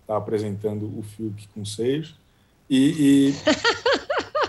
estar 0.02 0.18
apresentando 0.18 0.86
o 0.98 1.04
Fiuk 1.04 1.48
com 1.50 1.64
seios. 1.64 2.16
E, 2.70 3.34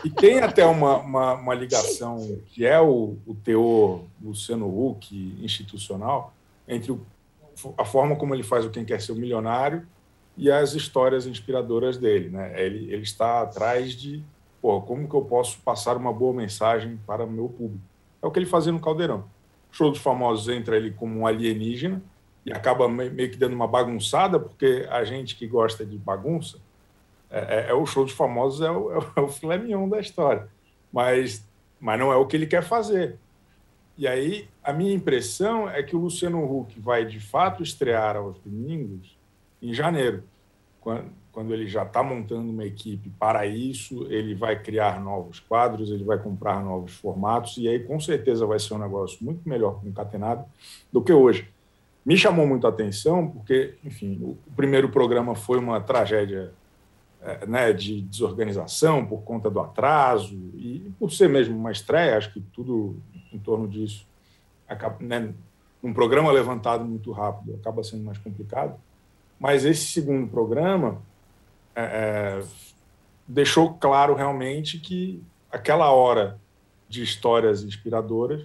e, 0.04 0.06
e 0.06 0.10
tem 0.10 0.40
até 0.40 0.64
uma, 0.64 0.98
uma, 0.98 1.34
uma, 1.34 1.54
ligação, 1.54 2.38
que 2.48 2.64
é 2.64 2.80
o, 2.80 3.16
o 3.26 3.34
teor 3.34 4.02
Luciano 4.22 4.66
Huck 4.66 5.38
institucional, 5.42 6.32
entre 6.68 6.92
o 6.92 7.00
a 7.76 7.84
forma 7.84 8.16
como 8.16 8.34
ele 8.34 8.42
faz 8.42 8.64
o 8.64 8.70
Quem 8.70 8.84
Quer 8.84 9.00
Ser 9.00 9.12
o 9.12 9.16
Milionário 9.16 9.86
e 10.36 10.50
as 10.50 10.74
histórias 10.74 11.26
inspiradoras 11.26 11.98
dele. 11.98 12.30
Né? 12.30 12.60
Ele, 12.62 12.92
ele 12.92 13.02
está 13.02 13.42
atrás 13.42 13.92
de 13.92 14.22
pô, 14.60 14.80
como 14.80 15.08
que 15.08 15.14
eu 15.14 15.22
posso 15.22 15.58
passar 15.60 15.96
uma 15.96 16.12
boa 16.12 16.32
mensagem 16.32 16.98
para 17.06 17.24
o 17.24 17.30
meu 17.30 17.48
público. 17.48 17.82
É 18.22 18.26
o 18.26 18.30
que 18.30 18.38
ele 18.38 18.46
fazia 18.46 18.72
no 18.72 18.80
Caldeirão. 18.80 19.24
O 19.72 19.74
Show 19.74 19.90
dos 19.90 20.00
Famosos 20.00 20.48
entra 20.48 20.76
ele 20.76 20.92
como 20.92 21.20
um 21.20 21.26
alienígena 21.26 22.00
e 22.46 22.52
acaba 22.52 22.88
meio 22.88 23.30
que 23.30 23.36
dando 23.36 23.54
uma 23.54 23.66
bagunçada, 23.66 24.38
porque 24.38 24.86
a 24.90 25.02
gente 25.04 25.34
que 25.34 25.46
gosta 25.46 25.84
de 25.84 25.98
bagunça, 25.98 26.58
é, 27.30 27.66
é, 27.66 27.70
é 27.70 27.74
o 27.74 27.84
Show 27.84 28.04
dos 28.04 28.14
Famosos 28.14 28.60
é 28.60 28.70
o, 28.70 28.92
é 29.16 29.20
o 29.20 29.28
filé 29.28 29.58
mignon 29.58 29.88
da 29.88 29.98
história. 29.98 30.48
Mas, 30.92 31.44
mas 31.80 31.98
não 31.98 32.12
é 32.12 32.16
o 32.16 32.26
que 32.26 32.36
ele 32.36 32.46
quer 32.46 32.62
fazer. 32.62 33.18
E 33.96 34.06
aí 34.06 34.48
a 34.62 34.72
minha 34.72 34.94
impressão 34.94 35.68
é 35.68 35.82
que 35.82 35.94
o 35.94 36.00
Luciano 36.00 36.42
Huck 36.44 36.78
vai 36.80 37.04
de 37.04 37.20
fato 37.20 37.62
estrear 37.62 38.16
aos 38.16 38.38
domingos 38.38 39.16
em 39.62 39.72
janeiro, 39.72 40.24
quando, 40.80 41.54
ele 41.54 41.66
já 41.66 41.84
está 41.84 42.02
montando 42.02 42.50
uma 42.50 42.64
equipe 42.64 43.08
para 43.18 43.46
isso, 43.46 44.06
ele 44.10 44.34
vai 44.34 44.60
criar 44.60 45.00
novos 45.00 45.38
quadros, 45.38 45.90
ele 45.90 46.04
vai 46.04 46.18
comprar 46.18 46.62
novos 46.62 46.92
formatos, 46.94 47.56
e 47.56 47.68
aí 47.68 47.78
com 47.78 47.98
certeza 48.00 48.44
vai 48.44 48.58
ser 48.58 48.74
um 48.74 48.78
negócio 48.78 49.24
muito 49.24 49.48
melhor 49.48 49.80
concatenado 49.80 50.44
do 50.92 51.00
que 51.00 51.12
hoje. 51.12 51.48
Me 52.04 52.16
chamou 52.16 52.46
muito 52.46 52.66
a 52.66 52.70
atenção, 52.70 53.28
porque, 53.28 53.74
enfim, 53.84 54.18
o 54.20 54.36
primeiro 54.56 54.88
programa 54.88 55.36
foi 55.36 55.58
uma 55.58 55.80
tragédia 55.80 56.52
é, 57.22 57.46
né, 57.46 57.72
de 57.72 58.00
desorganização 58.00 59.06
por 59.06 59.22
conta 59.22 59.48
do 59.48 59.60
atraso, 59.60 60.34
e 60.56 60.90
por 60.98 61.12
ser 61.12 61.28
mesmo 61.28 61.56
uma 61.56 61.70
estreia, 61.70 62.18
acho 62.18 62.32
que 62.32 62.40
tudo 62.40 62.96
em 63.32 63.38
torno 63.38 63.68
disso, 63.68 64.06
acaba, 64.68 64.96
né, 65.00 65.32
um 65.82 65.92
programa 65.92 66.30
levantado 66.30 66.84
muito 66.84 67.10
rápido 67.12 67.54
acaba 67.54 67.82
sendo 67.82 68.04
mais 68.04 68.18
complicado. 68.18 68.76
Mas 69.38 69.64
esse 69.64 69.86
segundo 69.86 70.28
programa 70.28 71.02
é, 71.74 71.82
é, 71.82 72.44
deixou 73.26 73.74
claro 73.74 74.14
realmente 74.14 74.78
que 74.78 75.22
aquela 75.50 75.90
hora 75.90 76.38
de 76.88 77.02
histórias 77.02 77.62
inspiradoras 77.62 78.44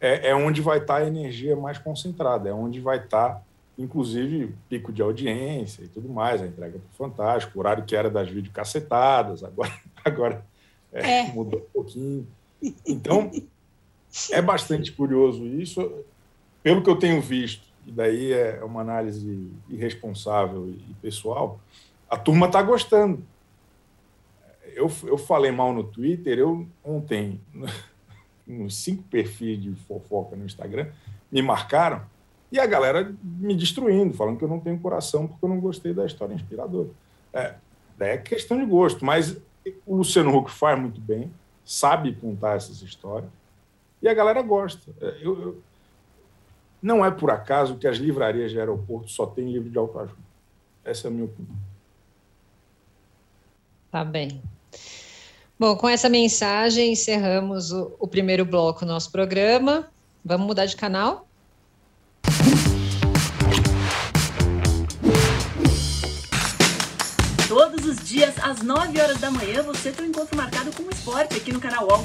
é, 0.00 0.30
é 0.30 0.34
onde 0.34 0.60
vai 0.60 0.78
estar 0.78 0.96
a 0.96 1.06
energia 1.06 1.54
mais 1.54 1.78
concentrada, 1.78 2.48
é 2.48 2.52
onde 2.52 2.80
vai 2.80 2.98
estar, 2.98 3.42
inclusive, 3.78 4.54
pico 4.68 4.92
de 4.92 5.00
audiência 5.00 5.82
e 5.84 5.88
tudo 5.88 6.08
mais, 6.08 6.42
a 6.42 6.46
entrega 6.46 6.78
do 6.78 6.88
Fantástico, 6.96 7.56
o 7.56 7.60
horário 7.60 7.84
que 7.84 7.94
era 7.94 8.10
das 8.10 8.28
videocacetadas, 8.28 9.44
agora, 9.44 9.72
agora 10.04 10.44
é, 10.92 11.20
é. 11.20 11.32
mudou 11.32 11.60
um 11.60 11.72
pouquinho. 11.72 12.26
Então, 12.86 13.30
é 14.30 14.40
bastante 14.40 14.92
curioso 14.92 15.44
isso. 15.46 16.04
Pelo 16.62 16.82
que 16.82 16.90
eu 16.90 16.96
tenho 16.96 17.20
visto, 17.20 17.66
e 17.86 17.92
daí 17.92 18.32
é 18.32 18.62
uma 18.64 18.80
análise 18.80 19.52
irresponsável 19.68 20.68
e 20.68 20.94
pessoal, 21.00 21.60
a 22.08 22.16
turma 22.16 22.46
está 22.46 22.60
gostando. 22.62 23.22
Eu, 24.74 24.90
eu 25.04 25.16
falei 25.16 25.50
mal 25.50 25.72
no 25.72 25.84
Twitter, 25.84 26.38
eu 26.38 26.66
ontem, 26.84 27.40
uns 28.46 28.76
cinco 28.76 29.02
perfis 29.04 29.62
de 29.62 29.74
fofoca 29.86 30.34
no 30.34 30.44
Instagram, 30.44 30.88
me 31.30 31.40
marcaram 31.40 32.02
e 32.50 32.58
a 32.58 32.66
galera 32.66 33.14
me 33.22 33.54
destruindo, 33.54 34.14
falando 34.14 34.38
que 34.38 34.44
eu 34.44 34.48
não 34.48 34.60
tenho 34.60 34.78
coração 34.78 35.26
porque 35.26 35.44
eu 35.44 35.48
não 35.48 35.60
gostei 35.60 35.92
da 35.92 36.04
história 36.04 36.34
inspiradora. 36.34 36.88
É, 37.32 37.54
é 38.00 38.18
questão 38.18 38.58
de 38.58 38.66
gosto, 38.66 39.04
mas 39.04 39.36
o 39.84 39.96
Luciano 39.96 40.36
Huck 40.36 40.50
faz 40.50 40.78
muito 40.78 41.00
bem, 41.00 41.30
sabe 41.64 42.14
contar 42.14 42.56
essas 42.56 42.82
histórias 42.82 43.30
e 44.06 44.08
a 44.08 44.14
galera 44.14 44.40
gosta. 44.40 44.92
É, 45.00 45.18
eu, 45.20 45.42
eu, 45.42 45.62
não 46.80 47.04
é 47.04 47.10
por 47.10 47.30
acaso 47.30 47.76
que 47.76 47.86
as 47.86 47.96
livrarias 47.96 48.52
de 48.52 48.58
aeroporto 48.58 49.10
só 49.10 49.26
têm 49.26 49.52
livro 49.52 49.68
de 49.68 49.76
autoajuda. 49.76 50.26
Essa 50.84 51.06
é 51.06 51.08
a 51.08 51.10
minha 51.10 51.24
opinião. 51.24 51.56
Tá 53.90 54.04
bem. 54.04 54.40
Bom, 55.58 55.74
com 55.76 55.88
essa 55.88 56.08
mensagem 56.08 56.92
encerramos 56.92 57.72
o, 57.72 57.96
o 57.98 58.06
primeiro 58.06 58.44
bloco 58.44 58.80
do 58.80 58.86
nosso 58.86 59.10
programa. 59.10 59.88
Vamos 60.24 60.46
mudar 60.46 60.66
de 60.66 60.76
canal? 60.76 61.26
Todos 67.48 67.86
os 67.86 67.96
dias, 68.08 68.34
às 68.40 68.62
9 68.62 69.00
horas 69.00 69.18
da 69.18 69.30
manhã, 69.30 69.62
você 69.62 69.90
tem 69.90 70.06
um 70.06 70.08
encontro 70.10 70.36
marcado 70.36 70.70
com 70.72 70.84
o 70.84 70.90
esporte 70.90 71.36
aqui 71.36 71.52
no 71.52 71.58
canal 71.60 71.86
UOL. 71.86 72.04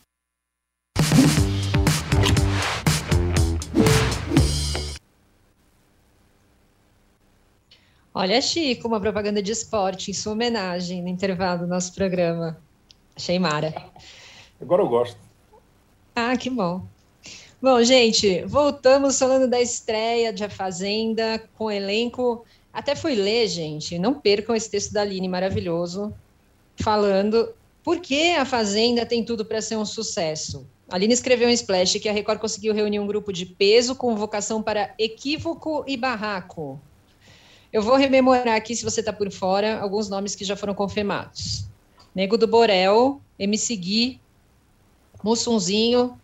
Olha, 8.13 8.41
Chico, 8.41 8.89
uma 8.89 8.99
propaganda 8.99 9.41
de 9.41 9.53
esporte 9.53 10.11
em 10.11 10.13
sua 10.13 10.33
homenagem 10.33 11.01
no 11.01 11.07
intervalo 11.07 11.61
do 11.61 11.67
nosso 11.67 11.93
programa. 11.93 12.57
Achei 13.15 13.39
mara. 13.39 13.73
Agora 14.59 14.81
eu 14.81 14.89
gosto. 14.89 15.17
Ah, 16.13 16.35
que 16.35 16.49
bom. 16.49 16.85
Bom, 17.61 17.81
gente, 17.81 18.43
voltamos 18.43 19.17
falando 19.17 19.47
da 19.47 19.61
estreia 19.61 20.33
de 20.33 20.43
A 20.43 20.49
Fazenda 20.49 21.41
com 21.57 21.65
o 21.65 21.71
elenco. 21.71 22.45
Até 22.73 22.95
fui 22.95 23.15
ler, 23.15 23.47
gente, 23.47 23.97
não 23.97 24.13
percam 24.13 24.53
esse 24.53 24.69
texto 24.69 24.91
da 24.91 25.03
Aline 25.03 25.29
maravilhoso, 25.29 26.13
falando 26.75 27.53
por 27.81 28.01
que 28.01 28.31
A 28.31 28.43
Fazenda 28.43 29.05
tem 29.05 29.23
tudo 29.23 29.45
para 29.45 29.61
ser 29.61 29.77
um 29.77 29.85
sucesso. 29.85 30.67
A 30.89 30.95
Aline 30.95 31.13
escreveu 31.13 31.49
em 31.49 31.53
Splash 31.53 31.97
que 31.99 32.09
a 32.09 32.13
Record 32.13 32.39
conseguiu 32.39 32.73
reunir 32.73 32.99
um 32.99 33.07
grupo 33.07 33.31
de 33.31 33.45
peso 33.45 33.95
com 33.95 34.17
vocação 34.17 34.61
para 34.61 34.93
equívoco 34.99 35.85
e 35.87 35.95
barraco 35.95 36.77
eu 37.71 37.81
vou 37.81 37.95
rememorar 37.95 38.55
aqui, 38.55 38.75
se 38.75 38.83
você 38.83 38.99
está 38.99 39.13
por 39.13 39.31
fora, 39.31 39.79
alguns 39.79 40.09
nomes 40.09 40.35
que 40.35 40.43
já 40.43 40.55
foram 40.55 40.73
confirmados. 40.73 41.65
Nego 42.13 42.37
do 42.37 42.45
Borel, 42.45 43.21
MC 43.39 43.75
Gui, 43.77 44.19
Mussunzinho, 45.23 46.19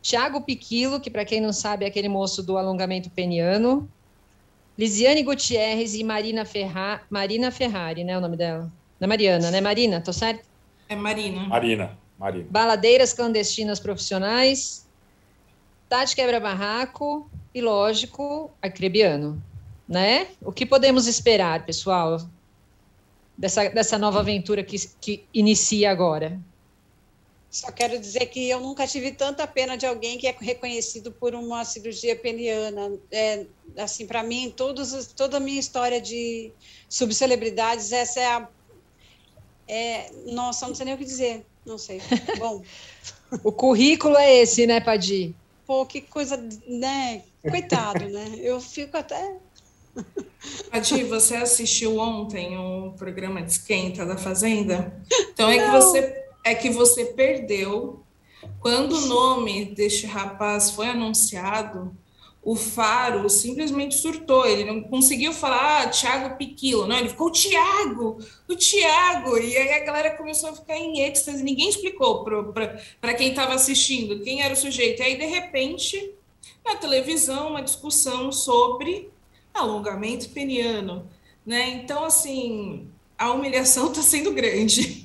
Thiago 0.00 0.42
Piquilo, 0.42 1.00
que 1.00 1.10
para 1.10 1.24
quem 1.24 1.40
não 1.40 1.52
sabe 1.52 1.84
é 1.84 1.88
aquele 1.88 2.08
moço 2.08 2.42
do 2.42 2.56
alongamento 2.56 3.10
peniano, 3.10 3.88
Lisiane 4.78 5.22
Gutierrez 5.22 5.94
e 5.94 6.04
Marina, 6.04 6.44
Ferra... 6.44 7.02
Marina 7.10 7.50
Ferrari, 7.50 8.04
né, 8.04 8.16
o 8.16 8.20
nome 8.20 8.36
dela? 8.36 8.70
Não 9.00 9.06
é 9.06 9.08
Mariana, 9.08 9.50
né, 9.50 9.60
Marina? 9.60 10.00
Tô 10.00 10.12
certo? 10.12 10.46
É 10.88 10.94
Marina. 10.94 11.40
Marina, 11.48 11.98
Marina. 12.18 12.46
Baladeiras 12.50 13.12
clandestinas 13.12 13.80
profissionais, 13.80 14.86
Tati 15.88 16.14
Quebra 16.14 16.38
Barraco 16.38 17.28
e, 17.52 17.60
lógico, 17.60 18.50
Acrebiano 18.62 19.42
né? 19.88 20.28
O 20.40 20.52
que 20.52 20.64
podemos 20.66 21.06
esperar, 21.06 21.64
pessoal, 21.64 22.18
dessa, 23.36 23.68
dessa 23.68 23.98
nova 23.98 24.20
aventura 24.20 24.62
que, 24.62 24.76
que 25.00 25.24
inicia 25.32 25.90
agora? 25.90 26.40
Só 27.50 27.70
quero 27.70 27.96
dizer 28.00 28.26
que 28.26 28.50
eu 28.50 28.58
nunca 28.58 28.84
tive 28.84 29.12
tanta 29.12 29.46
pena 29.46 29.76
de 29.76 29.86
alguém 29.86 30.18
que 30.18 30.26
é 30.26 30.34
reconhecido 30.36 31.12
por 31.12 31.36
uma 31.36 31.64
cirurgia 31.64 32.16
peniana. 32.16 32.98
É, 33.12 33.46
assim, 33.78 34.08
para 34.08 34.24
mim, 34.24 34.52
todos, 34.56 35.12
toda 35.14 35.36
a 35.36 35.40
minha 35.40 35.60
história 35.60 36.00
de 36.00 36.50
subcelebridades, 36.88 37.92
essa 37.92 38.20
é 38.20 38.26
a. 38.26 38.48
É, 39.68 40.10
nossa, 40.26 40.66
não 40.66 40.74
sei 40.74 40.86
nem 40.86 40.94
o 40.94 40.98
que 40.98 41.04
dizer. 41.04 41.46
Não 41.64 41.78
sei. 41.78 42.00
Bom. 42.38 42.60
o 43.44 43.52
currículo 43.52 44.16
é 44.16 44.34
esse, 44.38 44.66
né, 44.66 44.80
Padi? 44.80 45.32
Pô, 45.64 45.86
que 45.86 46.00
coisa, 46.00 46.36
né? 46.66 47.22
Coitado, 47.48 48.08
né? 48.08 48.34
Eu 48.38 48.60
fico 48.60 48.96
até 48.96 49.36
Adi, 50.70 51.04
você 51.04 51.36
assistiu 51.36 51.98
ontem 51.98 52.56
o 52.58 52.92
programa 52.92 53.42
de 53.42 53.52
esquenta 53.52 54.04
da 54.04 54.16
Fazenda? 54.16 55.00
Então 55.32 55.48
é 55.48 55.58
que 55.58 55.70
você 55.70 56.24
é 56.44 56.54
que 56.54 56.70
você 56.70 57.06
perdeu. 57.06 58.00
Quando 58.60 58.92
o 58.92 59.06
nome 59.06 59.64
deste 59.64 60.06
rapaz 60.06 60.70
foi 60.70 60.88
anunciado. 60.88 61.96
O 62.42 62.54
Faro 62.54 63.30
simplesmente 63.30 63.94
surtou, 63.94 64.44
ele 64.44 64.64
não 64.64 64.82
conseguiu 64.82 65.32
falar 65.32 65.80
ah, 65.80 65.88
Thiago 65.88 66.36
Piquilo, 66.36 66.86
não, 66.86 66.98
ele 66.98 67.08
ficou 67.08 67.28
o 67.28 67.32
Thiago, 67.32 68.18
o 68.46 68.54
Thiago, 68.54 69.38
e 69.38 69.56
aí 69.56 69.72
a 69.72 69.82
galera 69.82 70.14
começou 70.14 70.50
a 70.50 70.52
ficar 70.52 70.76
em 70.76 71.00
êxtase, 71.00 71.42
ninguém 71.42 71.70
explicou 71.70 72.22
para 72.22 73.14
quem 73.14 73.30
estava 73.30 73.54
assistindo 73.54 74.20
quem 74.20 74.42
era 74.42 74.52
o 74.52 74.56
sujeito, 74.58 75.00
e 75.00 75.06
aí 75.06 75.16
de 75.16 75.24
repente, 75.24 76.12
na 76.62 76.76
televisão, 76.76 77.48
uma 77.48 77.62
discussão 77.62 78.30
sobre 78.30 79.08
alongamento 79.54 80.28
peniano. 80.30 81.08
né? 81.46 81.70
Então, 81.70 82.04
assim, 82.04 82.88
a 83.16 83.30
humilhação 83.32 83.88
está 83.88 84.02
sendo 84.02 84.32
grande. 84.32 85.04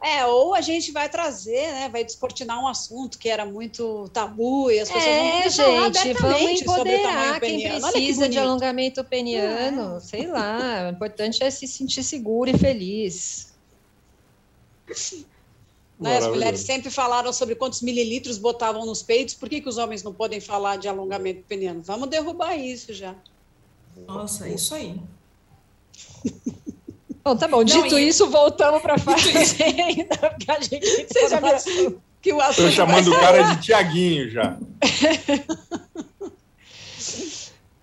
É, 0.00 0.24
ou 0.26 0.54
a 0.54 0.60
gente 0.60 0.92
vai 0.92 1.08
trazer, 1.08 1.72
né, 1.72 1.88
vai 1.88 2.04
descortinar 2.04 2.62
um 2.62 2.68
assunto 2.68 3.18
que 3.18 3.28
era 3.28 3.44
muito 3.44 4.08
tabu 4.12 4.70
e 4.70 4.78
as 4.78 4.88
pessoas 4.88 5.04
é, 5.04 5.30
vão 5.30 5.42
gente, 5.42 5.56
vamos 5.56 5.98
sobre 5.98 6.12
o 6.12 6.14
tamanho 6.14 6.50
empoderar 6.50 7.40
quem 7.40 7.50
peniano. 7.50 7.74
Olha 7.84 7.92
que 7.92 7.98
precisa 7.98 8.28
de 8.28 8.38
alongamento 8.38 9.02
peniano, 9.02 10.00
sei 10.00 10.26
lá. 10.26 10.86
O 10.86 10.94
importante 10.94 11.42
é 11.42 11.50
se 11.50 11.66
sentir 11.66 12.04
seguro 12.04 12.50
e 12.50 12.56
feliz. 12.56 13.52
Né, 15.98 16.18
as 16.18 16.26
mulheres 16.28 16.60
sempre 16.60 16.90
falaram 16.90 17.32
sobre 17.32 17.54
quantos 17.54 17.80
mililitros 17.80 18.36
botavam 18.36 18.84
nos 18.84 19.02
peitos, 19.02 19.34
por 19.34 19.48
que, 19.48 19.62
que 19.62 19.68
os 19.68 19.78
homens 19.78 20.02
não 20.02 20.12
podem 20.12 20.40
falar 20.40 20.76
de 20.76 20.86
alongamento 20.86 21.42
peniano? 21.48 21.80
Vamos 21.82 22.08
derrubar 22.08 22.54
isso 22.54 22.92
já. 22.92 23.16
Nossa, 24.06 24.48
é 24.48 24.54
isso 24.54 24.74
aí. 24.74 25.00
Bom, 27.24 27.36
tá 27.36 27.48
bom. 27.48 27.64
Dito 27.64 27.98
e- 27.98 28.08
isso, 28.08 28.30
voltamos 28.30 28.80
para 28.82 28.94
a 28.94 28.98
fazenda, 28.98 30.16
porque 30.30 30.48
a 30.48 30.60
gente 30.60 31.08
Você 31.12 31.28
já 31.28 31.40
que 32.22 32.32
o 32.32 32.38
Estou 32.38 32.40
assunto 32.40 32.70
chamando 32.70 33.08
o 33.12 33.18
cara 33.18 33.42
de 33.54 33.62
Tiaguinho 33.62 34.30
já. 34.30 34.56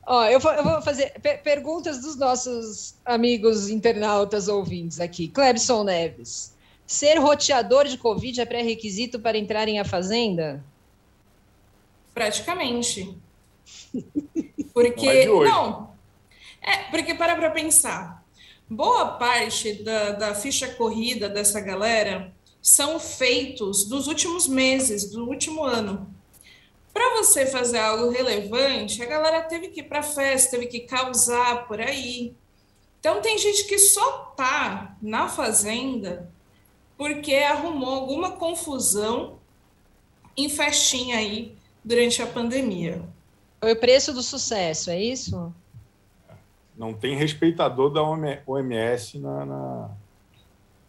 Ó, 0.05 0.26
eu 0.26 0.39
vou, 0.39 0.51
eu 0.51 0.64
vou 0.64 0.82
fazer 0.82 1.11
pe- 1.22 1.38
perguntas 1.38 1.99
dos 2.01 2.16
nossos 2.18 2.95
amigos 3.05 3.70
internautas 3.70 4.47
ouvintes 4.47 4.99
aqui. 4.99 5.28
Clebson 5.30 5.84
Neves. 5.84 6.53
Ser 6.86 7.16
roteador 7.20 7.86
de 7.86 7.97
Covid 7.97 8.39
é 8.41 8.45
pré-requisito 8.45 9.20
para 9.20 9.38
entrar 9.38 9.68
em 9.70 9.80
A 9.80 9.86
Fazenda? 9.86 10.64
Praticamente. 12.14 13.14
Não 13.93 14.01
é 14.01 14.64
Porque. 14.74 15.22
de 15.24 15.30
hoje. 15.30 15.51
Não. 15.51 15.93
É, 16.64 16.78
porque 16.89 17.14
para 17.14 17.36
para 17.36 17.51
pensar. 17.51 18.24
Boa 18.70 19.18
parte 19.18 19.84
da, 19.84 20.11
da 20.11 20.34
ficha 20.34 20.68
corrida 20.70 21.28
dessa 21.28 21.59
galera 21.59 22.34
são 22.61 22.97
feitos 22.99 23.86
dos 23.86 24.07
últimos 24.07 24.47
meses, 24.47 25.11
do 25.11 25.28
último 25.28 25.64
ano. 25.64 26.09
Para 26.93 27.18
você 27.18 27.45
fazer 27.45 27.80
algo 27.80 28.09
relevante, 28.09 29.01
a 29.01 29.05
galera 29.05 29.41
teve 29.41 29.68
que 29.68 29.82
ir 29.82 29.84
para 29.84 30.01
festa, 30.01 30.51
teve 30.51 30.68
que 30.68 30.82
causar 30.82 31.68
por 31.68 31.82
aí. 31.82 32.34
Então 32.99 33.20
tem 33.20 33.38
gente 33.38 33.66
que 33.66 33.78
só 33.78 34.34
tá 34.38 34.95
na 35.01 35.28
fazenda 35.28 36.32
porque 36.97 37.36
arrumou 37.36 37.89
alguma 37.89 38.32
confusão 38.32 39.39
em 40.38 40.47
festinha 40.47 41.18
aí 41.18 41.55
durante 41.84 42.22
a 42.22 42.28
pandemia. 42.28 43.03
Foi 43.59 43.74
o 43.74 43.80
preço 43.80 44.14
do 44.14 44.24
sucesso, 44.24 44.89
é 44.89 45.01
isso? 45.01 45.53
Não 46.78 46.93
tem 46.93 47.15
respeitador 47.15 47.89
da 47.91 48.01
OMS 48.47 49.19
na, 49.19 49.45
na, 49.45 49.89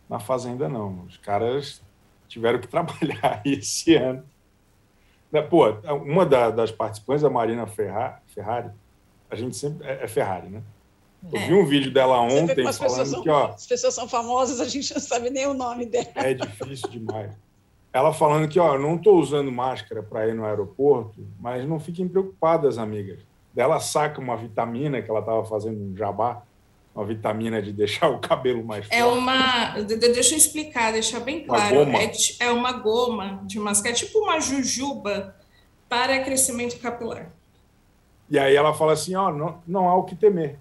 na 0.09 0.18
Fazenda, 0.18 0.68
não. 0.68 1.03
Os 1.07 1.16
caras 1.18 1.82
tiveram 2.28 2.59
que 2.59 2.66
trabalhar 2.68 3.43
esse 3.45 3.95
ano. 3.95 4.24
Né, 5.30 5.43
Pô, 5.43 5.68
uma 6.05 6.24
da- 6.24 6.51
das 6.51 6.70
participantes, 6.70 7.24
a 7.24 7.30
Marina 7.30 7.66
Ferra- 7.66 8.22
Ferrari, 8.28 8.70
a 9.30 9.37
gente 9.37 9.57
sempre. 9.57 9.87
É, 9.87 10.05
é 10.05 10.09
Ferrari, 10.09 10.49
né? 10.49 10.62
Eu 11.32 11.39
É. 11.41 11.47
vi 11.47 11.55
um 11.55 11.64
vídeo 11.66 11.91
dela 11.93 12.20
ontem 12.20 12.55
pessoas, 12.55 12.76
falando 12.78 13.07
são, 13.07 13.22
que, 13.22 13.30
ó, 13.30 13.47
as 13.49 13.66
pessoas 13.66 13.95
são 13.95 14.07
famosas, 14.09 14.61
a 14.61 14.66
gente 14.68 14.93
não 14.95 15.01
sabe 15.01 15.30
nem 15.30 15.47
o 15.47 15.55
nome 15.55 15.87
dela. 15.87 16.07
é 16.16 16.35
difícil 16.35 16.89
demais. 16.91 17.32
Ela 17.93 18.12
falando 18.12 18.49
que, 18.49 18.59
ó, 18.59 18.74
eu 18.74 18.80
não 18.80 18.97
estou 18.97 19.18
usando 19.18 19.51
máscara 19.53 20.03
para 20.03 20.26
ir 20.28 20.35
no 20.35 20.45
aeroporto, 20.45 21.26
mas 21.39 21.66
não 21.66 21.78
fiquem 21.80 22.07
preocupadas, 22.09 22.76
amigas. 22.76 23.20
Dela 23.55 23.79
saca 23.81 24.21
uma 24.21 24.37
vitamina 24.37 25.01
que 25.01 25.09
ela 25.11 25.21
estava 25.21 25.45
fazendo 25.45 25.81
um 25.81 25.97
jabá, 25.97 26.43
uma 26.95 27.05
vitamina 27.05 27.63
de 27.63 27.73
deixar 27.73 28.09
o 28.09 28.19
cabelo 28.19 28.65
mais 28.65 28.87
É 28.91 29.01
forte. 29.03 29.19
uma. 29.19 29.81
de- 29.81 29.97
de- 29.97 30.09
Deixa 30.13 30.35
eu 30.35 30.39
explicar, 30.39 30.93
deixar 30.93 31.21
bem 31.21 31.45
Uma 31.45 31.57
claro. 31.57 31.77
goma. 31.87 31.99
É, 32.01 32.13
é 32.41 32.51
uma 32.51 32.73
goma 32.73 33.41
de 33.45 33.59
mascar, 33.59 33.91
é 33.91 33.93
tipo 33.93 34.19
uma 34.19 34.41
jujuba 34.41 35.37
para 35.89 36.23
crescimento 36.25 36.81
capilar. 36.81 37.31
E 38.29 38.39
aí 38.39 38.57
ela 38.57 38.75
fala 38.75 38.93
assim, 38.95 39.15
ó, 39.15 39.31
não, 39.31 39.59
não 39.67 39.89
há 39.89 39.95
o 39.97 40.03
que 40.05 40.17
temer. 40.17 40.59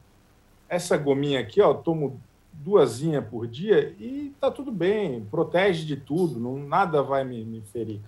Essa 0.69 0.97
gominha 0.97 1.39
aqui, 1.39 1.61
ó, 1.61 1.73
tomo 1.73 2.19
duasinha 2.51 3.21
por 3.21 3.47
dia 3.47 3.95
e 3.99 4.31
tá 4.39 4.51
tudo 4.51 4.71
bem, 4.71 5.25
protege 5.31 5.85
de 5.85 5.95
tudo, 5.97 6.39
não, 6.39 6.57
nada 6.59 7.01
vai 7.01 7.23
me, 7.23 7.43
me 7.43 7.61
ferir. 7.71 7.99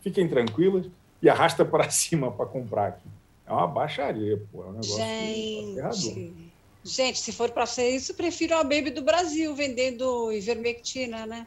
Fiquem 0.00 0.26
tranquilas 0.28 0.86
e 1.20 1.28
arrasta 1.28 1.64
para 1.64 1.88
cima 1.90 2.30
para 2.30 2.46
comprar 2.46 2.86
aqui. 2.88 3.06
É 3.46 3.52
uma 3.52 3.66
baixaria, 3.66 4.40
pô, 4.50 4.62
é 4.62 4.66
um 4.66 4.72
negócio. 4.72 4.96
Gente, 4.96 6.52
gente, 6.84 7.18
se 7.18 7.32
for 7.32 7.50
para 7.50 7.66
ser 7.66 7.90
isso, 7.90 8.14
prefiro 8.14 8.54
a 8.56 8.62
Baby 8.62 8.90
do 8.90 9.02
Brasil 9.02 9.54
vendendo 9.54 10.32
ivermectina, 10.32 11.26
né? 11.26 11.46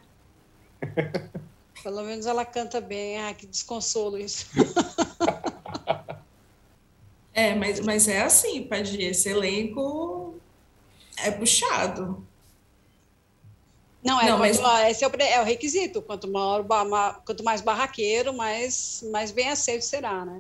Pelo 1.83 2.03
menos 2.03 2.25
ela 2.25 2.43
canta 2.45 2.81
bem. 2.81 3.19
Ah, 3.19 3.33
que 3.33 3.45
desconsolo 3.45 4.17
isso. 4.17 4.47
É, 7.37 7.53
mas, 7.53 7.81
mas 7.81 8.07
é 8.07 8.21
assim, 8.21 8.63
Padir, 8.63 9.01
esse 9.01 9.27
elenco 9.27 10.35
é 11.17 11.29
puxado. 11.29 12.25
Não, 14.01 14.21
é, 14.21 14.29
Não, 14.29 14.37
mas- 14.39 14.57
quanto- 14.57 14.87
esse 14.89 15.03
é 15.03 15.07
o, 15.09 15.11
é 15.21 15.41
o 15.41 15.43
requisito. 15.43 16.01
Quanto, 16.01 16.29
maior, 16.31 16.65
quanto 17.25 17.43
mais 17.43 17.59
barraqueiro, 17.59 18.31
mais, 18.33 19.03
mais 19.11 19.31
bem 19.31 19.49
aceito 19.49 19.83
será, 19.83 20.23
né? 20.23 20.39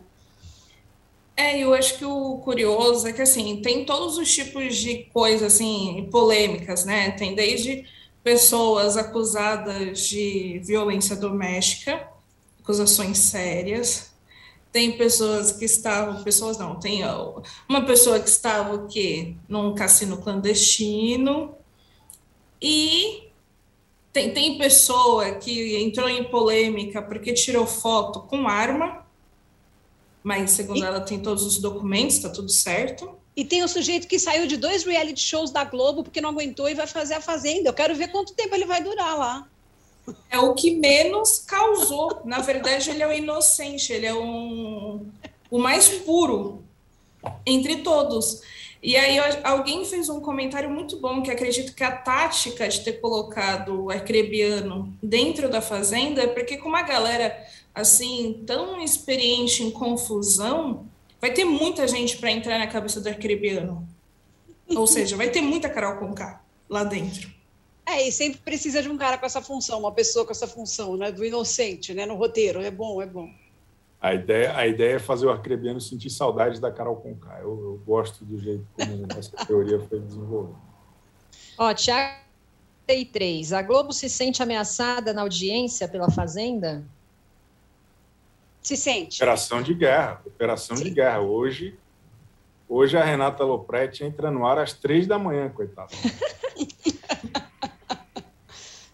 É, 1.37 1.59
eu 1.59 1.73
acho 1.73 1.97
que 1.97 2.05
o 2.05 2.37
curioso 2.37 3.07
é 3.07 3.13
que, 3.13 3.21
assim, 3.21 3.61
tem 3.61 3.85
todos 3.85 4.17
os 4.17 4.33
tipos 4.33 4.77
de 4.77 5.03
coisas, 5.13 5.53
assim, 5.53 6.07
polêmicas, 6.09 6.85
né? 6.85 7.11
Tem 7.11 7.35
desde 7.35 7.85
pessoas 8.23 8.95
acusadas 8.97 10.07
de 10.07 10.59
violência 10.63 11.15
doméstica, 11.15 12.09
acusações 12.61 13.17
sérias. 13.17 14.13
Tem 14.71 14.97
pessoas 14.97 15.51
que 15.51 15.65
estavam, 15.65 16.23
pessoas 16.23 16.57
não, 16.57 16.79
tem 16.79 17.01
uma 17.67 17.85
pessoa 17.85 18.19
que 18.19 18.29
estava, 18.29 18.75
o 18.75 18.87
quê? 18.87 19.35
Num 19.47 19.75
cassino 19.75 20.17
clandestino. 20.17 21.55
E 22.61 23.29
tem, 24.11 24.33
tem 24.33 24.57
pessoa 24.57 25.35
que 25.35 25.77
entrou 25.77 26.09
em 26.09 26.23
polêmica 26.23 27.01
porque 27.01 27.33
tirou 27.33 27.67
foto 27.67 28.21
com 28.21 28.47
arma, 28.47 29.04
mas 30.25 30.49
segundo 30.49 30.83
ela 30.83 30.99
tem 30.99 31.19
todos 31.19 31.43
os 31.43 31.59
documentos, 31.59 32.15
está 32.15 32.29
tudo 32.29 32.51
certo. 32.51 33.15
E 33.35 33.45
tem 33.45 33.63
o 33.63 33.67
sujeito 33.67 34.07
que 34.07 34.17
saiu 34.17 34.47
de 34.47 34.57
dois 34.57 34.83
reality 34.83 35.21
shows 35.21 35.51
da 35.51 35.63
Globo 35.63 36.03
porque 36.03 36.19
não 36.19 36.31
aguentou 36.31 36.67
e 36.67 36.73
vai 36.73 36.87
fazer 36.87 37.13
a 37.13 37.21
Fazenda. 37.21 37.69
Eu 37.69 37.73
quero 37.73 37.93
ver 37.93 38.07
quanto 38.07 38.33
tempo 38.33 38.55
ele 38.55 38.65
vai 38.65 38.81
durar 38.81 39.15
lá. 39.19 39.47
É 40.31 40.39
o 40.39 40.55
que 40.55 40.71
menos 40.77 41.37
causou. 41.45 42.23
Na 42.25 42.39
verdade, 42.39 42.89
ele 42.89 43.03
é 43.03 43.07
o 43.07 43.13
inocente, 43.13 43.93
ele 43.93 44.07
é 44.07 44.15
um, 44.15 45.05
o 45.51 45.59
mais 45.59 45.89
puro 45.89 46.63
entre 47.45 47.83
todos. 47.83 48.41
E 48.81 48.97
aí 48.97 49.19
alguém 49.43 49.85
fez 49.85 50.09
um 50.09 50.19
comentário 50.19 50.71
muito 50.71 50.99
bom 50.99 51.21
que 51.21 51.29
acredito 51.29 51.75
que 51.75 51.83
a 51.83 51.91
tática 51.91 52.67
de 52.67 52.79
ter 52.79 52.93
colocado 52.93 53.83
o 53.83 53.91
arcrebiano 53.91 54.91
dentro 55.03 55.49
da 55.49 55.61
fazenda 55.61 56.23
é 56.23 56.27
porque 56.27 56.57
com 56.57 56.69
uma 56.69 56.81
galera 56.81 57.45
assim 57.75 58.43
tão 58.47 58.81
experiente 58.81 59.61
em 59.61 59.69
confusão, 59.69 60.87
vai 61.19 61.33
ter 61.33 61.43
muita 61.43 61.87
gente 61.87 62.17
para 62.17 62.31
entrar 62.31 62.57
na 62.57 62.67
cabeça 62.67 63.01
do 63.01 63.09
arcrebiano. 63.09 63.87
Ou 64.69 64.87
seja, 64.87 65.17
vai 65.17 65.29
ter 65.29 65.41
muita 65.41 65.69
Carol 65.69 65.97
Conká 65.97 66.41
lá 66.69 66.83
dentro. 66.83 67.29
É, 67.85 68.07
e 68.07 68.11
sempre 68.11 68.39
precisa 68.39 68.81
de 68.81 68.89
um 68.89 68.97
cara 68.97 69.17
com 69.17 69.25
essa 69.25 69.41
função, 69.41 69.77
uma 69.79 69.91
pessoa 69.91 70.25
com 70.25 70.31
essa 70.31 70.47
função, 70.47 70.97
né? 70.97 71.11
Do 71.11 71.23
inocente, 71.23 71.93
né? 71.93 72.05
No 72.05 72.15
roteiro. 72.15 72.61
É 72.61 72.71
bom, 72.71 72.99
é 72.99 73.05
bom. 73.05 73.29
A 74.01 74.13
ideia, 74.13 74.57
a 74.57 74.67
ideia 74.67 74.95
é 74.95 74.99
fazer 74.99 75.27
o 75.27 75.29
arcrebiano 75.29 75.79
sentir 75.79 76.09
saudades 76.09 76.59
da 76.59 76.71
Carol 76.71 76.95
Conká. 76.95 77.39
Eu, 77.41 77.49
eu 77.49 77.81
gosto 77.85 78.25
do 78.25 78.39
jeito 78.39 78.65
como 78.73 79.05
essa 79.17 79.31
teoria 79.45 79.79
foi 79.79 79.99
desenvolvida. 79.99 80.57
Ó, 81.57 81.73
Tiago 81.73 82.25
33. 82.87 83.53
A 83.53 83.61
Globo 83.61 83.93
se 83.93 84.09
sente 84.09 84.41
ameaçada 84.41 85.13
na 85.13 85.21
audiência 85.21 85.87
pela 85.87 86.09
Fazenda? 86.09 86.83
Se 88.65 88.75
sente. 88.75 89.17
Operação 89.17 89.61
de 89.61 89.75
guerra, 89.75 90.23
operação 90.25 90.75
de 90.75 90.89
guerra. 90.89 91.21
Hoje, 91.21 91.77
hoje 92.67 92.97
a 92.97 93.03
Renata 93.03 93.43
Lopretti 93.43 94.03
entra 94.03 94.31
no 94.31 94.43
ar 94.43 94.57
às 94.57 94.73
três 94.73 95.05
da 95.05 95.19
manhã, 95.19 95.49
coitada. 95.49 95.91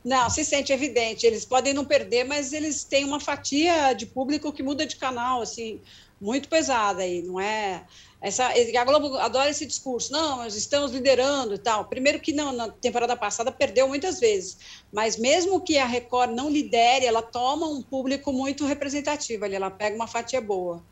Não, 0.03 0.29
se 0.29 0.43
sente 0.43 0.73
evidente. 0.73 1.25
Eles 1.25 1.45
podem 1.45 1.73
não 1.73 1.85
perder, 1.85 2.25
mas 2.25 2.51
eles 2.51 2.83
têm 2.83 3.05
uma 3.05 3.19
fatia 3.19 3.93
de 3.93 4.05
público 4.05 4.51
que 4.51 4.61
muda 4.61 4.85
de 4.85 4.97
canal, 4.97 5.41
assim, 5.41 5.79
muito 6.19 6.49
pesada 6.49 7.03
aí, 7.03 7.21
não 7.21 7.39
é? 7.39 7.85
Essa, 8.21 8.49
a 8.49 8.85
Globo 8.85 9.17
adora 9.17 9.49
esse 9.49 9.65
discurso, 9.65 10.11
não, 10.11 10.37
nós 10.37 10.55
estamos 10.55 10.91
liderando 10.91 11.55
e 11.55 11.57
tal. 11.57 11.85
Primeiro 11.85 12.19
que 12.19 12.31
não, 12.31 12.51
na 12.51 12.69
temporada 12.69 13.15
passada 13.17 13.51
perdeu 13.51 13.87
muitas 13.87 14.19
vezes, 14.19 14.83
mas 14.93 15.17
mesmo 15.17 15.59
que 15.59 15.79
a 15.79 15.87
Record 15.87 16.31
não 16.31 16.49
lidere, 16.49 17.05
ela 17.05 17.23
toma 17.23 17.67
um 17.67 17.81
público 17.81 18.31
muito 18.31 18.65
representativo 18.65 19.43
ali, 19.43 19.55
ela 19.55 19.71
pega 19.71 19.95
uma 19.95 20.07
fatia 20.07 20.39
boa. 20.39 20.83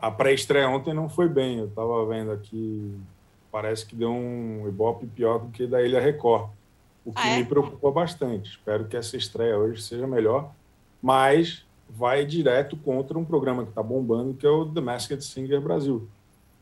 A 0.00 0.10
pré-estreia 0.10 0.68
ontem 0.68 0.94
não 0.94 1.08
foi 1.08 1.28
bem. 1.28 1.58
Eu 1.58 1.66
estava 1.66 2.06
vendo 2.06 2.30
aqui 2.30 2.98
parece 3.50 3.84
que 3.86 3.94
deu 3.94 4.10
um 4.10 4.66
ibope 4.68 5.06
pior 5.06 5.38
do 5.38 5.50
que 5.50 5.66
da 5.66 5.82
Ilha 5.82 6.00
Record, 6.00 6.50
o 7.04 7.12
que 7.12 7.20
ah, 7.20 7.30
é? 7.30 7.36
me 7.38 7.44
preocupa 7.44 7.90
bastante. 7.90 8.50
Espero 8.50 8.86
que 8.86 8.96
essa 8.96 9.16
estreia 9.16 9.56
hoje 9.56 9.82
seja 9.82 10.06
melhor, 10.06 10.52
mas 11.02 11.64
vai 11.88 12.24
direto 12.24 12.76
contra 12.76 13.18
um 13.18 13.24
programa 13.24 13.64
que 13.64 13.70
está 13.70 13.82
bombando, 13.82 14.34
que 14.34 14.46
é 14.46 14.50
o 14.50 14.66
The 14.66 14.80
Masked 14.80 15.24
Singer 15.24 15.60
Brasil. 15.60 16.08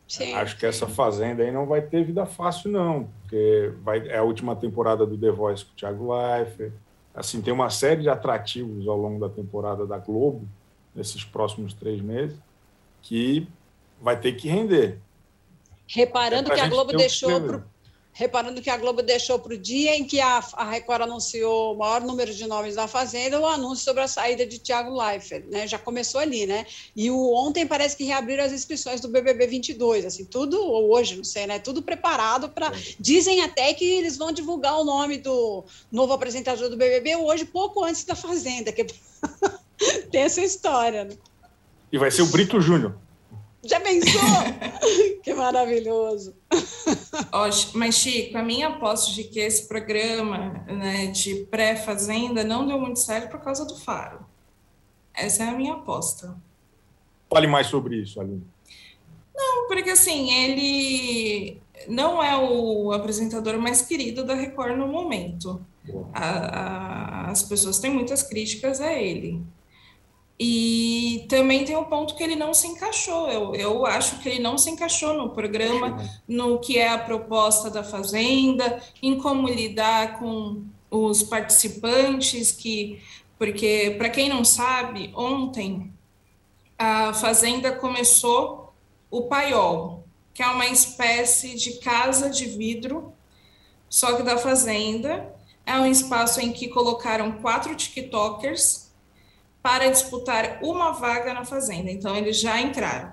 Sim. 0.07 0.33
Acho 0.33 0.57
que 0.57 0.65
essa 0.65 0.87
fazenda 0.87 1.43
aí 1.43 1.51
não 1.51 1.65
vai 1.65 1.81
ter 1.81 2.03
vida 2.03 2.25
fácil, 2.25 2.71
não, 2.71 3.09
porque 3.21 3.73
vai, 3.83 4.07
é 4.07 4.17
a 4.17 4.23
última 4.23 4.55
temporada 4.55 5.05
do 5.05 5.17
The 5.17 5.31
Voice 5.31 5.65
com 5.65 5.73
o 5.73 5.75
Thiago 5.75 6.13
Leifert. 6.13 6.71
Assim, 7.13 7.41
tem 7.41 7.53
uma 7.53 7.69
série 7.69 8.03
de 8.03 8.09
atrativos 8.09 8.87
ao 8.87 8.95
longo 8.95 9.19
da 9.19 9.27
temporada 9.27 9.85
da 9.85 9.97
Globo, 9.97 10.47
nesses 10.95 11.23
próximos 11.25 11.73
três 11.73 11.99
meses, 11.99 12.37
que 13.01 13.47
vai 14.01 14.17
ter 14.17 14.33
que 14.33 14.47
render. 14.47 14.97
Reparando 15.87 16.51
é 16.51 16.55
que 16.55 16.61
a 16.61 16.69
Globo 16.69 16.95
deixou 16.95 17.41
pro, 17.41 17.63
reparando 18.17 18.63
que 18.63 18.69
a 18.69 18.75
Globo 18.75 19.03
deixou 19.03 19.37
para 19.37 19.53
o 19.53 19.57
dia 19.57 19.95
em 19.95 20.03
que 20.03 20.19
a, 20.19 20.43
a, 20.53 20.67
Record 20.71 21.03
anunciou 21.03 21.75
o 21.75 21.77
maior 21.77 22.01
número 22.01 22.33
de 22.33 22.47
nomes 22.47 22.73
da 22.73 22.87
Fazenda, 22.87 23.39
o 23.39 23.45
anúncio 23.45 23.85
sobre 23.85 24.01
a 24.01 24.07
saída 24.07 24.43
de 24.43 24.57
Tiago 24.57 24.99
Leifert, 24.99 25.45
né? 25.45 25.67
Já 25.67 25.77
começou 25.77 26.19
ali, 26.19 26.47
né? 26.47 26.65
E 26.95 27.11
o 27.11 27.31
ontem 27.31 27.67
parece 27.67 27.95
que 27.95 28.03
reabriram 28.03 28.43
as 28.43 28.51
inscrições 28.51 28.99
do 28.99 29.07
BBB 29.07 29.45
22, 29.45 30.03
assim, 30.03 30.25
tudo 30.25 30.59
ou 30.59 30.91
hoje, 30.95 31.15
não 31.15 31.23
sei, 31.23 31.45
né? 31.45 31.59
Tudo 31.59 31.83
preparado 31.83 32.49
para. 32.49 32.71
Dizem 32.99 33.43
até 33.43 33.71
que 33.75 33.85
eles 33.85 34.17
vão 34.17 34.31
divulgar 34.31 34.79
o 34.79 34.83
nome 34.83 35.19
do 35.19 35.63
novo 35.91 36.11
apresentador 36.11 36.69
do 36.69 36.75
BBB 36.75 37.17
hoje, 37.17 37.45
pouco 37.45 37.83
antes 37.83 38.03
da 38.03 38.15
Fazenda, 38.15 38.71
que 38.71 38.83
tem 40.09 40.21
essa 40.21 40.41
história. 40.41 41.03
Né? 41.03 41.15
E 41.91 41.99
vai 41.99 42.09
ser 42.09 42.23
o 42.23 42.27
Brito 42.27 42.59
Júnior. 42.59 42.97
Já 43.63 43.79
pensou? 43.79 44.21
que 45.21 45.35
maravilhoso. 45.35 46.33
Mas, 47.73 47.95
Chico, 47.95 48.37
a 48.37 48.43
minha 48.43 48.69
aposta 48.69 49.11
de 49.13 49.23
que 49.25 49.39
esse 49.39 49.67
programa 49.67 50.63
né, 50.67 51.07
de 51.07 51.45
pré-fazenda 51.45 52.43
não 52.43 52.65
deu 52.65 52.79
muito 52.79 52.99
certo 52.99 53.31
por 53.31 53.41
causa 53.41 53.65
do 53.65 53.75
Faro. 53.75 54.25
Essa 55.13 55.43
é 55.43 55.47
a 55.49 55.53
minha 55.53 55.73
aposta. 55.73 56.35
Fale 57.29 57.47
mais 57.47 57.67
sobre 57.67 57.97
isso, 57.97 58.21
Aline. 58.21 58.43
Não, 59.35 59.67
porque 59.67 59.89
assim, 59.89 60.31
ele 60.31 61.61
não 61.87 62.23
é 62.23 62.35
o 62.37 62.91
apresentador 62.91 63.57
mais 63.59 63.81
querido 63.81 64.23
da 64.23 64.33
Record 64.33 64.77
no 64.77 64.87
momento. 64.87 65.61
A, 66.13 67.27
a, 67.27 67.31
as 67.31 67.43
pessoas 67.43 67.79
têm 67.79 67.91
muitas 67.91 68.23
críticas 68.23 68.81
a 68.81 68.93
ele. 68.93 69.41
E 70.39 71.25
também 71.27 71.65
tem 71.65 71.75
o 71.75 71.81
um 71.81 71.85
ponto 71.85 72.15
que 72.15 72.23
ele 72.23 72.35
não 72.35 72.53
se 72.53 72.67
encaixou. 72.67 73.27
Eu, 73.27 73.55
eu 73.55 73.85
acho 73.85 74.19
que 74.19 74.29
ele 74.29 74.39
não 74.39 74.57
se 74.57 74.69
encaixou 74.69 75.13
no 75.15 75.31
programa, 75.31 75.97
no 76.27 76.59
que 76.59 76.77
é 76.77 76.89
a 76.89 76.97
proposta 76.97 77.71
da 77.71 77.83
Fazenda, 77.83 78.81
em 79.01 79.17
como 79.17 79.47
lidar 79.47 80.19
com 80.19 80.63
os 80.91 81.23
participantes, 81.23 82.51
que 82.51 83.01
porque 83.37 83.95
para 83.97 84.09
quem 84.09 84.29
não 84.29 84.43
sabe, 84.43 85.11
ontem 85.15 85.93
a 86.77 87.13
Fazenda 87.13 87.71
começou 87.71 88.73
o 89.09 89.23
paiol, 89.23 90.03
que 90.33 90.43
é 90.43 90.47
uma 90.47 90.67
espécie 90.67 91.55
de 91.55 91.73
casa 91.79 92.29
de 92.29 92.45
vidro, 92.45 93.13
só 93.89 94.15
que 94.15 94.23
da 94.23 94.37
Fazenda. 94.37 95.35
É 95.65 95.77
um 95.77 95.85
espaço 95.85 96.39
em 96.39 96.53
que 96.53 96.69
colocaram 96.69 97.33
quatro 97.41 97.75
TikTokers 97.75 98.86
para 99.67 99.89
disputar 99.89 100.59
uma 100.63 100.93
vaga 100.93 101.33
na 101.33 101.43
Fazenda. 101.43 101.91
Então, 101.91 102.15
eles 102.15 102.39
já 102.39 102.61
entraram. 102.61 103.11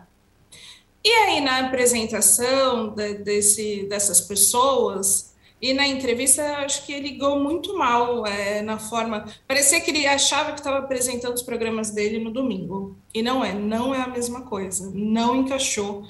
E 1.02 1.10
aí, 1.10 1.40
na 1.40 1.66
apresentação 1.66 2.94
de, 2.94 3.14
desse, 3.14 3.88
dessas 3.88 4.20
pessoas 4.20 5.34
e 5.60 5.74
na 5.74 5.84
entrevista, 5.84 6.58
acho 6.58 6.86
que 6.86 6.92
ele 6.92 7.08
ligou 7.08 7.40
muito 7.40 7.76
mal 7.76 8.24
é, 8.24 8.62
na 8.62 8.78
forma. 8.78 9.24
Parecia 9.48 9.80
que 9.80 9.90
ele 9.90 10.06
achava 10.06 10.52
que 10.52 10.60
estava 10.60 10.78
apresentando 10.78 11.34
os 11.34 11.42
programas 11.42 11.90
dele 11.90 12.22
no 12.22 12.30
domingo. 12.30 12.96
E 13.12 13.20
não 13.20 13.44
é, 13.44 13.52
não 13.52 13.92
é 13.92 14.00
a 14.02 14.06
mesma 14.06 14.42
coisa. 14.42 14.92
Não 14.94 15.34
encaixou. 15.34 16.06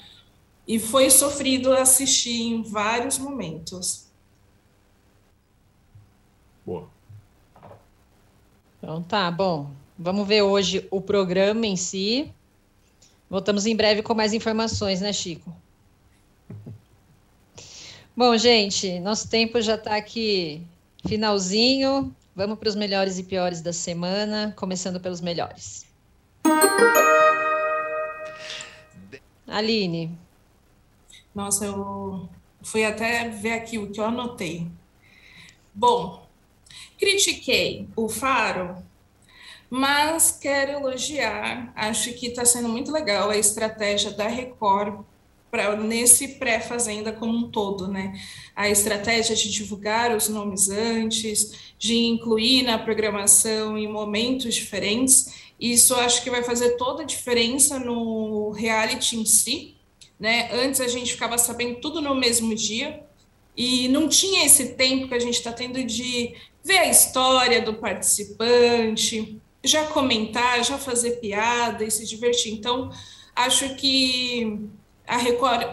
E 0.67 0.77
foi 0.77 1.09
sofrido 1.09 1.73
assistir 1.73 2.43
em 2.43 2.61
vários 2.61 3.17
momentos. 3.17 4.11
Boa. 6.63 6.87
Então 8.77 9.01
tá, 9.01 9.31
bom. 9.31 9.84
Vamos 9.97 10.27
ver 10.27 10.41
hoje 10.41 10.85
o 10.91 10.99
programa 10.99 11.65
em 11.65 11.77
si. 11.77 12.29
Voltamos 13.29 13.65
em 13.65 13.75
breve 13.75 14.03
com 14.03 14.13
mais 14.13 14.33
informações, 14.33 14.99
né, 14.99 15.13
Chico? 15.13 15.55
Bom, 18.15 18.37
gente, 18.37 18.99
nosso 18.99 19.29
tempo 19.29 19.61
já 19.61 19.75
está 19.75 19.95
aqui 19.95 20.61
finalzinho. 21.07 22.13
Vamos 22.35 22.59
para 22.59 22.67
os 22.67 22.75
melhores 22.75 23.17
e 23.17 23.23
piores 23.23 23.61
da 23.61 23.71
semana, 23.71 24.53
começando 24.57 24.99
pelos 24.99 25.21
melhores. 25.21 25.85
Aline. 29.47 30.17
Nossa, 31.33 31.65
eu 31.65 32.27
fui 32.61 32.83
até 32.83 33.29
ver 33.29 33.53
aqui 33.53 33.77
o 33.77 33.89
que 33.89 33.99
eu 34.01 34.05
anotei. 34.05 34.67
Bom, 35.73 36.25
critiquei 36.97 37.87
o 37.95 38.09
Faro 38.09 38.83
mas 39.75 40.31
quero 40.31 40.71
elogiar, 40.71 41.69
acho 41.75 42.13
que 42.13 42.27
está 42.27 42.45
sendo 42.45 42.69
muito 42.69 42.93
legal 42.93 43.29
a 43.29 43.35
estratégia 43.35 44.09
da 44.09 44.25
Record 44.25 45.03
para 45.51 45.75
nesse 45.75 46.39
pré-fazenda 46.39 47.11
como 47.11 47.37
um 47.37 47.51
todo, 47.51 47.85
né? 47.85 48.17
A 48.55 48.69
estratégia 48.69 49.35
de 49.35 49.51
divulgar 49.51 50.15
os 50.15 50.29
nomes 50.29 50.69
antes, 50.69 51.73
de 51.77 51.93
incluir 51.93 52.63
na 52.63 52.79
programação 52.79 53.77
em 53.77 53.85
momentos 53.85 54.55
diferentes. 54.55 55.33
Isso 55.59 55.93
acho 55.95 56.23
que 56.23 56.29
vai 56.29 56.41
fazer 56.41 56.77
toda 56.77 57.03
a 57.03 57.05
diferença 57.05 57.77
no 57.77 58.51
reality 58.51 59.17
em 59.17 59.25
si, 59.25 59.75
né? 60.17 60.51
Antes 60.53 60.79
a 60.79 60.87
gente 60.87 61.11
ficava 61.11 61.37
sabendo 61.37 61.81
tudo 61.81 61.99
no 61.99 62.15
mesmo 62.15 62.55
dia 62.55 63.03
e 63.57 63.89
não 63.89 64.07
tinha 64.07 64.45
esse 64.45 64.67
tempo 64.75 65.09
que 65.09 65.15
a 65.15 65.19
gente 65.19 65.35
está 65.35 65.51
tendo 65.51 65.83
de 65.83 66.33
ver 66.63 66.77
a 66.77 66.89
história 66.89 67.61
do 67.61 67.73
participante, 67.73 69.41
já 69.65 69.85
comentar, 69.87 70.63
já 70.63 70.77
fazer 70.77 71.19
piada 71.19 71.83
e 71.83 71.91
se 71.91 72.05
divertir. 72.05 72.53
Então, 72.53 72.91
acho 73.35 73.75
que 73.75 74.69
a 75.07 75.17
Record, 75.17 75.67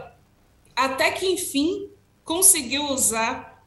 até 0.75 1.11
que 1.11 1.27
enfim, 1.27 1.89
conseguiu 2.25 2.85
usar 2.91 3.65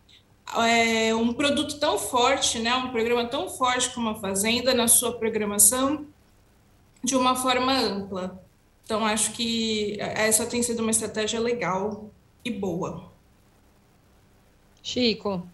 é, 0.57 1.13
um 1.15 1.33
produto 1.33 1.79
tão 1.79 1.97
forte, 1.97 2.59
né, 2.59 2.73
um 2.75 2.89
programa 2.89 3.25
tão 3.25 3.49
forte 3.49 3.93
como 3.93 4.09
a 4.09 4.15
Fazenda 4.15 4.73
na 4.73 4.87
sua 4.87 5.13
programação 5.13 6.05
de 7.03 7.15
uma 7.15 7.35
forma 7.35 7.73
ampla. 7.73 8.43
Então, 8.83 9.05
acho 9.05 9.31
que 9.31 9.97
essa 9.99 10.45
tem 10.45 10.61
sido 10.61 10.81
uma 10.81 10.91
estratégia 10.91 11.39
legal 11.39 12.09
e 12.43 12.51
boa. 12.51 13.11
Chico 14.83 15.47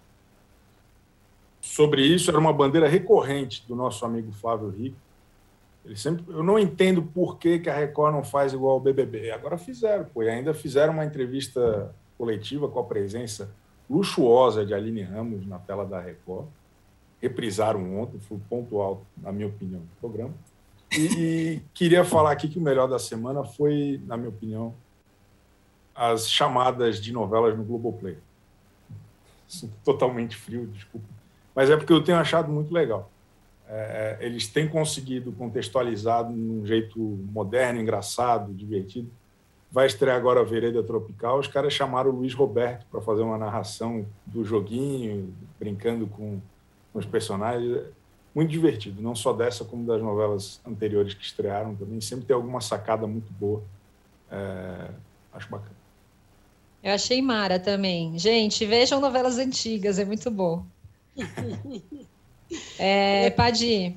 sobre 1.72 2.06
isso 2.06 2.30
era 2.30 2.38
uma 2.38 2.52
bandeira 2.52 2.88
recorrente 2.88 3.66
do 3.66 3.76
nosso 3.76 4.06
amigo 4.06 4.30
Flávio 4.34 4.70
Rico. 4.70 4.98
Ele 5.86 5.96
sempre, 5.96 6.26
eu 6.28 6.44
não 6.44 6.60
entendo 6.60 7.02
por 7.02 7.38
que, 7.38 7.60
que 7.60 7.70
a 7.70 7.74
Record 7.74 8.14
não 8.14 8.24
faz 8.26 8.52
igual 8.52 8.74
ao 8.74 8.80
BBB. 8.80 9.32
Agora 9.32 9.58
fizeram, 9.58 10.04
pô, 10.04 10.22
e 10.22 10.30
ainda 10.30 10.54
fizeram 10.54 10.92
uma 10.92 11.06
entrevista 11.06 11.96
coletiva 12.18 12.68
com 12.68 12.80
a 12.80 12.84
presença 12.84 13.50
luxuosa 13.90 14.66
de 14.66 14.74
Aline 14.74 15.02
Ramos 15.02 15.48
na 15.48 15.60
tela 15.60 15.86
da 15.86 16.00
Record. 16.02 16.46
Reprisaram 17.22 18.00
ontem, 18.00 18.20
foi 18.20 18.38
o 18.38 18.42
ponto 18.50 18.82
alto, 18.82 19.06
na 19.16 19.32
minha 19.32 19.48
opinião, 19.48 19.80
do 19.80 20.00
programa. 20.02 20.34
E, 20.92 21.06
e 21.06 21.62
queria 21.74 22.04
falar 22.04 22.34
aqui 22.34 22.50
que 22.50 22.60
o 22.60 22.62
melhor 22.62 22.88
da 22.88 23.00
semana 23.00 23.46
foi, 23.46 24.02
na 24.06 24.18
minha 24.18 24.30
opinião, 24.30 24.76
as 25.96 26.30
chamadas 26.30 27.00
de 27.00 27.14
novelas 27.14 27.58
no 27.58 27.64
Globoplay. 27.64 28.18
Totalmente 29.86 30.36
frio, 30.36 30.68
desculpa 30.68 31.21
mas 31.56 31.70
é 31.70 31.78
porque 31.78 31.94
eu 31.94 32.04
tenho 32.04 32.18
achado 32.18 32.52
muito 32.52 32.74
legal. 32.74 33.10
É, 33.68 34.18
eles 34.20 34.48
têm 34.48 34.68
conseguido 34.68 35.32
contextualizar 35.32 36.28
de 36.28 36.34
um 36.34 36.66
jeito 36.66 37.00
moderno, 37.32 37.80
engraçado, 37.80 38.54
divertido. 38.54 39.10
Vai 39.72 39.88
estrear 39.88 40.18
agora 40.18 40.42
a 40.42 40.44
Vereda 40.44 40.84
Tropical. 40.84 41.40
Os 41.40 41.48
caras 41.48 41.72
chamaram 41.72 42.10
o 42.10 42.16
Luiz 42.16 42.34
Roberto 42.34 42.86
para 42.92 43.00
fazer 43.00 43.22
uma 43.22 43.38
narração 43.38 44.06
do 44.26 44.44
joguinho, 44.44 45.34
brincando 45.58 46.06
com, 46.08 46.42
os 46.94 47.06
personagens. 47.06 47.86
Muito 48.36 48.50
divertido, 48.50 49.02
não 49.02 49.16
só 49.16 49.32
dessa, 49.32 49.64
como 49.64 49.86
das 49.86 50.02
novelas 50.02 50.60
anteriores 50.66 51.14
que 51.14 51.24
estrearam 51.24 51.74
também. 51.76 52.02
Sempre 52.02 52.26
tem 52.26 52.36
alguma 52.36 52.60
sacada 52.60 53.08
muito 53.08 53.32
boa. 53.32 53.64
É, 54.30 54.90
acho 55.34 55.50
bacana. 55.50 55.76
Eu 56.84 56.94
achei 56.94 57.22
Mara 57.22 57.60
também. 57.60 58.18
Gente, 58.18 58.66
vejam 58.66 59.00
novelas 59.00 59.38
antigas, 59.38 60.00
é 60.00 60.04
muito 60.06 60.30
bom. 60.30 60.66
É, 62.78 63.30
Padi. 63.32 63.96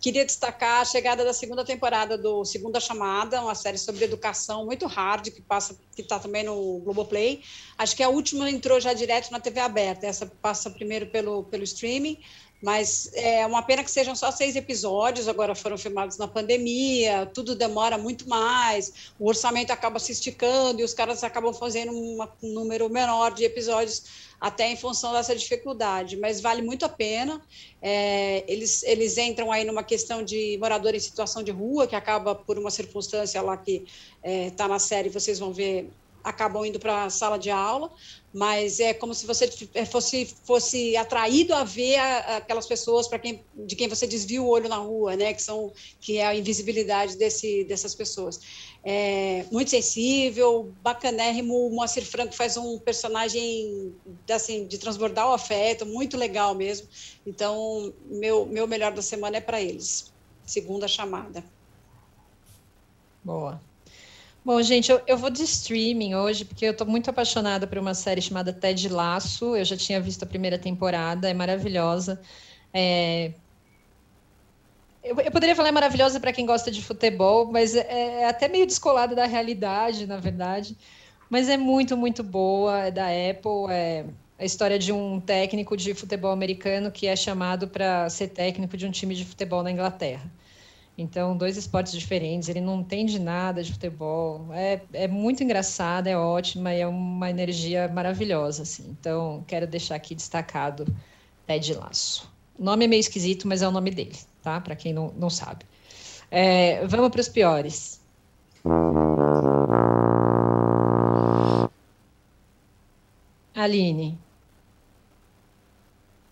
queria 0.00 0.24
destacar 0.24 0.80
a 0.80 0.84
chegada 0.84 1.24
da 1.24 1.32
segunda 1.32 1.64
temporada 1.64 2.16
do 2.16 2.44
Segunda 2.44 2.80
Chamada, 2.80 3.42
uma 3.42 3.54
série 3.54 3.78
sobre 3.78 4.04
educação 4.04 4.64
muito 4.66 4.86
hard 4.86 5.30
que 5.30 5.42
passa, 5.42 5.78
que 5.94 6.02
está 6.02 6.18
também 6.18 6.44
no 6.44 6.80
Globoplay. 6.80 7.42
Acho 7.76 7.96
que 7.96 8.02
a 8.02 8.08
última 8.08 8.50
entrou 8.50 8.80
já 8.80 8.92
direto 8.92 9.30
na 9.30 9.40
TV 9.40 9.60
aberta. 9.60 10.06
Essa 10.06 10.26
passa 10.26 10.70
primeiro 10.70 11.06
pelo 11.06 11.44
pelo 11.44 11.64
streaming. 11.64 12.18
Mas 12.60 13.10
é 13.14 13.46
uma 13.46 13.62
pena 13.62 13.84
que 13.84 13.90
sejam 13.90 14.16
só 14.16 14.32
seis 14.32 14.56
episódios, 14.56 15.28
agora 15.28 15.54
foram 15.54 15.78
filmados 15.78 16.18
na 16.18 16.26
pandemia, 16.26 17.24
tudo 17.26 17.54
demora 17.54 17.96
muito 17.96 18.28
mais, 18.28 19.12
o 19.18 19.28
orçamento 19.28 19.70
acaba 19.70 20.00
se 20.00 20.10
esticando 20.10 20.80
e 20.80 20.84
os 20.84 20.92
caras 20.92 21.22
acabam 21.22 21.54
fazendo 21.54 21.92
uma, 21.92 22.32
um 22.42 22.52
número 22.52 22.90
menor 22.90 23.32
de 23.32 23.44
episódios, 23.44 24.28
até 24.40 24.70
em 24.70 24.76
função 24.76 25.12
dessa 25.12 25.34
dificuldade. 25.34 26.16
Mas 26.16 26.40
vale 26.40 26.62
muito 26.62 26.84
a 26.84 26.88
pena. 26.88 27.40
É, 27.80 28.44
eles, 28.48 28.82
eles 28.82 29.18
entram 29.18 29.50
aí 29.52 29.64
numa 29.64 29.82
questão 29.82 30.22
de 30.22 30.56
morador 30.58 30.94
em 30.94 31.00
situação 31.00 31.42
de 31.42 31.50
rua, 31.50 31.86
que 31.86 31.94
acaba 31.96 32.34
por 32.34 32.58
uma 32.58 32.70
circunstância 32.70 33.40
lá 33.40 33.56
que 33.56 33.84
está 34.22 34.30
é, 34.30 34.50
tá 34.50 34.68
na 34.68 34.78
série, 34.78 35.08
vocês 35.08 35.38
vão 35.38 35.52
ver 35.52 35.90
acabam 36.28 36.64
indo 36.64 36.78
para 36.78 37.04
a 37.04 37.10
sala 37.10 37.38
de 37.38 37.50
aula, 37.50 37.90
mas 38.32 38.78
é 38.78 38.92
como 38.92 39.14
se 39.14 39.26
você 39.26 39.50
é, 39.74 39.84
fosse, 39.84 40.26
fosse 40.44 40.96
atraído 40.96 41.54
a 41.54 41.64
ver 41.64 41.98
aquelas 41.98 42.66
pessoas 42.66 43.08
para 43.08 43.18
quem, 43.18 43.44
de 43.54 43.74
quem 43.74 43.88
você 43.88 44.06
desvia 44.06 44.42
o 44.42 44.48
olho 44.48 44.68
na 44.68 44.76
rua, 44.76 45.16
né? 45.16 45.32
Que 45.32 45.42
são 45.42 45.72
que 46.00 46.18
é 46.18 46.26
a 46.26 46.34
invisibilidade 46.34 47.16
desse, 47.16 47.64
dessas 47.64 47.94
pessoas. 47.94 48.40
É, 48.84 49.44
muito 49.50 49.70
sensível, 49.70 50.72
bacanérrimo. 50.82 51.66
O 51.66 51.70
Moacir 51.70 52.04
Franco 52.04 52.34
faz 52.34 52.56
um 52.56 52.78
personagem 52.78 53.94
assim 54.30 54.66
de 54.66 54.78
transbordar 54.78 55.28
o 55.28 55.32
afeto, 55.32 55.86
muito 55.86 56.16
legal 56.16 56.54
mesmo. 56.54 56.86
Então, 57.26 57.92
meu 58.06 58.46
meu 58.46 58.66
melhor 58.66 58.92
da 58.92 59.02
semana 59.02 59.38
é 59.38 59.40
para 59.40 59.60
eles. 59.60 60.12
Segunda 60.44 60.86
chamada. 60.86 61.44
Boa. 63.24 63.60
Bom, 64.44 64.62
gente, 64.62 64.90
eu, 64.90 65.00
eu 65.06 65.18
vou 65.18 65.30
de 65.30 65.42
streaming 65.42 66.14
hoje, 66.14 66.44
porque 66.44 66.64
eu 66.64 66.72
estou 66.72 66.86
muito 66.86 67.10
apaixonada 67.10 67.66
por 67.66 67.78
uma 67.78 67.94
série 67.94 68.22
chamada 68.22 68.52
Ted 68.52 68.88
Laço. 68.88 69.56
Eu 69.56 69.64
já 69.64 69.76
tinha 69.76 70.00
visto 70.00 70.22
a 70.22 70.26
primeira 70.26 70.58
temporada, 70.58 71.28
é 71.28 71.34
maravilhosa. 71.34 72.20
É... 72.72 73.32
Eu, 75.02 75.18
eu, 75.20 75.30
poderia 75.30 75.54
falar 75.54 75.68
é 75.68 75.72
maravilhosa 75.72 76.20
para 76.20 76.32
quem 76.32 76.44
gosta 76.46 76.70
de 76.70 76.82
futebol, 76.82 77.46
mas 77.50 77.74
é, 77.74 78.22
é 78.22 78.28
até 78.28 78.48
meio 78.48 78.66
descolada 78.66 79.14
da 79.14 79.26
realidade, 79.26 80.06
na 80.06 80.18
verdade. 80.18 80.76
Mas 81.30 81.48
é 81.48 81.56
muito, 81.56 81.96
muito 81.96 82.22
boa, 82.22 82.86
é 82.86 82.90
da 82.90 83.06
Apple, 83.06 83.70
é 83.70 84.04
a 84.38 84.44
história 84.44 84.78
de 84.78 84.92
um 84.92 85.20
técnico 85.20 85.76
de 85.76 85.94
futebol 85.94 86.30
americano 86.30 86.90
que 86.92 87.06
é 87.06 87.16
chamado 87.16 87.68
para 87.68 88.08
ser 88.08 88.28
técnico 88.28 88.76
de 88.76 88.86
um 88.86 88.90
time 88.90 89.14
de 89.14 89.24
futebol 89.24 89.62
na 89.62 89.70
Inglaterra. 89.70 90.30
Então, 90.98 91.36
dois 91.36 91.56
esportes 91.56 91.92
diferentes, 91.92 92.48
ele 92.48 92.60
não 92.60 92.80
entende 92.80 93.20
nada 93.20 93.62
de 93.62 93.72
futebol. 93.72 94.52
É, 94.52 94.80
é 94.92 95.06
muito 95.06 95.44
engraçado, 95.44 96.08
é 96.08 96.16
ótima 96.18 96.74
e 96.74 96.80
é 96.80 96.86
uma 96.88 97.30
energia 97.30 97.86
maravilhosa, 97.86 98.64
assim. 98.64 98.84
Então, 98.98 99.44
quero 99.46 99.64
deixar 99.64 99.94
aqui 99.94 100.12
destacado 100.12 100.84
Ted 101.46 101.72
Laço. 101.74 102.28
O 102.58 102.64
nome 102.64 102.84
é 102.86 102.88
meio 102.88 102.98
esquisito, 102.98 103.46
mas 103.46 103.62
é 103.62 103.68
o 103.68 103.70
nome 103.70 103.92
dele, 103.92 104.16
tá? 104.42 104.60
Para 104.60 104.74
quem 104.74 104.92
não, 104.92 105.12
não 105.16 105.30
sabe. 105.30 105.64
É, 106.32 106.84
vamos 106.88 107.10
para 107.10 107.20
os 107.20 107.28
piores. 107.28 108.00
Aline. 113.54 114.18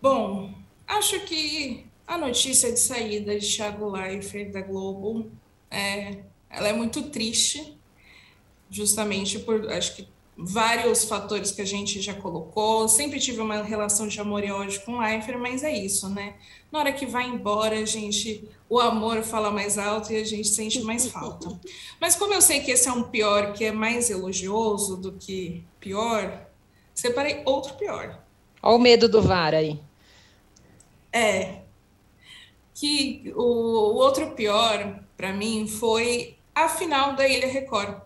Bom, 0.03 0.51
acho 0.89 1.21
que 1.21 1.86
a 2.07 2.17
notícia 2.17 2.73
de 2.73 2.79
saída 2.79 3.39
de 3.39 3.57
Thiago 3.57 3.91
Leifert 3.91 4.53
da 4.53 4.61
Globo 4.61 5.31
é, 5.71 6.19
ela 6.49 6.69
é 6.69 6.73
muito 6.73 7.03
triste, 7.05 7.77
justamente 8.71 9.39
por 9.39 9.71
acho 9.71 9.97
que 9.97 10.09
vários 10.37 11.05
fatores 11.05 11.51
que 11.51 11.63
a 11.63 11.65
gente 11.65 12.01
já 12.01 12.15
colocou. 12.15 12.89
Sempre 12.89 13.19
tive 13.19 13.41
uma 13.41 13.63
relação 13.63 14.07
de 14.07 14.21
amor 14.21 14.45
e 14.45 14.51
ódio 14.51 14.81
com 14.83 14.99
Leifert, 14.99 15.39
mas 15.39 15.65
é 15.65 15.75
isso, 15.75 16.09
né? 16.11 16.35
Na 16.71 16.81
hora 16.81 16.93
que 16.93 17.07
vai 17.07 17.27
embora, 17.27 17.79
a 17.79 17.85
gente 17.85 18.47
o 18.69 18.81
amor 18.81 19.23
fala 19.23 19.51
mais 19.51 19.79
alto 19.79 20.13
e 20.13 20.17
a 20.17 20.25
gente 20.25 20.49
sente 20.49 20.81
mais 20.83 21.07
falta. 21.11 21.59
Mas 22.01 22.17
como 22.17 22.35
eu 22.35 22.43
sei 22.43 22.61
que 22.61 22.71
esse 22.71 22.89
é 22.89 22.93
um 22.93 23.05
pior 23.05 23.53
que 23.53 23.65
é 23.65 23.73
mais 23.73 24.11
elogioso 24.11 24.97
do 24.97 25.13
que 25.13 25.65
pior, 25.81 26.47
separei 26.95 27.43
outro 27.45 27.75
pior. 27.75 28.23
Olha 28.63 28.77
o 28.77 28.79
medo 28.79 29.09
do 29.09 29.23
VAR 29.23 29.55
aí. 29.55 29.81
É, 31.13 31.61
que 32.77 33.33
o, 33.35 33.43
o 33.43 33.95
outro 33.95 34.33
pior 34.33 35.01
para 35.17 35.33
mim 35.33 35.67
foi 35.67 36.37
a 36.55 36.69
final 36.69 37.17
da 37.17 37.27
Ilha 37.27 37.49
Record. 37.49 38.03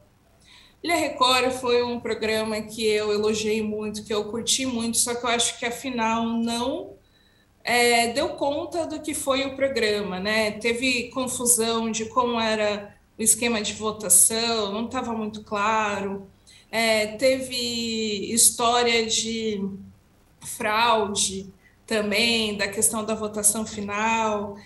Ilha 0.82 0.94
Record 0.94 1.50
foi 1.50 1.82
um 1.82 1.98
programa 1.98 2.62
que 2.62 2.86
eu 2.86 3.12
elogiei 3.12 3.62
muito, 3.62 4.04
que 4.04 4.14
eu 4.14 4.24
curti 4.30 4.64
muito, 4.64 4.96
só 4.96 5.14
que 5.14 5.26
eu 5.26 5.30
acho 5.30 5.58
que 5.58 5.66
a 5.66 5.72
final 5.72 6.24
não 6.24 6.94
é, 7.64 8.12
deu 8.12 8.30
conta 8.30 8.86
do 8.86 9.00
que 9.00 9.12
foi 9.12 9.44
o 9.44 9.56
programa, 9.56 10.20
né? 10.20 10.52
Teve 10.52 11.10
confusão 11.10 11.90
de 11.90 12.06
como 12.06 12.40
era 12.40 12.96
o 13.18 13.22
esquema 13.22 13.60
de 13.60 13.74
votação, 13.74 14.72
não 14.72 14.86
estava 14.86 15.12
muito 15.12 15.42
claro. 15.42 16.30
É, 16.70 17.08
teve 17.16 18.32
história 18.32 19.04
de 19.04 19.60
fraude, 20.40 21.52
também 21.90 22.56
da 22.56 22.68
questão 22.68 23.04
da 23.04 23.16
votação 23.16 23.66
final. 23.66 24.56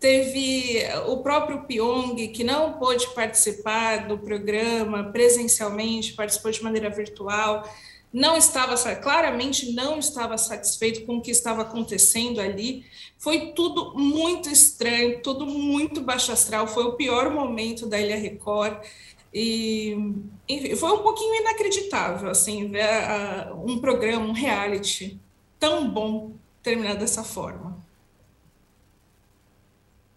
Teve 0.00 0.82
o 1.08 1.18
próprio 1.18 1.64
Pyong, 1.64 2.16
que 2.28 2.42
não 2.42 2.72
pôde 2.78 3.06
participar 3.08 4.08
do 4.08 4.16
programa 4.16 5.04
presencialmente, 5.12 6.14
participou 6.14 6.50
de 6.50 6.62
maneira 6.62 6.88
virtual, 6.88 7.70
não 8.10 8.34
estava, 8.34 8.74
claramente 8.96 9.72
não 9.72 9.98
estava 9.98 10.38
satisfeito 10.38 11.04
com 11.04 11.18
o 11.18 11.20
que 11.20 11.30
estava 11.30 11.60
acontecendo 11.62 12.40
ali. 12.40 12.86
Foi 13.18 13.52
tudo 13.52 13.92
muito 13.94 14.48
estranho, 14.48 15.20
tudo 15.22 15.44
muito 15.44 16.00
baixo 16.00 16.32
astral. 16.32 16.66
Foi 16.66 16.84
o 16.84 16.94
pior 16.94 17.30
momento 17.30 17.84
da 17.84 18.00
Ilha 18.00 18.16
Record. 18.16 18.78
E 19.34 19.92
enfim, 20.48 20.74
foi 20.76 20.92
um 20.92 21.02
pouquinho 21.02 21.42
inacreditável, 21.42 22.30
assim, 22.30 22.68
ver 22.68 22.88
um 23.66 23.78
programa, 23.78 24.24
um 24.24 24.32
reality 24.32 25.20
tão 25.58 25.88
bom 25.90 26.39
terminar 26.62 26.94
dessa 26.96 27.24
forma. 27.24 27.76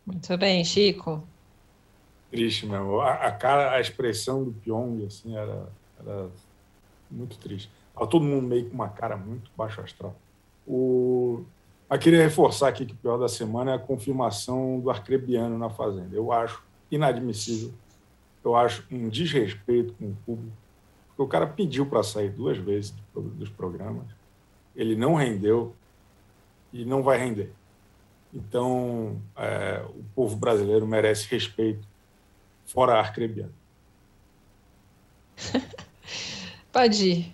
Muito 0.05 0.37
bem, 0.37 0.63
Chico. 0.65 1.23
Triste 2.29 2.65
mesmo. 2.65 2.99
A, 2.99 3.13
a 3.13 3.31
cara, 3.31 3.75
a 3.75 3.79
expressão 3.79 4.43
do 4.43 4.51
Pyong, 4.51 5.05
assim, 5.05 5.35
era, 5.35 5.69
era 5.99 6.29
muito 7.09 7.37
triste. 7.37 7.71
Tava 7.93 8.07
todo 8.07 8.25
mundo 8.25 8.47
meio 8.47 8.67
com 8.69 8.73
uma 8.73 8.89
cara 8.89 9.15
muito 9.15 9.49
baixo 9.55 9.79
astral. 9.81 10.15
O... 10.67 11.43
Eu 11.89 11.99
queria 11.99 12.23
reforçar 12.23 12.69
aqui 12.69 12.85
que 12.85 12.93
o 12.93 12.97
pior 12.97 13.17
da 13.17 13.29
semana 13.29 13.71
é 13.71 13.75
a 13.75 13.79
confirmação 13.79 14.79
do 14.79 14.89
Arcrebiano 14.89 15.57
na 15.57 15.69
Fazenda. 15.69 16.15
Eu 16.15 16.31
acho 16.31 16.63
inadmissível. 16.89 17.71
Eu 18.43 18.55
acho 18.55 18.83
um 18.91 19.07
desrespeito 19.09 19.93
com 19.93 20.05
o 20.05 20.17
público. 20.25 20.57
Porque 21.09 21.21
o 21.21 21.27
cara 21.27 21.45
pediu 21.45 21.85
para 21.85 22.01
sair 22.01 22.29
duas 22.29 22.57
vezes 22.57 22.93
dos 23.13 23.49
programas. 23.49 24.07
Ele 24.75 24.95
não 24.95 25.13
rendeu 25.13 25.75
e 26.73 26.83
não 26.83 27.03
vai 27.03 27.17
render. 27.19 27.51
Então, 28.33 29.21
é, 29.37 29.83
o 29.87 30.03
povo 30.15 30.35
brasileiro 30.35 30.87
merece 30.87 31.27
respeito, 31.29 31.87
fora 32.65 32.99
arcrebiano. 32.99 33.53
Pode 36.73 37.07
ir. 37.07 37.33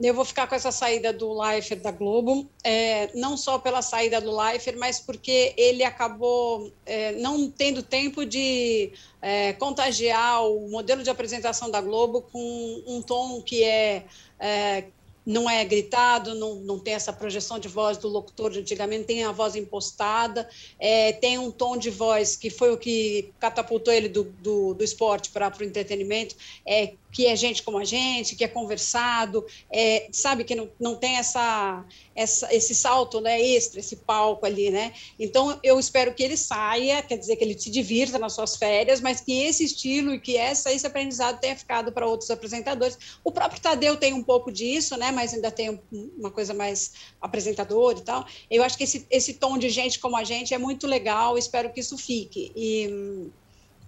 Eu 0.00 0.14
vou 0.14 0.24
ficar 0.24 0.48
com 0.48 0.54
essa 0.54 0.72
saída 0.72 1.12
do 1.12 1.32
Leifert 1.40 1.80
da 1.80 1.92
Globo, 1.92 2.48
é, 2.64 3.14
não 3.14 3.36
só 3.36 3.58
pela 3.58 3.82
saída 3.82 4.20
do 4.20 4.36
Leifert, 4.36 4.76
mas 4.76 4.98
porque 4.98 5.54
ele 5.56 5.84
acabou 5.84 6.72
é, 6.84 7.12
não 7.12 7.48
tendo 7.48 7.82
tempo 7.84 8.24
de 8.26 8.92
é, 9.20 9.52
contagiar 9.52 10.44
o 10.44 10.68
modelo 10.68 11.04
de 11.04 11.10
apresentação 11.10 11.70
da 11.70 11.80
Globo 11.80 12.22
com 12.22 12.82
um 12.86 13.00
tom 13.00 13.40
que 13.42 13.62
é, 13.62 14.04
é 14.40 14.86
não 15.24 15.48
é 15.48 15.64
gritado, 15.64 16.34
não, 16.34 16.56
não 16.56 16.78
tem 16.78 16.94
essa 16.94 17.12
projeção 17.12 17.58
de 17.58 17.68
voz 17.68 17.96
do 17.96 18.08
locutor 18.08 18.50
de 18.50 18.58
antigamente, 18.58 19.04
tem 19.04 19.24
a 19.24 19.32
voz 19.32 19.54
impostada, 19.54 20.48
é, 20.78 21.12
tem 21.12 21.38
um 21.38 21.50
tom 21.50 21.76
de 21.76 21.90
voz 21.90 22.36
que 22.36 22.50
foi 22.50 22.72
o 22.72 22.76
que 22.76 23.30
catapultou 23.38 23.92
ele 23.92 24.08
do, 24.08 24.24
do, 24.24 24.74
do 24.74 24.84
esporte 24.84 25.30
para 25.30 25.52
o 25.60 25.64
entretenimento, 25.64 26.34
é 26.66 26.94
que 27.12 27.26
é 27.26 27.36
gente 27.36 27.62
como 27.62 27.78
a 27.78 27.84
gente, 27.84 28.34
que 28.34 28.42
é 28.42 28.48
conversado, 28.48 29.44
é, 29.70 30.08
sabe, 30.10 30.44
que 30.44 30.54
não, 30.54 30.70
não 30.80 30.96
tem 30.96 31.16
essa, 31.16 31.84
essa, 32.16 32.52
esse 32.54 32.74
salto 32.74 33.20
né, 33.20 33.40
extra, 33.40 33.78
esse 33.80 33.96
palco 33.96 34.46
ali, 34.46 34.70
né? 34.70 34.94
Então, 35.18 35.60
eu 35.62 35.78
espero 35.78 36.14
que 36.14 36.22
ele 36.22 36.36
saia, 36.36 37.02
quer 37.02 37.18
dizer, 37.18 37.36
que 37.36 37.44
ele 37.44 37.58
se 37.58 37.70
divirta 37.70 38.18
nas 38.18 38.32
suas 38.32 38.56
férias, 38.56 39.00
mas 39.00 39.20
que 39.20 39.42
esse 39.42 39.62
estilo 39.64 40.14
e 40.14 40.20
que 40.20 40.36
essa, 40.36 40.72
esse 40.72 40.86
aprendizado 40.86 41.38
tenha 41.38 41.54
ficado 41.54 41.92
para 41.92 42.06
outros 42.06 42.30
apresentadores. 42.30 42.98
O 43.22 43.30
próprio 43.30 43.60
Tadeu 43.60 43.96
tem 43.96 44.14
um 44.14 44.22
pouco 44.22 44.50
disso, 44.50 44.96
né? 44.96 45.10
Mas 45.12 45.34
ainda 45.34 45.50
tem 45.50 45.80
uma 45.90 46.30
coisa 46.30 46.54
mais 46.54 46.92
apresentador 47.20 47.96
e 47.98 48.02
tal. 48.02 48.26
Eu 48.50 48.62
acho 48.62 48.78
que 48.78 48.84
esse, 48.84 49.06
esse 49.10 49.34
tom 49.34 49.58
de 49.58 49.68
gente 49.68 49.98
como 49.98 50.16
a 50.16 50.24
gente 50.24 50.54
é 50.54 50.58
muito 50.58 50.86
legal, 50.86 51.36
espero 51.36 51.70
que 51.70 51.80
isso 51.80 51.98
fique. 51.98 52.50
E 52.56 53.30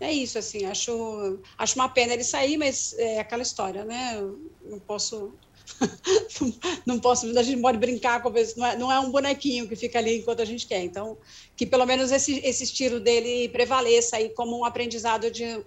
é 0.04 0.12
isso, 0.12 0.38
assim, 0.38 0.64
acho, 0.66 1.38
acho 1.58 1.74
uma 1.76 1.88
pena 1.88 2.12
ele 2.12 2.24
sair, 2.24 2.56
mas 2.56 2.94
é 2.98 3.20
aquela 3.20 3.42
história, 3.42 3.84
né? 3.84 4.20
Não 4.64 4.78
posso. 4.78 5.32
não 6.84 7.00
posso, 7.00 7.26
a 7.38 7.42
gente 7.42 7.60
pode 7.60 7.78
brincar 7.78 8.22
com 8.22 8.30
não 8.56 8.66
é, 8.66 8.76
não 8.76 8.92
é 8.92 9.00
um 9.00 9.10
bonequinho 9.10 9.66
que 9.66 9.74
fica 9.74 9.98
ali 9.98 10.18
enquanto 10.18 10.40
a 10.40 10.44
gente 10.44 10.66
quer. 10.66 10.82
Então, 10.84 11.16
que 11.56 11.64
pelo 11.64 11.86
menos 11.86 12.12
esse, 12.12 12.38
esse 12.44 12.64
estilo 12.64 13.00
dele 13.00 13.48
prevaleça 13.48 14.16
aí 14.16 14.28
como 14.28 14.58
um 14.58 14.64
aprendizado 14.64 15.30
de 15.30 15.64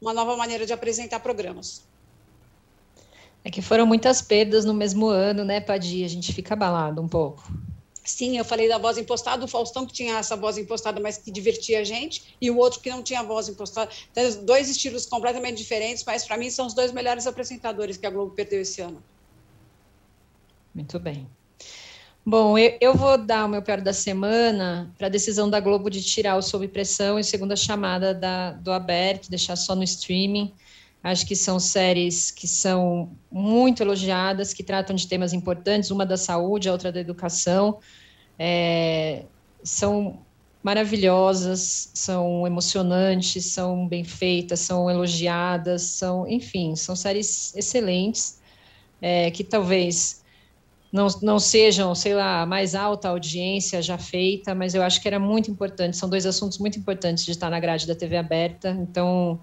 uma 0.00 0.14
nova 0.14 0.36
maneira 0.36 0.64
de 0.64 0.72
apresentar 0.72 1.20
programas. 1.20 1.82
É 3.44 3.50
que 3.50 3.60
foram 3.60 3.84
muitas 3.84 4.22
perdas 4.22 4.64
no 4.64 4.72
mesmo 4.72 5.06
ano, 5.06 5.44
né, 5.44 5.60
Padia? 5.60 6.06
A 6.06 6.08
gente 6.08 6.32
fica 6.32 6.54
abalado 6.54 7.02
um 7.02 7.08
pouco. 7.08 7.42
Sim, 8.04 8.36
eu 8.36 8.44
falei 8.44 8.68
da 8.68 8.76
voz 8.76 8.98
impostada, 8.98 9.42
o 9.42 9.48
Faustão 9.48 9.86
que 9.86 9.92
tinha 9.92 10.18
essa 10.18 10.36
voz 10.36 10.58
impostada, 10.58 11.00
mas 11.00 11.16
que 11.16 11.30
divertia 11.30 11.80
a 11.80 11.84
gente, 11.84 12.36
e 12.38 12.50
o 12.50 12.58
outro 12.58 12.80
que 12.80 12.90
não 12.90 13.02
tinha 13.02 13.22
voz 13.22 13.48
impostada. 13.48 13.90
Então, 14.12 14.44
dois 14.44 14.68
estilos 14.68 15.06
completamente 15.06 15.56
diferentes, 15.56 16.04
mas 16.04 16.26
para 16.26 16.36
mim 16.36 16.50
são 16.50 16.66
os 16.66 16.74
dois 16.74 16.92
melhores 16.92 17.26
apresentadores 17.26 17.96
que 17.96 18.06
a 18.06 18.10
Globo 18.10 18.34
perdeu 18.34 18.60
esse 18.60 18.82
ano. 18.82 19.02
Muito 20.74 20.98
bem. 20.98 21.26
Bom, 22.26 22.58
eu, 22.58 22.76
eu 22.80 22.94
vou 22.94 23.16
dar 23.16 23.46
o 23.46 23.48
meu 23.48 23.62
pior 23.62 23.80
da 23.80 23.92
semana 23.92 24.92
para 24.98 25.06
a 25.06 25.10
decisão 25.10 25.48
da 25.48 25.60
Globo 25.60 25.88
de 25.88 26.02
tirar 26.02 26.36
o 26.36 26.42
Sob 26.42 26.66
Pressão 26.68 27.18
e 27.18 27.24
segunda 27.24 27.54
chamada 27.54 28.14
da, 28.14 28.52
do 28.52 28.72
aberto, 28.72 29.30
deixar 29.30 29.56
só 29.56 29.74
no 29.74 29.82
streaming. 29.82 30.52
Acho 31.04 31.26
que 31.26 31.36
são 31.36 31.60
séries 31.60 32.30
que 32.30 32.48
são 32.48 33.14
muito 33.30 33.82
elogiadas, 33.82 34.54
que 34.54 34.64
tratam 34.64 34.96
de 34.96 35.06
temas 35.06 35.34
importantes, 35.34 35.90
uma 35.90 36.06
da 36.06 36.16
saúde, 36.16 36.66
a 36.66 36.72
outra 36.72 36.90
da 36.90 36.98
educação. 36.98 37.78
É, 38.38 39.26
são 39.62 40.24
maravilhosas, 40.62 41.90
são 41.92 42.46
emocionantes, 42.46 43.52
são 43.52 43.86
bem 43.86 44.02
feitas, 44.02 44.60
são 44.60 44.90
elogiadas, 44.90 45.82
são, 45.82 46.26
enfim, 46.26 46.74
são 46.74 46.96
séries 46.96 47.54
excelentes, 47.54 48.40
é, 49.02 49.30
que 49.30 49.44
talvez 49.44 50.24
não, 50.90 51.06
não 51.20 51.38
sejam, 51.38 51.94
sei 51.94 52.14
lá, 52.14 52.40
a 52.40 52.46
mais 52.46 52.74
alta 52.74 53.10
audiência 53.10 53.82
já 53.82 53.98
feita, 53.98 54.54
mas 54.54 54.74
eu 54.74 54.82
acho 54.82 55.02
que 55.02 55.08
era 55.08 55.18
muito 55.18 55.50
importante, 55.50 55.98
são 55.98 56.08
dois 56.08 56.24
assuntos 56.24 56.56
muito 56.56 56.78
importantes 56.78 57.26
de 57.26 57.32
estar 57.32 57.50
na 57.50 57.60
grade 57.60 57.86
da 57.86 57.94
TV 57.94 58.16
aberta, 58.16 58.70
então 58.70 59.38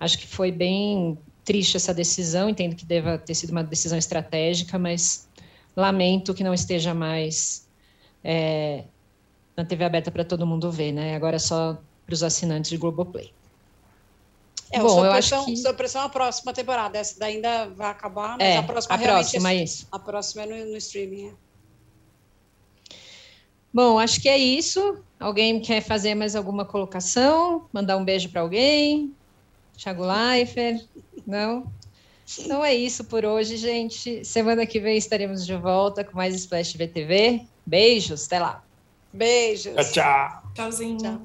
Acho 0.00 0.18
que 0.18 0.26
foi 0.26 0.50
bem 0.50 1.18
triste 1.44 1.76
essa 1.76 1.92
decisão, 1.92 2.48
entendo 2.48 2.74
que 2.74 2.86
deva 2.86 3.18
ter 3.18 3.34
sido 3.34 3.50
uma 3.50 3.62
decisão 3.62 3.98
estratégica, 3.98 4.78
mas 4.78 5.28
lamento 5.76 6.32
que 6.32 6.42
não 6.42 6.54
esteja 6.54 6.94
mais 6.94 7.68
é, 8.24 8.84
na 9.56 9.64
TV 9.64 9.84
aberta 9.84 10.10
para 10.10 10.24
todo 10.24 10.46
mundo 10.46 10.70
ver, 10.72 10.92
né? 10.92 11.14
Agora 11.14 11.36
é 11.36 11.38
só 11.38 11.78
para 12.06 12.14
os 12.14 12.22
assinantes 12.22 12.70
de 12.70 12.76
Globoplay. 12.76 13.32
É, 14.72 14.80
Bom, 14.80 15.04
eu 15.04 15.12
acho 15.12 15.44
que... 15.44 15.56
Sob 15.56 15.76
pressão 15.76 16.02
a 16.02 16.08
próxima 16.08 16.52
temporada, 16.52 16.96
essa 16.96 17.24
ainda 17.24 17.66
vai 17.70 17.90
acabar, 17.90 18.38
mas 18.38 18.46
é, 18.46 18.56
a 18.56 18.62
próxima 18.62 18.94
a 18.94 18.98
próxima, 18.98 19.52
é, 19.52 19.54
isso. 19.56 19.88
A 19.90 19.98
próxima 19.98 20.42
é 20.42 20.46
no, 20.46 20.70
no 20.70 20.76
streaming, 20.76 21.28
é. 21.28 21.32
Bom, 23.72 23.98
acho 23.98 24.20
que 24.20 24.28
é 24.28 24.38
isso. 24.38 24.98
Alguém 25.18 25.60
quer 25.60 25.80
fazer 25.80 26.14
mais 26.14 26.34
alguma 26.34 26.64
colocação? 26.64 27.68
Mandar 27.72 27.96
um 27.96 28.04
beijo 28.04 28.28
para 28.28 28.40
alguém? 28.40 29.14
Thiago 29.80 30.04
Leifert, 30.04 30.84
não? 31.26 31.72
Então 32.38 32.62
é 32.62 32.74
isso 32.74 33.04
por 33.04 33.24
hoje, 33.24 33.56
gente. 33.56 34.24
Semana 34.24 34.66
que 34.66 34.78
vem 34.78 34.98
estaremos 34.98 35.46
de 35.46 35.56
volta 35.56 36.04
com 36.04 36.16
mais 36.16 36.34
Splash 36.34 36.74
VTV. 36.74 37.46
Beijos, 37.64 38.26
até 38.26 38.38
lá. 38.38 38.62
Beijos. 39.12 39.74
Tchau, 39.74 39.92
tchau. 39.92 40.42
Tchauzinho. 40.54 40.98
Tchau. 40.98 41.20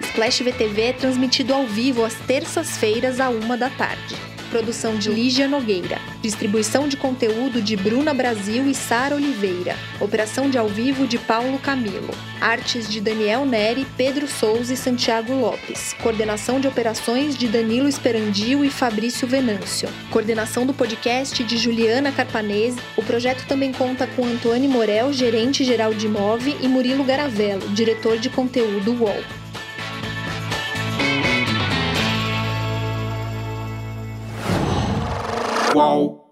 Splash 0.00 0.42
VTV 0.42 0.82
é 0.82 0.92
transmitido 0.92 1.52
ao 1.52 1.66
vivo 1.66 2.04
às 2.04 2.14
terças-feiras, 2.20 3.18
à 3.18 3.28
uma 3.28 3.56
da 3.56 3.70
tarde. 3.70 4.14
Produção 4.54 4.96
de 4.96 5.10
Lígia 5.10 5.48
Nogueira. 5.48 5.98
Distribuição 6.22 6.86
de 6.86 6.96
conteúdo 6.96 7.60
de 7.60 7.74
Bruna 7.74 8.14
Brasil 8.14 8.68
e 8.68 8.72
Sara 8.72 9.16
Oliveira. 9.16 9.74
Operação 10.00 10.48
de 10.48 10.56
ao 10.56 10.68
vivo 10.68 11.08
de 11.08 11.18
Paulo 11.18 11.58
Camilo. 11.58 12.14
Artes 12.40 12.88
de 12.88 13.00
Daniel 13.00 13.44
Neri, 13.44 13.84
Pedro 13.96 14.28
Souza 14.28 14.72
e 14.72 14.76
Santiago 14.76 15.34
Lopes. 15.34 15.92
Coordenação 16.00 16.60
de 16.60 16.68
operações 16.68 17.36
de 17.36 17.48
Danilo 17.48 17.88
Esperandio 17.88 18.64
e 18.64 18.70
Fabrício 18.70 19.26
Venâncio. 19.26 19.88
Coordenação 20.08 20.64
do 20.64 20.72
podcast 20.72 21.42
de 21.42 21.56
Juliana 21.56 22.12
Carpanese. 22.12 22.78
O 22.96 23.02
projeto 23.02 23.48
também 23.48 23.72
conta 23.72 24.06
com 24.06 24.24
Antônio 24.24 24.70
Morel, 24.70 25.12
gerente 25.12 25.64
geral 25.64 25.92
de 25.92 26.06
Move, 26.06 26.56
e 26.62 26.68
Murilo 26.68 27.02
Garavello, 27.02 27.68
diretor 27.70 28.18
de 28.18 28.30
conteúdo 28.30 28.92
UOL. 28.92 29.43
Qual? 35.74 36.23